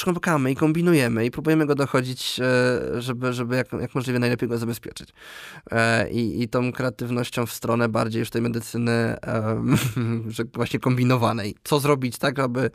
i 0.50 0.56
kombinujemy 0.56 1.26
i 1.26 1.30
próbujemy 1.30 1.66
go 1.66 1.74
dochodzić, 1.74 2.40
e, 2.40 3.02
żeby, 3.02 3.32
żeby 3.32 3.56
jak, 3.56 3.72
jak 3.72 3.94
możliwie 3.94 4.18
najlepiej 4.18 4.48
go 4.48 4.58
zabezpieczyć. 4.58 5.08
E, 5.70 6.10
I, 6.10 6.42
I 6.42 6.48
tą 6.48 6.72
kreatywnością 6.72 7.46
w 7.46 7.52
stronę 7.52 7.88
bardziej 7.88 8.20
już 8.20 8.30
tej 8.30 8.42
medycyny 8.42 9.16
że 10.28 10.44
właśnie 10.54 10.80
kombinowanej. 10.80 11.54
Co 11.64 11.80
zrobić 11.80 12.18
tak, 12.18 12.38
aby 12.38 12.70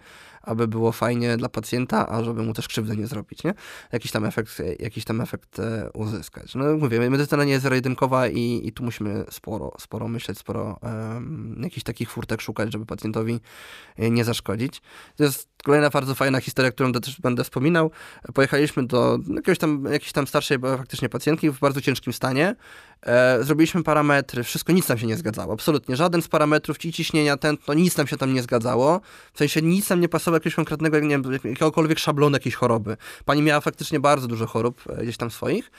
aby 0.45 0.67
było 0.67 0.91
fajnie 0.91 1.37
dla 1.37 1.49
pacjenta, 1.49 2.09
a 2.09 2.23
żeby 2.23 2.43
mu 2.43 2.53
też 2.53 2.67
krzywdę 2.67 2.95
nie 2.95 3.07
zrobić, 3.07 3.43
nie? 3.43 3.53
Jakiś 3.91 4.11
tam 4.11 4.25
efekt, 4.25 4.61
jakiś 4.79 5.05
tam 5.05 5.21
efekt 5.21 5.59
e, 5.59 5.89
uzyskać. 5.93 6.55
No 6.55 6.77
mówię, 6.77 7.09
medycyna 7.09 7.43
nie 7.43 7.51
jest 7.51 7.63
zero-jedynkowa 7.63 8.27
i, 8.27 8.61
i 8.63 8.71
tu 8.71 8.83
musimy 8.83 9.25
sporo, 9.29 9.71
sporo 9.79 10.07
myśleć, 10.07 10.37
sporo 10.37 10.79
um, 10.81 11.59
jakichś 11.63 11.83
takich 11.83 12.11
furtek 12.11 12.41
szukać, 12.41 12.71
żeby 12.71 12.85
pacjentowi 12.85 13.39
nie 13.97 14.23
zaszkodzić. 14.23 14.81
To 15.15 15.23
jest 15.23 15.49
kolejna 15.65 15.89
bardzo 15.89 16.15
fajna 16.15 16.41
historia, 16.41 16.71
którą 16.71 16.91
też 16.91 17.21
będę 17.21 17.43
wspominał. 17.43 17.91
Pojechaliśmy 18.33 18.87
do 18.87 19.19
jakiegoś 19.27 19.57
tam, 19.57 19.85
jakiejś 19.91 20.11
tam 20.11 20.27
starszej 20.27 20.59
faktycznie 20.59 21.09
pacjentki 21.09 21.49
w 21.49 21.59
bardzo 21.59 21.81
ciężkim 21.81 22.13
stanie. 22.13 22.55
E, 23.05 23.43
zrobiliśmy 23.43 23.83
parametry, 23.83 24.43
wszystko, 24.43 24.73
nic 24.73 24.89
nam 24.89 24.97
się 24.97 25.07
nie 25.07 25.17
zgadzało. 25.17 25.53
Absolutnie. 25.53 25.95
Żaden 25.95 26.21
z 26.21 26.27
parametrów, 26.27 26.77
ci 26.77 26.93
ciśnienia, 26.93 27.37
tętno, 27.37 27.73
nic 27.73 27.97
nam 27.97 28.07
się 28.07 28.17
tam 28.17 28.33
nie 28.33 28.41
zgadzało. 28.41 29.01
W 29.33 29.37
sensie 29.37 29.61
nic 29.61 29.89
nam 29.89 30.01
nie 30.01 30.09
pasowało 30.09 30.34
jakiegoś 30.35 30.55
konkretnego, 30.55 30.99
nie 30.99 31.09
wiem, 31.09 31.23
jakiegokolwiek 31.33 31.99
szablonu 31.99 32.35
jakiejś 32.35 32.55
choroby. 32.55 32.97
Pani 33.25 33.41
miała 33.41 33.61
faktycznie 33.61 33.99
bardzo 33.99 34.27
dużo 34.27 34.47
chorób 34.47 34.81
e, 34.89 35.03
gdzieś 35.03 35.17
tam 35.17 35.31
swoich. 35.31 35.71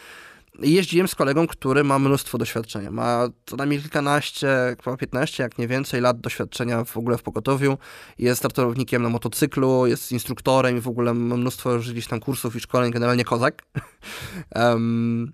I 0.63 0.73
jeździłem 0.73 1.09
z 1.09 1.15
kolegą, 1.15 1.47
który 1.47 1.85
ma 1.85 1.99
mnóstwo 1.99 2.39
doświadczenia. 2.39 2.91
Ma 2.91 3.29
co 3.47 3.57
najmniej 3.57 3.81
kilkanaście, 3.81 4.77
chyba 4.85 4.97
15, 4.97 5.43
jak 5.43 5.59
nie 5.59 5.69
więcej 5.69 6.01
lat 6.01 6.21
doświadczenia 6.21 6.85
w 6.85 6.97
ogóle 6.97 7.19
w 7.19 7.23
pogotowiu. 7.23 7.79
Jest 8.19 8.39
startownikiem 8.39 9.03
na 9.03 9.09
motocyklu, 9.09 9.87
jest 9.87 10.13
instruktorem 10.13 10.77
i 10.77 10.81
w 10.81 10.89
ogóle 10.89 11.15
mnóstwo 11.15 11.73
już 11.73 11.93
gdzieś 11.93 12.07
tam 12.07 12.21
kursów 12.21 12.57
i 12.57 12.61
szkoleń, 12.61 12.93
generalnie 12.93 13.25
kozak. 13.25 13.63
um, 14.55 15.33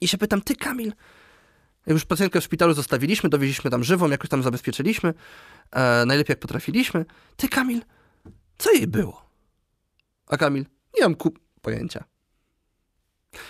I 0.00 0.08
się 0.08 0.18
pytam, 0.18 0.40
ty 0.40 0.56
Kamil, 0.56 0.92
już 1.86 2.04
pacjentkę 2.04 2.40
w 2.40 2.44
szpitalu 2.44 2.74
zostawiliśmy, 2.74 3.30
dowieźliśmy 3.30 3.70
tam 3.70 3.84
żywą, 3.84 4.10
jakoś 4.10 4.30
tam 4.30 4.42
zabezpieczyliśmy, 4.42 5.14
e, 5.74 6.06
najlepiej 6.06 6.32
jak 6.32 6.40
potrafiliśmy. 6.40 7.04
Ty 7.36 7.48
Kamil, 7.48 7.82
co 8.58 8.72
jej 8.72 8.86
było? 8.86 9.24
A 10.26 10.36
Kamil, 10.36 10.64
nie 10.96 11.02
mam 11.02 11.14
ku... 11.14 11.34
pojęcia. 11.62 12.04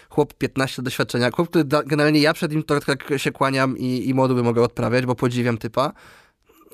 Chłop 0.09 0.35
15 0.35 0.83
doświadczenia, 0.83 1.31
chłop, 1.31 1.49
który 1.49 1.65
da, 1.65 1.83
generalnie 1.83 2.21
ja 2.21 2.33
przed 2.33 2.53
nim 2.53 2.63
to 2.63 2.81
tak 2.81 3.09
się 3.17 3.33
kłaniam 3.33 3.79
i, 3.79 4.09
i 4.09 4.15
modły 4.15 4.43
mogę 4.43 4.63
odprawiać, 4.63 5.07
bo 5.07 5.15
podziwiam 5.15 5.59
typa, 5.59 5.93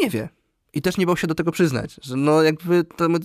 nie 0.00 0.10
wie. 0.10 0.28
I 0.74 0.82
też 0.82 0.96
nie 0.96 1.06
bał 1.06 1.16
się 1.16 1.26
do 1.26 1.34
tego 1.34 1.52
przyznać, 1.52 2.00
że 2.02 2.16
no 2.16 2.42
jakby 2.42 2.84
to 2.84 3.08
my 3.08 3.18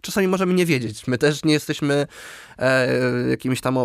czasami 0.00 0.28
możemy 0.28 0.54
nie 0.54 0.66
wiedzieć. 0.66 1.06
My 1.06 1.18
też 1.18 1.44
nie 1.44 1.52
jesteśmy 1.52 2.06
e, 2.58 3.28
jakimś 3.30 3.60
tam 3.60 3.78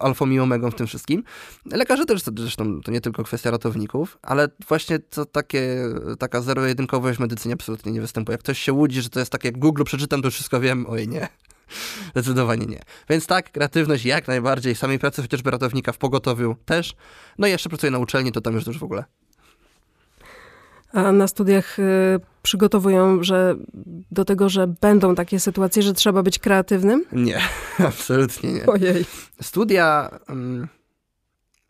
alfą 0.00 0.30
i 0.30 0.38
omegą 0.38 0.70
w 0.70 0.74
tym 0.74 0.86
wszystkim. 0.86 1.24
Lekarze 1.66 2.04
też, 2.06 2.22
zresztą 2.36 2.80
to 2.80 2.90
nie 2.90 3.00
tylko 3.00 3.24
kwestia 3.24 3.50
ratowników, 3.50 4.18
ale 4.22 4.48
właśnie 4.68 4.98
to 4.98 5.24
takie, 5.24 5.78
taka 6.18 6.40
zero-jedynkowość 6.40 7.18
w 7.18 7.20
medycynie 7.20 7.54
absolutnie 7.54 7.92
nie 7.92 8.00
występuje. 8.00 8.34
Jak 8.34 8.40
ktoś 8.40 8.58
się 8.58 8.72
łudzi, 8.72 9.02
że 9.02 9.08
to 9.08 9.18
jest 9.18 9.32
tak 9.32 9.44
jak 9.44 9.58
Google 9.58 9.84
przeczytam, 9.84 10.22
to 10.22 10.30
wszystko 10.30 10.60
wiem, 10.60 10.86
oj 10.88 11.08
nie. 11.08 11.28
Zdecydowanie 12.14 12.66
nie. 12.66 12.82
Więc 13.08 13.26
tak, 13.26 13.52
kreatywność 13.52 14.04
jak 14.04 14.28
najbardziej, 14.28 14.74
samej 14.74 14.98
pracy 14.98 15.22
chociażby 15.22 15.50
ratownika 15.50 15.92
w 15.92 15.98
pogotowiu 15.98 16.56
też. 16.64 16.94
No 17.38 17.46
i 17.46 17.50
jeszcze 17.50 17.68
pracuję 17.68 17.90
na 17.90 17.98
uczelni, 17.98 18.32
to 18.32 18.40
tam 18.40 18.54
już 18.54 18.66
już 18.66 18.78
w 18.78 18.84
ogóle. 18.84 19.04
A 20.92 21.12
na 21.12 21.28
studiach 21.28 21.78
y, 21.78 22.20
przygotowują 22.42 23.22
że 23.22 23.54
do 24.10 24.24
tego, 24.24 24.48
że 24.48 24.66
będą 24.66 25.14
takie 25.14 25.40
sytuacje, 25.40 25.82
że 25.82 25.94
trzeba 25.94 26.22
być 26.22 26.38
kreatywnym? 26.38 27.04
Nie, 27.12 27.40
absolutnie 27.88 28.52
nie. 28.52 28.66
Ojej. 28.66 29.04
Studia 29.42 30.10
um, 30.28 30.68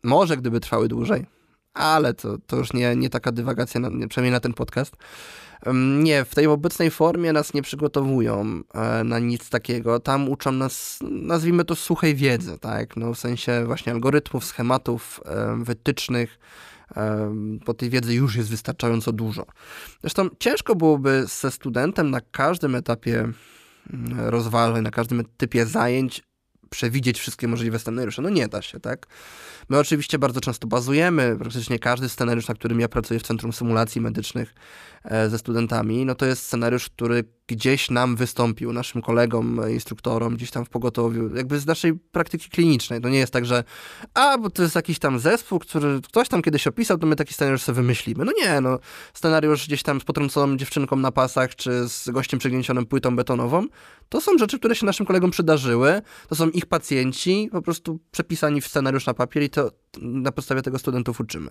może 0.03 0.37
gdyby 0.37 0.61
trwały 0.61 0.89
dłużej, 0.89 1.27
ale 1.75 2.15
to, 2.15 2.39
to 2.47 2.57
już 2.57 2.73
nie, 2.73 2.97
nie 2.97 3.11
taka 3.11 3.33
dywagacja, 3.33 3.81
na, 3.81 4.09
przynajmniej 4.09 4.33
na 4.33 4.41
ten 4.41 4.55
podcast. 4.55 4.97
Nie, 6.03 6.25
w 6.25 6.35
tej 6.35 6.47
obecnej 6.47 6.91
formie 6.91 7.33
nas 7.33 7.55
nie 7.55 7.63
przygotowują 7.63 8.63
e, 8.75 9.05
na 9.05 9.19
nic 9.19 9.51
takiego. 9.51 10.01
Tam 10.01 10.29
uczą 10.29 10.53
nas, 10.53 10.99
nazwijmy 11.03 11.65
to, 11.65 11.77
suchej 11.77 12.15
wiedzy, 12.15 12.59
tak? 12.59 12.97
No, 12.97 13.15
w 13.15 13.19
sensie 13.19 13.65
właśnie 13.67 13.93
algorytmów, 13.93 14.45
schematów, 14.45 15.21
wytycznych, 15.57 16.39
bo 17.67 17.75
tej 17.75 17.91
wiedzy 17.91 18.15
już 18.15 18.37
jest 18.37 18.51
wystarczająco 18.51 19.13
dużo. 19.13 19.47
Zresztą 20.01 20.29
ciężko 20.39 20.75
byłoby 20.75 21.25
ze 21.27 21.51
studentem 21.51 22.11
na 22.11 22.21
każdym 22.21 22.75
etapie 22.75 23.19
mm, 23.93 24.21
rozważań, 24.21 24.83
na 24.83 24.91
każdym 24.91 25.25
typie 25.37 25.67
zajęć 25.67 26.23
przewidzieć 26.71 27.19
wszystkie 27.19 27.49
możliwe 27.49 27.79
scenariusze. 27.79 28.23
No 28.23 28.31
nie 28.31 28.49
da 28.49 28.63
się, 28.63 28.81
tak? 28.81 29.07
My 29.69 29.79
oczywiście 29.79 30.19
bardzo 30.19 30.41
często 30.41 30.67
bazujemy, 30.67 31.37
praktycznie 31.39 31.79
każdy 31.79 32.09
scenariusz, 32.09 32.49
na 32.49 32.55
którym 32.55 32.81
ja 32.81 32.89
pracuję 32.89 33.21
w 33.21 33.23
Centrum 33.23 33.53
Symulacji 33.53 34.01
Medycznych 34.01 34.55
ze 35.29 35.39
studentami, 35.39 36.05
no 36.05 36.15
to 36.15 36.27
jest 36.27 36.43
scenariusz, 36.43 36.89
który 36.89 37.25
gdzieś 37.47 37.91
nam 37.91 38.17
wystąpił, 38.17 38.73
naszym 38.73 39.03
kolegom, 39.03 39.61
instruktorom, 39.71 40.37
gdzieś 40.37 40.51
tam 40.51 40.65
w 40.65 40.69
pogotowiu, 40.69 41.37
jakby 41.37 41.61
z 41.61 41.67
naszej 41.67 41.95
praktyki 41.95 42.51
klinicznej. 42.51 43.01
To 43.01 43.09
nie 43.09 43.19
jest 43.19 43.33
tak, 43.33 43.47
że 43.47 43.65
a, 44.15 44.39
bo 44.39 44.51
to 44.51 44.63
jest 44.63 44.75
jakiś 44.75 44.99
tam 44.99 45.19
zespół, 45.19 45.59
który 45.59 46.01
ktoś 46.01 46.29
tam 46.29 46.43
kiedyś 46.43 46.67
opisał, 46.67 46.99
to 46.99 47.07
my 47.07 47.17
taki 47.17 47.35
scenariusz 47.35 47.63
sobie 47.63 47.77
wymyślimy. 47.77 48.25
No 48.25 48.33
nie, 48.45 48.61
no 48.61 48.79
scenariusz 49.15 49.67
gdzieś 49.67 49.83
tam 49.83 50.01
z 50.01 50.05
potrąconą 50.05 50.57
dziewczynką 50.57 50.97
na 50.97 51.13
pasach, 51.13 51.57
czy 51.57 51.89
z 51.89 52.11
gościem 52.11 52.41
przygnięcionym 52.41 52.87
płytą 52.87 53.17
betonową, 53.17 53.67
to 54.09 54.21
są 54.21 54.39
rzeczy, 54.39 54.59
które 54.59 54.75
się 54.75 54.87
naszym 54.87 55.07
kolegom 55.07 55.31
przydarzyły, 55.31 56.03
to 56.29 56.35
są 56.35 56.49
ich 56.49 56.67
pacjenci, 56.67 57.49
po 57.53 57.63
prostu 57.63 57.99
przepisani 58.11 58.61
w 58.61 58.67
scenariusz 58.67 59.07
na 59.07 59.15
papier 59.15 59.43
i 59.43 59.51
to 59.51 59.71
na 60.01 60.33
podstawie 60.33 60.63
tego 60.63 60.79
studentów 60.79 61.21
uczymy. 61.21 61.51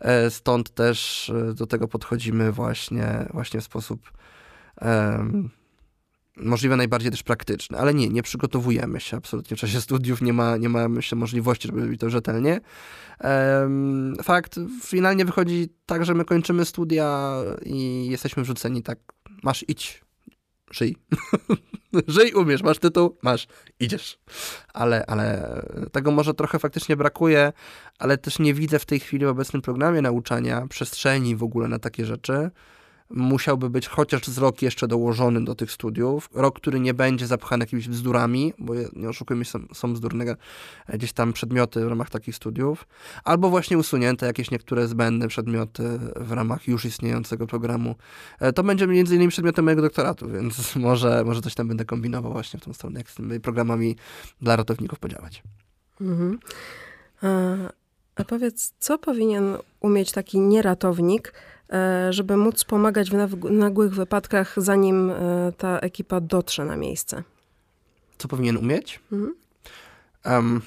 E, 0.00 0.30
stąd 0.30 0.70
też 0.74 1.30
e, 1.30 1.54
do 1.54 1.66
tego 1.66 1.88
podchodzimy 1.88 2.52
właśnie, 2.52 3.26
właśnie 3.32 3.60
w 3.60 3.64
sposób 3.64 4.10
um, 4.82 5.50
najbardziej 6.76 7.10
też 7.10 7.22
praktyczny, 7.22 7.78
ale 7.78 7.94
nie, 7.94 8.08
nie 8.08 8.22
przygotowujemy 8.22 9.00
się 9.00 9.16
absolutnie 9.16 9.56
w 9.56 9.60
czasie 9.60 9.80
studiów, 9.90 10.22
nie 10.22 10.32
ma, 10.32 10.56
nie 10.56 10.68
ma 10.68 10.88
myślę, 10.88 11.18
możliwości, 11.18 11.68
żeby 11.68 11.80
robić 11.80 12.00
to 12.00 12.10
rzetelnie. 12.10 12.60
Um, 13.20 14.16
fakt, 14.22 14.60
finalnie 14.84 15.24
wychodzi 15.24 15.68
tak, 15.86 16.04
że 16.04 16.14
my 16.14 16.24
kończymy 16.24 16.64
studia 16.64 17.34
i 17.64 18.06
jesteśmy 18.10 18.42
wrzuceni 18.42 18.82
tak, 18.82 18.98
masz 19.42 19.64
idź, 19.68 20.04
żyj. 20.70 20.96
żyj, 22.08 22.32
umiesz, 22.32 22.62
masz 22.62 22.78
tytuł, 22.78 23.16
masz, 23.22 23.46
idziesz. 23.80 24.18
Ale, 24.74 25.06
ale 25.06 25.62
tego 25.92 26.10
może 26.10 26.34
trochę 26.34 26.58
faktycznie 26.58 26.96
brakuje, 26.96 27.52
ale 27.98 28.18
też 28.18 28.38
nie 28.38 28.54
widzę 28.54 28.78
w 28.78 28.86
tej 28.86 29.00
chwili 29.00 29.26
w 29.26 29.28
obecnym 29.28 29.62
programie 29.62 30.02
nauczania 30.02 30.66
przestrzeni 30.68 31.36
w 31.36 31.42
ogóle 31.42 31.68
na 31.68 31.78
takie 31.78 32.06
rzeczy 32.06 32.50
musiałby 33.10 33.70
być 33.70 33.88
chociaż 33.88 34.26
z 34.26 34.38
rok 34.38 34.62
jeszcze 34.62 34.88
dołożony 34.88 35.44
do 35.44 35.54
tych 35.54 35.72
studiów. 35.72 36.28
Rok, 36.34 36.56
który 36.56 36.80
nie 36.80 36.94
będzie 36.94 37.26
zapchany 37.26 37.62
jakimiś 37.62 37.88
bzdurami, 37.88 38.52
bo 38.58 38.74
nie 38.96 39.08
oszukujmy 39.08 39.44
są, 39.44 39.58
są 39.74 39.92
bzdurne 39.92 40.36
e, 40.86 40.98
gdzieś 40.98 41.12
tam 41.12 41.32
przedmioty 41.32 41.84
w 41.84 41.88
ramach 41.88 42.10
takich 42.10 42.36
studiów, 42.36 42.86
albo 43.24 43.50
właśnie 43.50 43.78
usunięte 43.78 44.26
jakieś 44.26 44.50
niektóre 44.50 44.88
zbędne 44.88 45.28
przedmioty 45.28 45.98
w 46.16 46.32
ramach 46.32 46.68
już 46.68 46.84
istniejącego 46.84 47.46
programu. 47.46 47.94
E, 48.40 48.52
to 48.52 48.62
będzie 48.62 48.86
między 48.86 49.14
innymi 49.14 49.30
przedmiotem 49.30 49.64
mojego 49.64 49.82
doktoratu, 49.82 50.28
więc 50.28 50.76
może, 50.76 51.24
może 51.24 51.40
coś 51.40 51.54
tam 51.54 51.68
będę 51.68 51.84
kombinował 51.84 52.32
właśnie 52.32 52.60
w 52.60 52.64
tą 52.64 52.72
stronę, 52.72 53.00
jak 53.00 53.10
z 53.10 53.14
tymi 53.14 53.40
programami 53.40 53.96
dla 54.40 54.56
ratowników 54.56 54.98
podziałać. 54.98 55.42
Mhm. 56.00 56.38
A, 57.22 57.28
a 58.16 58.24
powiedz, 58.24 58.72
co 58.78 58.98
powinien 58.98 59.56
umieć 59.80 60.12
taki 60.12 60.40
nieratownik, 60.40 61.32
E, 61.32 61.59
żeby 62.10 62.36
móc 62.36 62.64
pomagać 62.64 63.10
w 63.10 63.50
nagłych 63.50 63.94
wypadkach, 63.94 64.54
zanim 64.56 65.10
e, 65.10 65.52
ta 65.58 65.78
ekipa 65.78 66.20
dotrze 66.20 66.64
na 66.64 66.76
miejsce. 66.76 67.22
Co 68.18 68.28
powinien 68.28 68.56
umieć? 68.56 69.00
Mhm. 69.12 69.34
Um, 70.24 70.62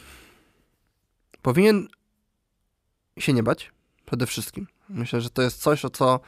powinien 1.41 1.87
się 3.19 3.33
nie 3.33 3.43
bać, 3.43 3.71
przede 4.05 4.25
wszystkim. 4.25 4.67
Myślę, 4.89 5.21
że 5.21 5.29
to 5.29 5.41
jest 5.41 5.61
coś, 5.61 5.85
o 5.85 5.89
co, 5.89 6.19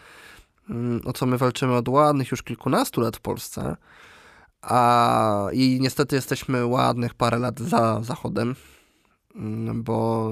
mm, 0.70 1.02
o 1.06 1.14
co 1.14 1.26
my 1.26 1.38
walczymy 1.38 1.74
od 1.74 1.90
ładnych 1.90 2.32
już 2.32 2.44
kilkunastu 2.44 3.02
lat 3.02 3.18
w 3.18 3.22
Polsce. 3.22 3.78
A, 4.62 5.48
I 5.54 5.78
niestety 5.82 6.16
jesteśmy 6.16 6.66
ładnych 6.66 7.14
parę 7.14 7.40
lat 7.40 7.60
za 7.60 8.04
Zachodem, 8.04 8.56
bo 9.74 10.30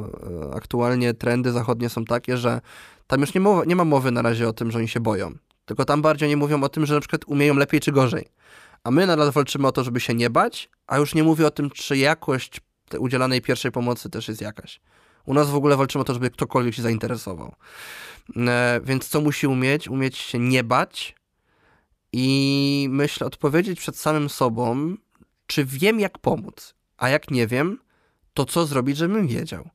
e, 0.51 0.55
aktualnie 0.55 1.13
trendy 1.13 1.51
zachodnie 1.51 1.89
są 1.89 2.05
takie, 2.05 2.37
że 2.37 2.61
tam 3.07 3.21
już 3.21 3.33
nie, 3.33 3.41
mowa, 3.41 3.65
nie 3.65 3.75
ma 3.75 3.85
mowy 3.85 4.11
na 4.11 4.21
razie 4.21 4.47
o 4.47 4.53
tym, 4.53 4.71
że 4.71 4.77
oni 4.77 4.87
się 4.87 4.99
boją. 4.99 5.31
Tylko 5.65 5.85
tam 5.85 6.01
bardziej 6.01 6.29
nie 6.29 6.37
mówią 6.37 6.63
o 6.63 6.69
tym, 6.69 6.85
że 6.85 6.93
na 6.93 6.99
przykład 6.99 7.25
umieją 7.25 7.55
lepiej 7.55 7.79
czy 7.79 7.91
gorzej. 7.91 8.25
A 8.83 8.91
my 8.91 9.07
nadal 9.07 9.31
walczymy 9.31 9.67
o 9.67 9.71
to, 9.71 9.83
żeby 9.83 9.99
się 9.99 10.13
nie 10.13 10.29
bać, 10.29 10.69
a 10.87 10.97
już 10.97 11.15
nie 11.15 11.23
mówię 11.23 11.47
o 11.47 11.51
tym, 11.51 11.69
czy 11.69 11.97
jakość 11.97 12.61
udzielanej 12.99 13.41
pierwszej 13.41 13.71
pomocy 13.71 14.09
też 14.09 14.27
jest 14.27 14.41
jakaś. 14.41 14.81
U 15.25 15.33
nas 15.33 15.49
w 15.49 15.55
ogóle 15.55 15.77
walczymy 15.77 16.01
o 16.01 16.05
to, 16.05 16.13
żeby 16.13 16.29
ktokolwiek 16.29 16.75
się 16.75 16.81
zainteresował. 16.81 17.55
E, 18.37 18.81
więc 18.83 19.07
co 19.07 19.21
musi 19.21 19.47
umieć? 19.47 19.87
Umieć 19.87 20.17
się 20.17 20.39
nie 20.39 20.63
bać 20.63 21.15
i 22.13 22.87
myślę, 22.91 23.27
odpowiedzieć 23.27 23.79
przed 23.79 23.97
samym 23.97 24.29
sobą, 24.29 24.95
czy 25.47 25.65
wiem, 25.65 25.99
jak 25.99 26.19
pomóc, 26.19 26.75
a 26.97 27.09
jak 27.09 27.31
nie 27.31 27.47
wiem, 27.47 27.79
to 28.33 28.45
co 28.45 28.65
zrobić, 28.65 28.97
żebym 28.97 29.27
wiedział. 29.27 29.69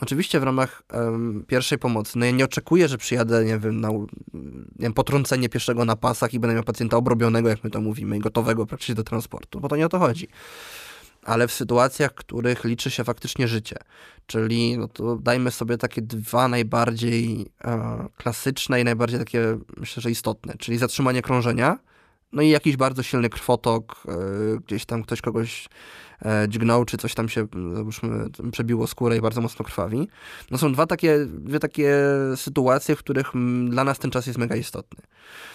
Oczywiście 0.00 0.40
w 0.40 0.42
ramach 0.42 0.82
um, 0.92 1.44
pierwszej 1.46 1.78
pomocy. 1.78 2.18
No 2.18 2.26
ja 2.26 2.30
nie 2.30 2.44
oczekuję, 2.44 2.88
że 2.88 2.98
przyjadę, 2.98 3.44
nie 3.44 3.58
wiem, 3.58 3.80
na 3.80 3.88
nie 3.88 4.06
wiem, 4.78 4.92
potrącenie 4.92 5.48
pieszego 5.48 5.84
na 5.84 5.96
pasach 5.96 6.34
i 6.34 6.40
będę 6.40 6.54
miał 6.54 6.64
pacjenta 6.64 6.96
obrobionego, 6.96 7.48
jak 7.48 7.64
my 7.64 7.70
to 7.70 7.80
mówimy, 7.80 8.16
i 8.16 8.20
gotowego 8.20 8.66
praktycznie 8.66 8.94
do 8.94 9.04
transportu, 9.04 9.60
bo 9.60 9.68
to 9.68 9.76
nie 9.76 9.86
o 9.86 9.88
to 9.88 9.98
chodzi. 9.98 10.28
Ale 11.22 11.48
w 11.48 11.52
sytuacjach, 11.52 12.10
w 12.10 12.14
których 12.14 12.64
liczy 12.64 12.90
się 12.90 13.04
faktycznie 13.04 13.48
życie, 13.48 13.76
czyli 14.26 14.78
no 14.78 14.88
to 14.88 15.16
dajmy 15.16 15.50
sobie 15.50 15.78
takie 15.78 16.02
dwa 16.02 16.48
najbardziej 16.48 17.46
e, 17.64 18.08
klasyczne 18.16 18.80
i 18.80 18.84
najbardziej 18.84 19.18
takie, 19.18 19.58
myślę, 19.76 20.00
że 20.00 20.10
istotne, 20.10 20.54
czyli 20.58 20.78
zatrzymanie 20.78 21.22
krążenia, 21.22 21.78
no 22.32 22.42
i 22.42 22.48
jakiś 22.48 22.76
bardzo 22.76 23.02
silny 23.02 23.28
krwotok, 23.28 24.02
e, 24.08 24.12
gdzieś 24.66 24.84
tam 24.84 25.02
ktoś 25.02 25.20
kogoś 25.20 25.68
e, 26.24 26.46
dźgnął, 26.48 26.84
czy 26.84 26.96
coś 26.96 27.14
tam 27.14 27.28
się, 27.28 27.46
przebiło 28.52 28.86
skórę 28.86 29.16
i 29.16 29.20
bardzo 29.20 29.40
mocno 29.40 29.64
krwawi. 29.64 30.08
No 30.50 30.58
są 30.58 30.72
dwa 30.72 30.86
takie, 30.86 31.26
dwie 31.26 31.58
takie 31.58 31.96
sytuacje, 32.36 32.96
w 32.96 32.98
których 32.98 33.32
dla 33.68 33.84
nas 33.84 33.98
ten 33.98 34.10
czas 34.10 34.26
jest 34.26 34.38
mega 34.38 34.56
istotny. 34.56 35.02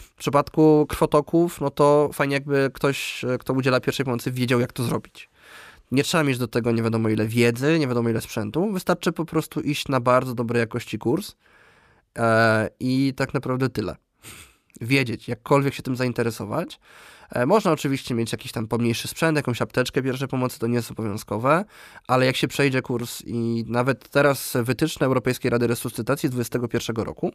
W 0.01 0.15
przypadku 0.15 0.85
krwotoków, 0.89 1.61
no 1.61 1.69
to 1.69 2.09
fajnie 2.13 2.33
jakby 2.33 2.69
ktoś, 2.73 3.23
e, 3.23 3.37
kto 3.37 3.53
udziela 3.53 3.79
pierwszej 3.79 4.05
pomocy, 4.05 4.31
wiedział 4.31 4.59
jak 4.59 4.73
to 4.73 4.83
zrobić. 4.83 5.29
Nie 5.91 6.03
trzeba 6.03 6.23
mieć 6.23 6.37
do 6.37 6.47
tego 6.47 6.71
nie 6.71 6.83
wiadomo 6.83 7.09
ile 7.09 7.27
wiedzy, 7.27 7.79
nie 7.79 7.87
wiadomo 7.87 8.09
ile 8.09 8.21
sprzętu. 8.21 8.71
Wystarczy 8.71 9.11
po 9.11 9.25
prostu 9.25 9.61
iść 9.61 9.87
na 9.87 9.99
bardzo 9.99 10.33
dobrej 10.33 10.59
jakości 10.59 10.97
kurs 10.97 11.35
i 12.79 13.13
tak 13.17 13.33
naprawdę 13.33 13.69
tyle 13.69 13.95
wiedzieć, 14.81 15.27
jakkolwiek 15.27 15.73
się 15.73 15.83
tym 15.83 15.95
zainteresować. 15.95 16.79
E, 17.31 17.45
można 17.45 17.71
oczywiście 17.71 18.15
mieć 18.15 18.31
jakiś 18.31 18.51
tam 18.51 18.67
pomniejszy 18.67 19.07
sprzęt, 19.07 19.37
jakąś 19.37 19.61
apteczkę 19.61 20.01
pierwszej 20.01 20.27
pomocy, 20.27 20.59
to 20.59 20.67
nie 20.67 20.75
jest 20.75 20.91
obowiązkowe, 20.91 21.65
ale 22.07 22.25
jak 22.25 22.35
się 22.35 22.47
przejdzie 22.47 22.81
kurs 22.81 23.21
i 23.25 23.65
nawet 23.67 24.09
teraz 24.09 24.57
wytyczne 24.63 25.07
Europejskiej 25.07 25.51
Rady 25.51 25.67
Resuscytacji 25.67 26.29
z 26.29 26.31
2021 26.31 27.05
roku 27.05 27.31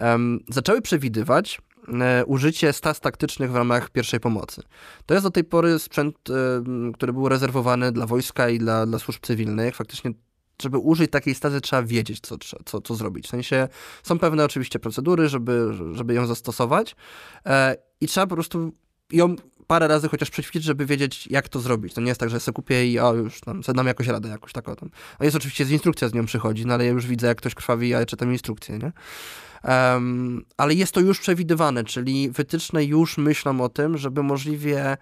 um, 0.00 0.40
zaczęły 0.48 0.82
przewidywać 0.82 1.60
e, 2.00 2.24
użycie 2.24 2.72
stas 2.72 3.00
taktycznych 3.00 3.52
w 3.52 3.56
ramach 3.56 3.90
pierwszej 3.90 4.20
pomocy. 4.20 4.62
To 5.06 5.14
jest 5.14 5.26
do 5.26 5.30
tej 5.30 5.44
pory 5.44 5.78
sprzęt, 5.78 6.16
który 6.94 7.12
był 7.12 7.28
rezerwowany 7.28 7.92
dla 7.92 8.06
wojska 8.06 8.48
i 8.48 8.58
dla, 8.58 8.86
dla 8.86 8.98
służb 8.98 9.20
cywilnych. 9.22 9.76
Faktycznie 9.76 10.10
żeby 10.62 10.78
użyć 10.78 11.10
takiej 11.10 11.34
stazy, 11.34 11.60
trzeba 11.60 11.82
wiedzieć, 11.82 12.20
co, 12.20 12.36
co, 12.64 12.80
co 12.80 12.94
zrobić. 12.94 13.26
W 13.26 13.30
sensie 13.30 13.68
są 14.02 14.18
pewne 14.18 14.44
oczywiście 14.44 14.78
procedury, 14.78 15.28
żeby, 15.28 15.74
żeby 15.92 16.14
ją 16.14 16.26
zastosować 16.26 16.96
e, 17.46 17.76
i 18.00 18.06
trzeba 18.06 18.26
po 18.26 18.34
prostu 18.34 18.72
ją 19.12 19.36
parę 19.66 19.88
razy 19.88 20.08
chociaż 20.08 20.30
przećwiczyć, 20.30 20.64
żeby 20.64 20.86
wiedzieć, 20.86 21.26
jak 21.26 21.48
to 21.48 21.60
zrobić. 21.60 21.94
To 21.94 22.00
nie 22.00 22.08
jest 22.08 22.20
tak, 22.20 22.30
że 22.30 22.40
sobie 22.40 22.54
kupię 22.54 22.86
i 22.86 22.98
o, 22.98 23.14
już 23.14 23.40
tam, 23.40 23.60
dam 23.74 23.86
jakoś 23.86 24.06
radę, 24.06 24.28
jakoś 24.28 24.52
tak 24.52 24.68
o 24.68 24.76
tym. 24.76 24.90
No 25.20 25.24
jest 25.24 25.36
oczywiście 25.36 25.64
z 25.64 25.70
instrukcja 25.70 26.08
z 26.08 26.14
nią 26.14 26.24
przychodzi, 26.24 26.66
no 26.66 26.74
ale 26.74 26.84
ja 26.84 26.90
już 26.90 27.06
widzę, 27.06 27.26
jak 27.26 27.38
ktoś 27.38 27.54
krwawi, 27.54 27.88
ja 27.88 28.06
czytam 28.06 28.32
instrukcję, 28.32 28.78
nie? 28.78 28.92
Um, 29.64 30.44
ale 30.56 30.74
jest 30.74 30.92
to 30.92 31.00
już 31.00 31.20
przewidywane, 31.20 31.84
czyli 31.84 32.30
wytyczne 32.30 32.84
już 32.84 33.18
myślą 33.18 33.60
o 33.60 33.68
tym, 33.68 33.98
żeby 33.98 34.22
możliwie 34.22 34.96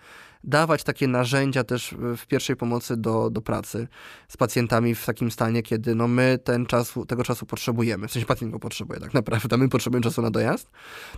dawać 0.44 0.84
takie 0.84 1.08
narzędzia 1.08 1.64
też 1.64 1.94
w 2.16 2.26
pierwszej 2.26 2.56
pomocy 2.56 2.96
do, 2.96 3.30
do 3.30 3.42
pracy 3.42 3.88
z 4.28 4.36
pacjentami 4.36 4.94
w 4.94 5.06
takim 5.06 5.30
stanie, 5.30 5.62
kiedy 5.62 5.94
no 5.94 6.08
my 6.08 6.38
ten 6.44 6.66
czas, 6.66 6.94
tego 7.08 7.24
czasu 7.24 7.46
potrzebujemy. 7.46 8.08
W 8.08 8.12
sensie 8.12 8.26
pacjent 8.26 8.52
go 8.52 8.58
potrzebuje 8.58 9.00
tak 9.00 9.14
naprawdę, 9.14 9.56
my 9.56 9.68
potrzebujemy 9.68 10.04
czasu 10.04 10.22
na 10.22 10.30
dojazd. 10.30 10.70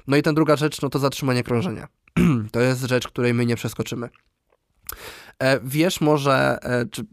No 0.07 0.17
i 0.17 0.23
ta 0.23 0.33
druga 0.33 0.57
rzecz, 0.57 0.83
no 0.83 0.89
to 0.89 0.99
zatrzymanie 0.99 1.43
krążenia. 1.43 1.89
to 2.53 2.61
jest 2.61 2.83
rzecz, 2.83 3.09
której 3.09 3.35
my 3.35 3.47
nie 3.47 3.57
przeskoczymy. 3.57 4.09
E, 5.39 5.61
wiesz 5.61 6.01
może, 6.01 6.59
e, 6.63 6.87
czy 6.87 7.05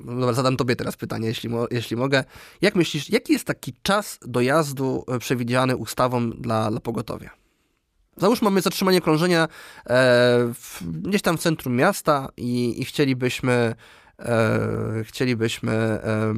dobra, 0.00 0.32
zadam 0.32 0.56
tobie 0.56 0.76
teraz 0.76 0.96
pytanie, 0.96 1.28
jeśli, 1.28 1.48
mo 1.48 1.66
jeśli 1.70 1.96
mogę. 1.96 2.24
Jak 2.60 2.74
myślisz, 2.76 3.10
jaki 3.10 3.32
jest 3.32 3.44
taki 3.44 3.74
czas 3.82 4.18
dojazdu 4.22 5.04
e, 5.08 5.18
przewidziany 5.18 5.76
ustawą 5.76 6.30
dla, 6.30 6.70
dla 6.70 6.80
pogotowia? 6.80 7.30
Załóżmy, 8.20 8.44
mamy 8.44 8.60
zatrzymanie 8.60 9.00
krążenia 9.00 9.42
e, 9.44 9.48
w, 10.54 10.82
gdzieś 10.82 11.22
tam 11.22 11.38
w 11.38 11.40
centrum 11.40 11.76
miasta 11.76 12.28
i, 12.36 12.80
i 12.80 12.84
chcielibyśmy, 12.84 13.74
e, 14.18 15.04
chcielibyśmy 15.04 15.72
e, 15.72 16.34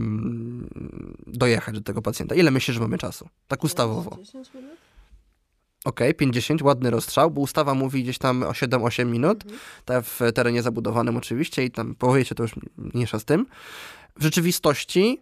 dojechać 1.26 1.74
do 1.74 1.80
tego 1.80 2.02
pacjenta. 2.02 2.34
Ile 2.34 2.50
myślisz, 2.50 2.74
że 2.74 2.80
mamy 2.80 2.98
czasu? 2.98 3.28
Tak 3.48 3.64
ustawowo. 3.64 4.16
10 4.22 4.54
minut? 4.54 4.70
Okej, 5.84 6.08
okay, 6.08 6.14
50, 6.14 6.62
ładny 6.62 6.90
rozstrzał, 6.90 7.30
bo 7.30 7.40
ustawa 7.40 7.74
mówi 7.74 8.02
gdzieś 8.02 8.18
tam 8.18 8.42
o 8.42 8.50
7-8 8.50 9.06
minut, 9.06 9.42
mhm. 9.42 9.60
tak 9.84 10.04
w 10.04 10.20
terenie 10.34 10.62
zabudowanym 10.62 11.16
oczywiście 11.16 11.64
i 11.64 11.70
tam 11.70 11.94
powiecie 11.94 12.34
to 12.34 12.42
już 12.42 12.52
mniejsza 12.76 13.18
z 13.18 13.24
tym. 13.24 13.46
W 14.16 14.22
rzeczywistości 14.22 15.20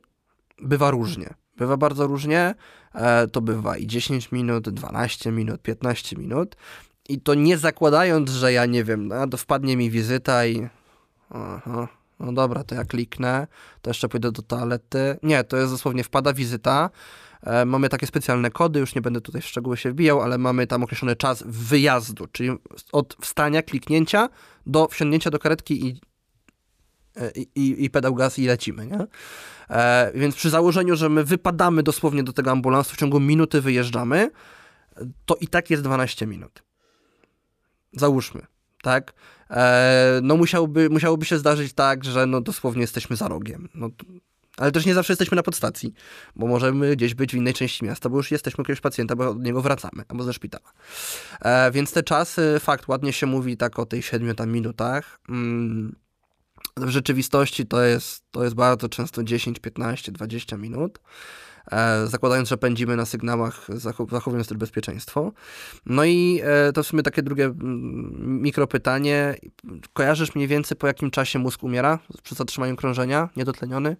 bywa 0.62 0.90
różnie. 0.90 1.34
Bywa 1.58 1.76
bardzo 1.76 2.06
różnie, 2.06 2.54
e, 2.94 3.26
to 3.26 3.40
bywa 3.40 3.76
i 3.76 3.86
10 3.86 4.32
minut, 4.32 4.68
12 4.68 5.32
minut, 5.32 5.62
15 5.62 6.16
minut. 6.16 6.56
I 7.08 7.20
to 7.20 7.34
nie 7.34 7.58
zakładając, 7.58 8.30
że 8.30 8.52
ja 8.52 8.66
nie 8.66 8.84
wiem, 8.84 9.08
no, 9.08 9.36
wpadnie 9.36 9.76
mi 9.76 9.90
wizyta 9.90 10.46
i 10.46 10.68
aha, 11.30 11.88
no 12.20 12.32
dobra, 12.32 12.64
to 12.64 12.74
ja 12.74 12.84
kliknę, 12.84 13.46
to 13.82 13.90
jeszcze 13.90 14.08
pójdę 14.08 14.32
do 14.32 14.42
toalety. 14.42 15.18
Nie, 15.22 15.44
to 15.44 15.56
jest 15.56 15.72
dosłownie 15.72 16.04
wpada 16.04 16.32
wizyta, 16.32 16.90
E, 17.42 17.64
mamy 17.64 17.88
takie 17.88 18.06
specjalne 18.06 18.50
kody, 18.50 18.80
już 18.80 18.94
nie 18.94 19.00
będę 19.00 19.20
tutaj 19.20 19.42
w 19.42 19.46
szczegóły 19.46 19.76
się 19.76 19.90
wbijał, 19.90 20.22
ale 20.22 20.38
mamy 20.38 20.66
tam 20.66 20.82
określony 20.82 21.16
czas 21.16 21.44
wyjazdu, 21.46 22.26
czyli 22.32 22.50
od 22.92 23.16
wstania, 23.20 23.62
kliknięcia 23.62 24.28
do 24.66 24.88
wsiądnięcia 24.88 25.30
do 25.30 25.38
karetki 25.38 25.86
i, 25.86 26.00
e, 27.16 27.30
i, 27.54 27.84
i 27.84 27.90
pedał 27.90 28.14
gaz 28.14 28.38
i 28.38 28.46
lecimy, 28.46 28.86
nie? 28.86 29.06
E, 29.70 30.12
więc 30.14 30.34
przy 30.34 30.50
założeniu, 30.50 30.96
że 30.96 31.08
my 31.08 31.24
wypadamy 31.24 31.82
dosłownie 31.82 32.22
do 32.22 32.32
tego 32.32 32.50
ambulansu, 32.50 32.94
w 32.94 32.98
ciągu 32.98 33.20
minuty 33.20 33.60
wyjeżdżamy, 33.60 34.30
to 35.26 35.34
i 35.34 35.48
tak 35.48 35.70
jest 35.70 35.82
12 35.82 36.26
minut. 36.26 36.62
Załóżmy, 37.92 38.46
tak? 38.82 39.12
E, 39.50 40.20
no 40.22 40.36
musiałoby, 40.36 40.90
musiałoby 40.90 41.26
się 41.26 41.38
zdarzyć 41.38 41.72
tak, 41.72 42.04
że 42.04 42.26
no 42.26 42.40
dosłownie 42.40 42.80
jesteśmy 42.80 43.16
za 43.16 43.28
rogiem. 43.28 43.68
No, 43.74 43.90
ale 44.56 44.72
też 44.72 44.86
nie 44.86 44.94
zawsze 44.94 45.12
jesteśmy 45.12 45.36
na 45.36 45.42
podstacji, 45.42 45.94
bo 46.36 46.46
możemy 46.46 46.96
gdzieś 46.96 47.14
być 47.14 47.32
w 47.32 47.34
innej 47.34 47.54
części 47.54 47.84
miasta, 47.84 48.08
bo 48.08 48.16
już 48.16 48.30
jesteśmy 48.30 48.62
jakiegoś 48.62 48.80
pacjenta, 48.80 49.16
bo 49.16 49.30
od 49.30 49.44
niego 49.44 49.62
wracamy, 49.62 50.04
albo 50.08 50.24
ze 50.24 50.32
szpitala. 50.32 50.72
E, 51.40 51.70
więc 51.70 51.92
te 51.92 52.02
czasy, 52.02 52.56
fakt, 52.60 52.88
ładnie 52.88 53.12
się 53.12 53.26
mówi 53.26 53.56
tak 53.56 53.78
o 53.78 53.86
tej 53.86 54.02
7 54.02 54.34
tam 54.34 54.50
minutach. 54.50 55.20
Mm, 55.28 55.96
w 56.86 56.88
rzeczywistości 56.88 57.66
to 57.66 57.82
jest, 57.82 58.24
to 58.30 58.44
jest 58.44 58.56
bardzo 58.56 58.88
często 58.88 59.24
10, 59.24 59.60
15, 59.60 60.12
20 60.12 60.56
minut. 60.56 60.98
E, 61.72 62.06
zakładając, 62.06 62.48
że 62.48 62.56
pędzimy 62.56 62.96
na 62.96 63.04
sygnałach, 63.04 63.66
zachowując 64.08 64.48
też 64.48 64.58
bezpieczeństwo. 64.58 65.32
No 65.86 66.04
i 66.04 66.40
e, 66.44 66.72
to 66.72 66.82
w 66.82 66.86
sumie 66.86 67.02
takie 67.02 67.22
drugie 67.22 67.54
mikropytanie. 68.20 69.34
Kojarzysz 69.92 70.34
mniej 70.34 70.48
więcej 70.48 70.76
po 70.76 70.86
jakim 70.86 71.10
czasie 71.10 71.38
mózg 71.38 71.62
umiera 71.62 71.98
przy 72.22 72.34
zatrzymaniu 72.34 72.76
krążenia 72.76 73.28
niedotleniony? 73.36 73.96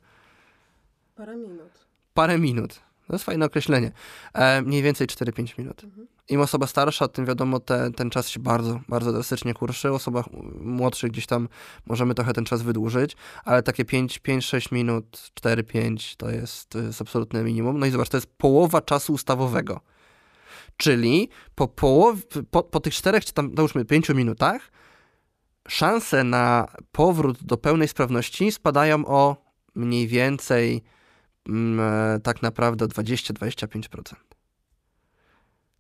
Parę 1.16 1.36
minut. 1.36 1.86
Parę 2.14 2.38
minut. 2.38 2.87
To 3.08 3.14
jest 3.14 3.24
fajne 3.24 3.46
określenie. 3.46 3.92
E, 4.34 4.62
mniej 4.62 4.82
więcej 4.82 5.06
4-5 5.06 5.58
minut. 5.58 5.84
Mhm. 5.84 6.06
Im 6.28 6.40
osoba 6.40 6.66
starsza, 6.66 7.08
tym 7.08 7.26
wiadomo, 7.26 7.60
te, 7.60 7.90
ten 7.90 8.10
czas 8.10 8.28
się 8.28 8.40
bardzo, 8.40 8.80
bardzo 8.88 9.12
drastycznie 9.12 9.54
kurszy. 9.54 9.92
Osobach 9.92 10.24
młodszych 10.60 11.10
gdzieś 11.10 11.26
tam 11.26 11.48
możemy 11.86 12.14
trochę 12.14 12.32
ten 12.32 12.44
czas 12.44 12.62
wydłużyć, 12.62 13.16
ale 13.44 13.62
takie 13.62 13.84
5-6 13.84 14.72
minut, 14.72 15.30
4-5 15.40 16.16
to 16.16 16.30
jest, 16.30 16.68
to 16.68 16.78
jest 16.78 17.00
absolutne 17.00 17.44
minimum. 17.44 17.78
No 17.78 17.86
i 17.86 17.90
zobacz, 17.90 18.08
to 18.08 18.16
jest 18.16 18.36
połowa 18.36 18.80
czasu 18.80 19.12
ustawowego. 19.12 19.80
Czyli 20.76 21.28
po, 21.54 21.68
połow, 21.68 22.16
po, 22.50 22.62
po 22.62 22.80
tych 22.80 22.94
4 22.94 23.20
czy 23.20 23.32
tam, 23.32 23.52
załóżmy, 23.56 23.84
5 23.84 24.08
minutach 24.08 24.70
szanse 25.68 26.24
na 26.24 26.66
powrót 26.92 27.44
do 27.44 27.56
pełnej 27.56 27.88
sprawności 27.88 28.52
spadają 28.52 29.06
o 29.06 29.36
mniej 29.74 30.06
więcej 30.06 30.82
tak 32.22 32.42
naprawdę 32.42 32.84
o 32.84 32.88
20-25%. 32.88 34.14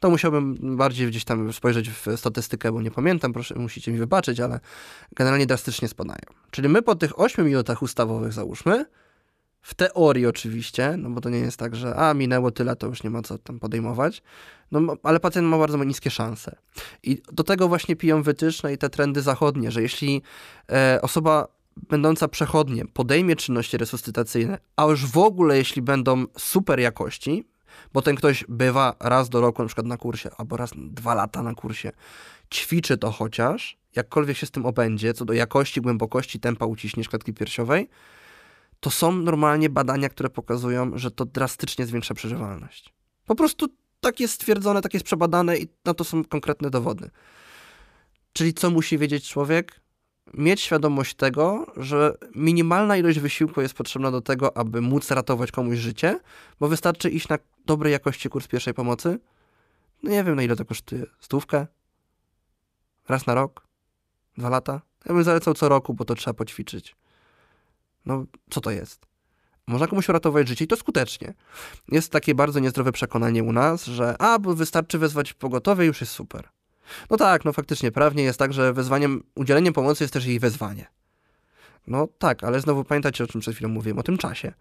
To 0.00 0.10
musiałbym 0.10 0.76
bardziej 0.76 1.08
gdzieś 1.08 1.24
tam 1.24 1.52
spojrzeć 1.52 1.90
w 1.90 2.06
statystykę, 2.16 2.72
bo 2.72 2.82
nie 2.82 2.90
pamiętam, 2.90 3.32
proszę, 3.32 3.54
musicie 3.54 3.92
mi 3.92 3.98
wybaczyć, 3.98 4.40
ale 4.40 4.60
generalnie 5.16 5.46
drastycznie 5.46 5.88
spadają. 5.88 6.20
Czyli 6.50 6.68
my 6.68 6.82
po 6.82 6.94
tych 6.94 7.20
8 7.20 7.46
minutach 7.46 7.82
ustawowych 7.82 8.32
załóżmy, 8.32 8.84
w 9.62 9.74
teorii 9.74 10.26
oczywiście, 10.26 10.94
no 10.98 11.10
bo 11.10 11.20
to 11.20 11.30
nie 11.30 11.38
jest 11.38 11.56
tak, 11.56 11.76
że 11.76 11.96
a 11.96 12.14
minęło 12.14 12.50
tyle, 12.50 12.76
to 12.76 12.86
już 12.86 13.02
nie 13.02 13.10
ma 13.10 13.22
co 13.22 13.38
tam 13.38 13.60
podejmować, 13.60 14.22
no 14.70 14.96
ale 15.02 15.20
pacjent 15.20 15.48
ma 15.48 15.58
bardzo 15.58 15.84
niskie 15.84 16.10
szanse. 16.10 16.56
I 17.02 17.22
do 17.32 17.44
tego 17.44 17.68
właśnie 17.68 17.96
piją 17.96 18.22
wytyczne 18.22 18.72
i 18.72 18.78
te 18.78 18.90
trendy 18.90 19.22
zachodnie, 19.22 19.70
że 19.70 19.82
jeśli 19.82 20.22
e, 20.72 20.98
osoba 21.02 21.57
będąca 21.88 22.28
przechodnie 22.28 22.84
podejmie 22.84 23.36
czynności 23.36 23.76
resuscytacyjne, 23.76 24.58
a 24.76 24.84
już 24.84 25.06
w 25.06 25.18
ogóle 25.18 25.56
jeśli 25.56 25.82
będą 25.82 26.24
super 26.38 26.80
jakości, 26.80 27.44
bo 27.92 28.02
ten 28.02 28.16
ktoś 28.16 28.44
bywa 28.48 28.96
raz 29.00 29.28
do 29.28 29.40
roku 29.40 29.62
na 29.62 29.68
przykład 29.68 29.86
na 29.86 29.96
kursie, 29.96 30.30
albo 30.38 30.56
raz 30.56 30.70
dwa 30.76 31.14
lata 31.14 31.42
na 31.42 31.54
kursie, 31.54 31.92
ćwiczy 32.54 32.98
to 32.98 33.10
chociaż, 33.10 33.78
jakkolwiek 33.96 34.36
się 34.36 34.46
z 34.46 34.50
tym 34.50 34.66
obędzie, 34.66 35.14
co 35.14 35.24
do 35.24 35.32
jakości, 35.32 35.80
głębokości 35.80 36.40
tempa 36.40 36.66
uciśnięć 36.66 37.08
klatki 37.08 37.34
piersiowej, 37.34 37.88
to 38.80 38.90
są 38.90 39.12
normalnie 39.12 39.70
badania, 39.70 40.08
które 40.08 40.30
pokazują, 40.30 40.98
że 40.98 41.10
to 41.10 41.24
drastycznie 41.24 41.86
zwiększa 41.86 42.14
przeżywalność. 42.14 42.94
Po 43.26 43.34
prostu 43.34 43.68
tak 44.00 44.20
jest 44.20 44.34
stwierdzone, 44.34 44.80
tak 44.82 44.94
jest 44.94 45.06
przebadane 45.06 45.58
i 45.58 45.68
na 45.84 45.94
to 45.94 46.04
są 46.04 46.24
konkretne 46.24 46.70
dowody. 46.70 47.10
Czyli 48.32 48.54
co 48.54 48.70
musi 48.70 48.98
wiedzieć 48.98 49.28
człowiek? 49.28 49.80
Mieć 50.34 50.60
świadomość 50.60 51.14
tego, 51.14 51.66
że 51.76 52.14
minimalna 52.34 52.96
ilość 52.96 53.18
wysiłku 53.18 53.60
jest 53.60 53.74
potrzebna 53.74 54.10
do 54.10 54.20
tego, 54.20 54.56
aby 54.56 54.80
móc 54.80 55.10
ratować 55.10 55.52
komuś 55.52 55.78
życie, 55.78 56.20
bo 56.60 56.68
wystarczy 56.68 57.10
iść 57.10 57.28
na 57.28 57.38
dobrej 57.66 57.92
jakości 57.92 58.28
kurs 58.28 58.46
pierwszej 58.46 58.74
pomocy. 58.74 59.18
No 60.02 60.10
nie 60.10 60.24
wiem, 60.24 60.36
na 60.36 60.42
ile 60.42 60.56
to 60.56 60.64
kosztuje. 60.64 61.06
Stówkę? 61.20 61.66
Raz 63.08 63.26
na 63.26 63.34
rok? 63.34 63.66
Dwa 64.38 64.48
lata? 64.48 64.80
Ja 65.06 65.14
bym 65.14 65.24
zalecał 65.24 65.54
co 65.54 65.68
roku, 65.68 65.94
bo 65.94 66.04
to 66.04 66.14
trzeba 66.14 66.34
poćwiczyć. 66.34 66.96
No, 68.06 68.24
co 68.50 68.60
to 68.60 68.70
jest? 68.70 69.06
Można 69.66 69.86
komuś 69.86 70.08
uratować 70.08 70.48
życie 70.48 70.64
i 70.64 70.68
to 70.68 70.76
skutecznie. 70.76 71.34
Jest 71.88 72.12
takie 72.12 72.34
bardzo 72.34 72.60
niezdrowe 72.60 72.92
przekonanie 72.92 73.44
u 73.44 73.52
nas, 73.52 73.84
że 73.84 74.16
a, 74.18 74.38
bo 74.38 74.54
wystarczy 74.54 74.98
wezwać 74.98 75.32
pogotowie, 75.32 75.86
już 75.86 76.00
jest 76.00 76.12
super. 76.12 76.48
No 77.10 77.16
tak, 77.16 77.44
no 77.44 77.52
faktycznie, 77.52 77.92
prawnie 77.92 78.22
jest 78.22 78.38
tak, 78.38 78.52
że 78.52 78.72
wezwaniem, 78.72 79.22
udzieleniem 79.34 79.74
pomocy 79.74 80.04
jest 80.04 80.14
też 80.14 80.26
jej 80.26 80.40
wezwanie. 80.40 80.86
No 81.86 82.08
tak, 82.18 82.44
ale 82.44 82.60
znowu 82.60 82.84
pamiętacie, 82.84 83.24
o 83.24 83.26
czym 83.26 83.40
przed 83.40 83.54
chwilą 83.54 83.70
mówiłem, 83.70 83.98
o 83.98 84.02
tym 84.02 84.18
czasie. 84.18 84.52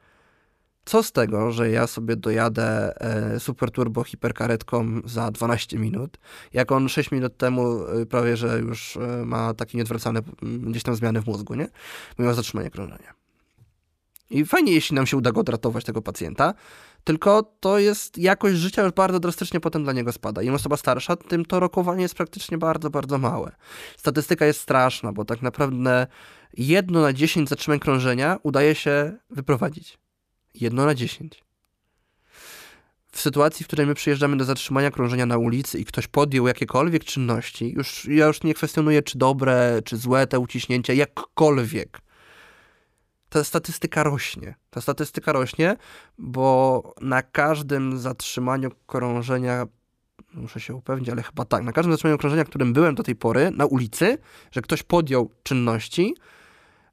Co 0.85 1.03
z 1.03 1.11
tego, 1.11 1.51
że 1.51 1.69
ja 1.69 1.87
sobie 1.87 2.15
dojadę 2.15 2.93
e, 3.01 3.39
super 3.39 3.71
turbo 3.71 4.03
hiperkaretką 4.03 5.01
za 5.05 5.31
12 5.31 5.79
minut, 5.79 6.17
jak 6.53 6.71
on 6.71 6.89
6 6.89 7.11
minut 7.11 7.37
temu 7.37 7.87
e, 7.87 8.05
prawie, 8.05 8.37
że 8.37 8.59
już 8.59 8.97
e, 8.97 9.25
ma 9.25 9.53
takie 9.53 9.77
nieodwracalne 9.77 10.21
gdzieś 10.41 10.83
tam 10.83 10.95
zmiany 10.95 11.21
w 11.21 11.27
mózgu, 11.27 11.55
nie? 11.55 11.67
Mimo 12.19 12.33
zatrzymania 12.33 12.69
krążenia. 12.69 13.26
I 14.29 14.45
fajnie, 14.45 14.73
jeśli 14.73 14.95
nam 14.95 15.07
się 15.07 15.17
uda 15.17 15.31
go 15.31 15.41
odratować, 15.41 15.85
tego 15.85 16.01
pacjenta, 16.01 16.53
tylko 17.03 17.43
to 17.59 17.79
jest 17.79 18.17
jakość 18.17 18.55
życia 18.55 18.83
już 18.83 18.91
bardzo 18.91 19.19
drastycznie 19.19 19.59
potem 19.59 19.83
dla 19.83 19.93
niego 19.93 20.11
spada. 20.11 20.41
Im 20.41 20.53
osoba 20.53 20.77
starsza, 20.77 21.15
tym 21.15 21.45
to 21.45 21.59
rokowanie 21.59 22.01
jest 22.01 22.15
praktycznie 22.15 22.57
bardzo, 22.57 22.89
bardzo 22.89 23.17
małe. 23.17 23.51
Statystyka 23.97 24.45
jest 24.45 24.59
straszna, 24.59 25.13
bo 25.13 25.25
tak 25.25 25.41
naprawdę 25.41 26.07
jedno 26.57 27.01
na 27.01 27.13
10 27.13 27.49
zatrzymań 27.49 27.79
krążenia 27.79 28.37
udaje 28.43 28.75
się 28.75 29.17
wyprowadzić. 29.29 29.97
Jedno 30.53 30.85
na 30.85 30.95
10. 30.95 31.43
W 33.11 33.21
sytuacji, 33.21 33.63
w 33.63 33.67
której 33.67 33.85
my 33.85 33.93
przyjeżdżamy 33.93 34.37
do 34.37 34.45
zatrzymania 34.45 34.91
krążenia 34.91 35.25
na 35.25 35.37
ulicy 35.37 35.79
i 35.79 35.85
ktoś 35.85 36.07
podjął 36.07 36.47
jakiekolwiek 36.47 37.03
czynności, 37.03 37.73
już 37.73 38.05
ja 38.05 38.25
już 38.25 38.43
nie 38.43 38.53
kwestionuję, 38.53 39.03
czy 39.03 39.17
dobre, 39.17 39.81
czy 39.85 39.97
złe 39.97 40.27
te 40.27 40.39
uciśnięcia, 40.39 40.93
jakkolwiek 40.93 42.01
ta 43.29 43.43
statystyka 43.43 44.03
rośnie. 44.03 44.55
Ta 44.69 44.81
statystyka 44.81 45.31
rośnie, 45.31 45.77
bo 46.17 46.83
na 47.01 47.21
każdym 47.21 47.97
zatrzymaniu 47.97 48.71
krążenia 48.87 49.65
muszę 50.33 50.59
się 50.59 50.75
upewnić, 50.75 51.09
ale 51.09 51.23
chyba 51.23 51.45
tak. 51.45 51.63
Na 51.63 51.71
każdym 51.71 51.93
zatrzymaniu 51.93 52.15
okrążenia, 52.15 52.45
którym 52.45 52.73
byłem 52.73 52.95
do 52.95 53.03
tej 53.03 53.15
pory, 53.15 53.51
na 53.51 53.65
ulicy, 53.65 54.17
że 54.51 54.61
ktoś 54.61 54.83
podjął 54.83 55.31
czynności, 55.43 56.15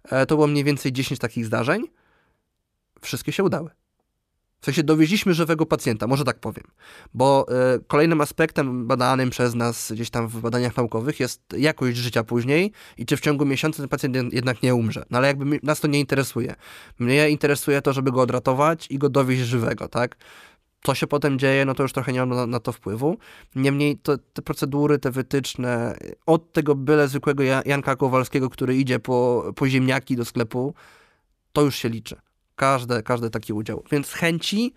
e, 0.04 0.26
to 0.26 0.34
było 0.34 0.46
mniej 0.46 0.64
więcej 0.64 0.92
10 0.92 1.20
takich 1.20 1.46
zdarzeń. 1.46 1.82
Wszystkie 3.00 3.32
się 3.32 3.44
udały. 3.44 3.70
W 4.64 4.66
sensie 4.66 4.82
dowieźliśmy 4.82 5.34
żywego 5.34 5.66
pacjenta, 5.66 6.06
może 6.06 6.24
tak 6.24 6.40
powiem. 6.40 6.64
Bo 7.14 7.46
y, 7.76 7.84
kolejnym 7.86 8.20
aspektem 8.20 8.86
badanym 8.86 9.30
przez 9.30 9.54
nas 9.54 9.92
gdzieś 9.92 10.10
tam 10.10 10.28
w 10.28 10.40
badaniach 10.40 10.76
naukowych 10.76 11.20
jest 11.20 11.42
jakość 11.56 11.96
życia 11.96 12.24
później 12.24 12.72
i 12.98 13.06
czy 13.06 13.16
w 13.16 13.20
ciągu 13.20 13.44
miesiąca 13.44 13.76
ten 13.76 13.88
pacjent 13.88 14.32
jednak 14.32 14.62
nie 14.62 14.74
umrze. 14.74 15.04
No 15.10 15.18
ale 15.18 15.26
jakby 15.26 15.60
nas 15.62 15.80
to 15.80 15.88
nie 15.88 16.00
interesuje. 16.00 16.54
Mnie 16.98 17.30
interesuje 17.30 17.82
to, 17.82 17.92
żeby 17.92 18.12
go 18.12 18.20
odratować 18.20 18.86
i 18.90 18.98
go 18.98 19.08
dowieźć 19.08 19.42
żywego, 19.42 19.88
tak? 19.88 20.16
Co 20.82 20.94
się 20.94 21.06
potem 21.06 21.38
dzieje, 21.38 21.64
no 21.64 21.74
to 21.74 21.82
już 21.82 21.92
trochę 21.92 22.12
nie 22.12 22.20
mam 22.20 22.28
na, 22.28 22.46
na 22.46 22.60
to 22.60 22.72
wpływu. 22.72 23.16
Niemniej 23.54 23.98
to, 23.98 24.18
te 24.18 24.42
procedury, 24.42 24.98
te 24.98 25.10
wytyczne, 25.10 25.96
od 26.26 26.52
tego 26.52 26.74
byle 26.74 27.08
zwykłego 27.08 27.42
Janka 27.42 27.96
Kowalskiego, 27.96 28.50
który 28.50 28.76
idzie 28.76 28.98
po, 28.98 29.44
po 29.56 29.68
ziemniaki 29.68 30.16
do 30.16 30.24
sklepu, 30.24 30.74
to 31.52 31.62
już 31.62 31.76
się 31.76 31.88
liczy. 31.88 32.16
Każde, 32.56 33.02
każdy 33.02 33.30
taki 33.30 33.52
udział. 33.52 33.84
Więc 33.90 34.12
chęci, 34.12 34.74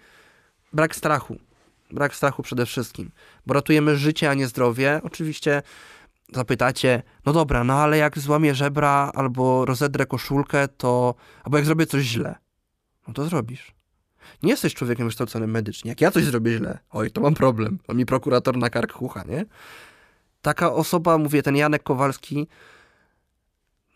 brak 0.74 0.96
strachu. 0.96 1.38
Brak 1.92 2.16
strachu 2.16 2.44
przede 2.44 2.66
wszystkim. 2.66 3.12
Bo 3.46 3.54
ratujemy 3.54 3.98
życie, 3.98 4.30
a 4.30 4.34
nie 4.34 4.48
zdrowie. 4.48 5.02
Oczywiście 5.04 5.62
zapytacie, 6.34 7.04
no 7.26 7.34
dobra, 7.34 7.64
no 7.64 7.74
ale 7.74 7.98
jak 7.98 8.20
złamię 8.20 8.56
żebra 8.56 9.12
albo 9.16 9.66
rozedrę 9.66 10.06
koszulkę, 10.06 10.68
to... 10.68 11.16
albo 11.44 11.58
jak 11.58 11.66
zrobię 11.66 11.86
coś 11.86 12.04
źle, 12.04 12.36
no 13.08 13.14
to 13.14 13.26
zrobisz. 13.26 13.76
Nie 14.44 14.50
jesteś 14.50 14.74
człowiekiem 14.74 15.08
wykształconym 15.08 15.52
medycznie. 15.52 15.90
Jak 15.92 16.02
ja 16.02 16.12
coś 16.12 16.24
zrobię 16.24 16.58
źle, 16.58 16.80
oj, 16.90 17.12
to 17.12 17.22
mam 17.22 17.34
problem. 17.34 17.80
On 17.88 17.98
mi 17.98 18.06
prokurator 18.06 18.58
na 18.58 18.70
kark 18.70 18.94
chucha, 18.94 19.24
nie? 19.24 19.46
Taka 20.42 20.74
osoba, 20.74 21.18
mówię, 21.18 21.44
ten 21.44 21.56
Janek 21.56 21.84
Kowalski, 21.84 22.48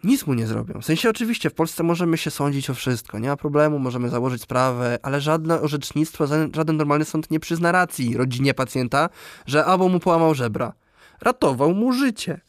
nic 0.03 0.27
mu 0.27 0.33
nie 0.33 0.47
zrobią. 0.47 0.81
W 0.81 0.85
sensie 0.85 1.09
oczywiście 1.09 1.49
w 1.49 1.53
Polsce 1.53 1.83
możemy 1.83 2.17
się 2.17 2.31
sądzić 2.31 2.69
o 2.69 2.73
wszystko, 2.73 3.19
nie 3.19 3.27
ma 3.27 3.37
problemu, 3.37 3.79
możemy 3.79 4.09
założyć 4.09 4.41
sprawę, 4.41 4.99
ale 5.03 5.21
żadne 5.21 5.61
orzecznictwo, 5.61 6.27
żaden 6.27 6.77
normalny 6.77 7.05
sąd 7.05 7.31
nie 7.31 7.39
przyzna 7.39 7.71
racji 7.71 8.17
rodzinie 8.17 8.53
pacjenta, 8.53 9.09
że 9.45 9.65
albo 9.65 9.89
mu 9.89 9.99
połamał 9.99 10.33
żebra. 10.35 10.73
Ratował 11.21 11.73
mu 11.73 11.93
życie. 11.93 12.41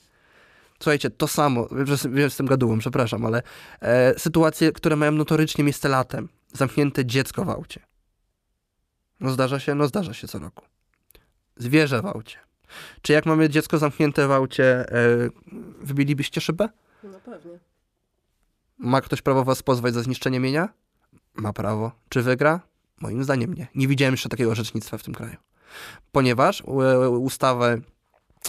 Słuchajcie, 0.78 1.10
to 1.10 1.28
samo, 1.28 1.68
jestem 2.14 2.46
gadułą, 2.46 2.78
przepraszam, 2.78 3.26
ale 3.26 3.42
e, 3.80 4.18
sytuacje, 4.18 4.72
które 4.72 4.96
mają 4.96 5.12
notorycznie 5.12 5.64
miejsce 5.64 5.88
latem. 5.88 6.28
Zamknięte 6.52 7.06
dziecko 7.06 7.44
w 7.44 7.50
aucie. 7.50 7.80
No 9.20 9.30
zdarza 9.30 9.60
się? 9.60 9.74
No 9.74 9.86
zdarza 9.86 10.14
się 10.14 10.28
co 10.28 10.38
roku. 10.38 10.64
Zwierzę 11.56 12.02
w 12.02 12.06
aucie. 12.06 12.36
Czy 13.02 13.12
jak 13.12 13.26
mamy 13.26 13.48
dziecko 13.48 13.78
zamknięte 13.78 14.28
w 14.28 14.30
aucie, 14.30 14.64
e, 14.64 15.28
wybilibyście 15.80 16.40
szybę? 16.40 16.68
No 17.02 17.20
pewnie. 17.24 17.58
Ma 18.78 19.00
ktoś 19.00 19.22
prawo 19.22 19.44
was 19.44 19.62
pozwać 19.62 19.94
za 19.94 20.02
zniszczenie 20.02 20.40
mienia? 20.40 20.68
Ma 21.34 21.52
prawo. 21.52 21.92
Czy 22.08 22.22
wygra? 22.22 22.60
Moim 23.00 23.24
zdaniem 23.24 23.54
nie. 23.54 23.66
Nie 23.74 23.88
widziałem 23.88 24.12
jeszcze 24.14 24.28
takiego 24.28 24.50
orzecznictwa 24.50 24.98
w 24.98 25.02
tym 25.02 25.14
kraju. 25.14 25.36
Ponieważ 26.12 26.62
ustawę 27.20 27.80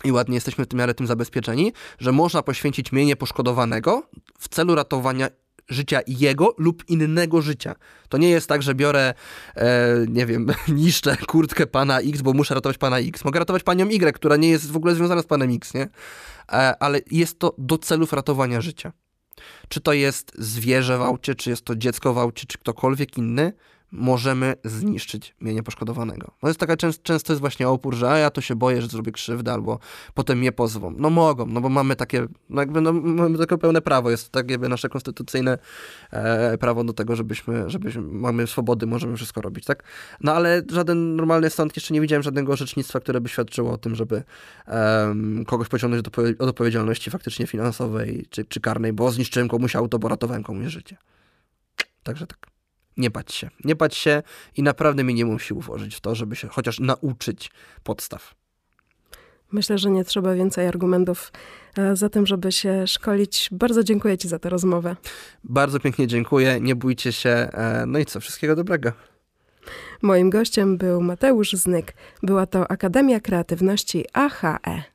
i 0.03 0.11
ładnie 0.11 0.35
jesteśmy 0.35 0.65
w 0.65 0.67
tym 0.67 0.79
miarę 0.79 0.93
tym 0.93 1.07
zabezpieczeni, 1.07 1.73
że 1.99 2.11
można 2.11 2.43
poświęcić 2.43 2.91
mienie 2.91 3.15
poszkodowanego 3.15 4.03
w 4.39 4.47
celu 4.49 4.75
ratowania 4.75 5.29
życia 5.69 5.99
jego 6.07 6.55
lub 6.57 6.89
innego 6.89 7.41
życia. 7.41 7.75
To 8.09 8.17
nie 8.17 8.29
jest 8.29 8.47
tak, 8.47 8.63
że 8.63 8.75
biorę, 8.75 9.13
e, 9.55 10.05
nie 10.07 10.25
wiem, 10.25 10.47
niszczę 10.67 11.17
kurtkę 11.17 11.67
pana 11.67 11.99
X, 11.99 12.21
bo 12.21 12.33
muszę 12.33 12.55
ratować 12.55 12.77
pana 12.77 12.99
X. 12.99 13.25
Mogę 13.25 13.39
ratować 13.39 13.63
panią 13.63 13.85
Y, 13.85 14.15
która 14.15 14.35
nie 14.35 14.49
jest 14.49 14.71
w 14.71 14.77
ogóle 14.77 14.95
związana 14.95 15.21
z 15.21 15.25
panem 15.25 15.55
X, 15.55 15.73
nie? 15.73 15.89
E, 16.51 16.83
ale 16.83 16.99
jest 17.11 17.39
to 17.39 17.55
do 17.57 17.77
celów 17.77 18.13
ratowania 18.13 18.61
życia. 18.61 18.91
Czy 19.67 19.81
to 19.81 19.93
jest 19.93 20.31
zwierzę 20.37 20.97
w 20.97 21.01
aucie, 21.01 21.35
czy 21.35 21.49
jest 21.49 21.65
to 21.65 21.75
dziecko 21.75 22.13
w 22.13 22.17
aucie, 22.17 22.45
czy 22.47 22.57
ktokolwiek 22.57 23.17
inny, 23.17 23.53
możemy 23.93 24.53
zniszczyć 24.63 25.35
mienie 25.41 25.63
poszkodowanego. 25.63 26.31
No 26.43 26.49
jest 26.49 26.59
taka 26.59 26.77
często, 26.77 27.03
często 27.03 27.33
jest 27.33 27.41
właśnie 27.41 27.69
opór, 27.69 27.95
że 27.95 28.11
a 28.11 28.17
ja 28.17 28.29
to 28.29 28.41
się 28.41 28.55
boję, 28.55 28.81
że 28.81 28.87
zrobię 28.87 29.11
krzywdę, 29.11 29.53
albo 29.53 29.79
potem 30.13 30.39
mnie 30.39 30.51
pozwą. 30.51 30.93
No 30.97 31.09
mogą, 31.09 31.45
no 31.45 31.61
bo 31.61 31.69
mamy 31.69 31.95
takie, 31.95 32.27
no 32.49 32.61
jakby 32.61 32.81
no, 32.81 32.93
mamy 32.93 33.37
takie 33.37 33.57
pełne 33.57 33.81
prawo, 33.81 34.11
jest 34.11 34.29
tak 34.29 34.51
jakby 34.51 34.69
nasze 34.69 34.89
konstytucyjne 34.89 35.57
e, 36.11 36.57
prawo 36.57 36.83
do 36.83 36.93
tego, 36.93 37.15
żebyśmy, 37.15 37.69
żebyśmy, 37.69 38.01
mamy 38.01 38.47
swobody, 38.47 38.85
możemy 38.85 39.17
wszystko 39.17 39.41
robić, 39.41 39.65
tak? 39.65 39.83
No 40.21 40.33
ale 40.33 40.61
żaden 40.71 41.15
normalny 41.15 41.49
sąd, 41.49 41.75
jeszcze 41.75 41.93
nie 41.93 42.01
widziałem 42.01 42.23
żadnego 42.23 42.53
orzecznictwa, 42.53 42.99
które 42.99 43.21
by 43.21 43.29
świadczyło 43.29 43.71
o 43.71 43.77
tym, 43.77 43.95
żeby 43.95 44.23
um, 44.67 45.45
kogoś 45.45 45.67
pociągnąć 45.67 46.03
do, 46.03 46.11
od 46.39 46.49
odpowiedzialności 46.49 47.11
faktycznie 47.11 47.47
finansowej 47.47 48.25
czy, 48.29 48.45
czy 48.45 48.59
karnej, 48.59 48.93
bo 48.93 49.11
zniszczyłem 49.11 49.47
komuś 49.47 49.75
auto, 49.75 49.99
bo 49.99 50.07
ratowałem 50.07 50.43
komuś 50.43 50.67
życie. 50.67 50.97
Także 52.03 52.27
tak 52.27 52.52
nie 52.97 53.09
bać 53.09 53.33
się. 53.33 53.49
Nie 53.63 53.75
bać 53.75 53.95
się 53.95 54.23
i 54.57 54.63
naprawdę 54.63 55.03
minimum 55.03 55.39
sił 55.39 55.59
włożyć 55.59 55.95
w 55.95 56.01
to, 56.01 56.15
żeby 56.15 56.35
się 56.35 56.47
chociaż 56.47 56.79
nauczyć 56.79 57.51
podstaw. 57.83 58.35
Myślę, 59.51 59.77
że 59.77 59.91
nie 59.91 60.03
trzeba 60.03 60.33
więcej 60.33 60.67
argumentów 60.67 61.31
e, 61.77 61.95
za 61.95 62.09
tym, 62.09 62.27
żeby 62.27 62.51
się 62.51 62.87
szkolić. 62.87 63.49
Bardzo 63.51 63.83
dziękuję 63.83 64.17
Ci 64.17 64.27
za 64.27 64.39
tę 64.39 64.49
rozmowę. 64.49 64.95
Bardzo 65.43 65.79
pięknie 65.79 66.07
dziękuję. 66.07 66.59
Nie 66.61 66.75
bójcie 66.75 67.11
się. 67.11 67.29
E, 67.29 67.83
no 67.87 67.99
i 67.99 68.05
co? 68.05 68.19
Wszystkiego 68.19 68.55
dobrego. 68.55 68.91
Moim 70.01 70.29
gościem 70.29 70.77
był 70.77 71.01
Mateusz 71.01 71.53
Znyk. 71.53 71.93
Była 72.23 72.45
to 72.45 72.71
Akademia 72.71 73.19
Kreatywności 73.19 74.05
AHE. 74.13 74.92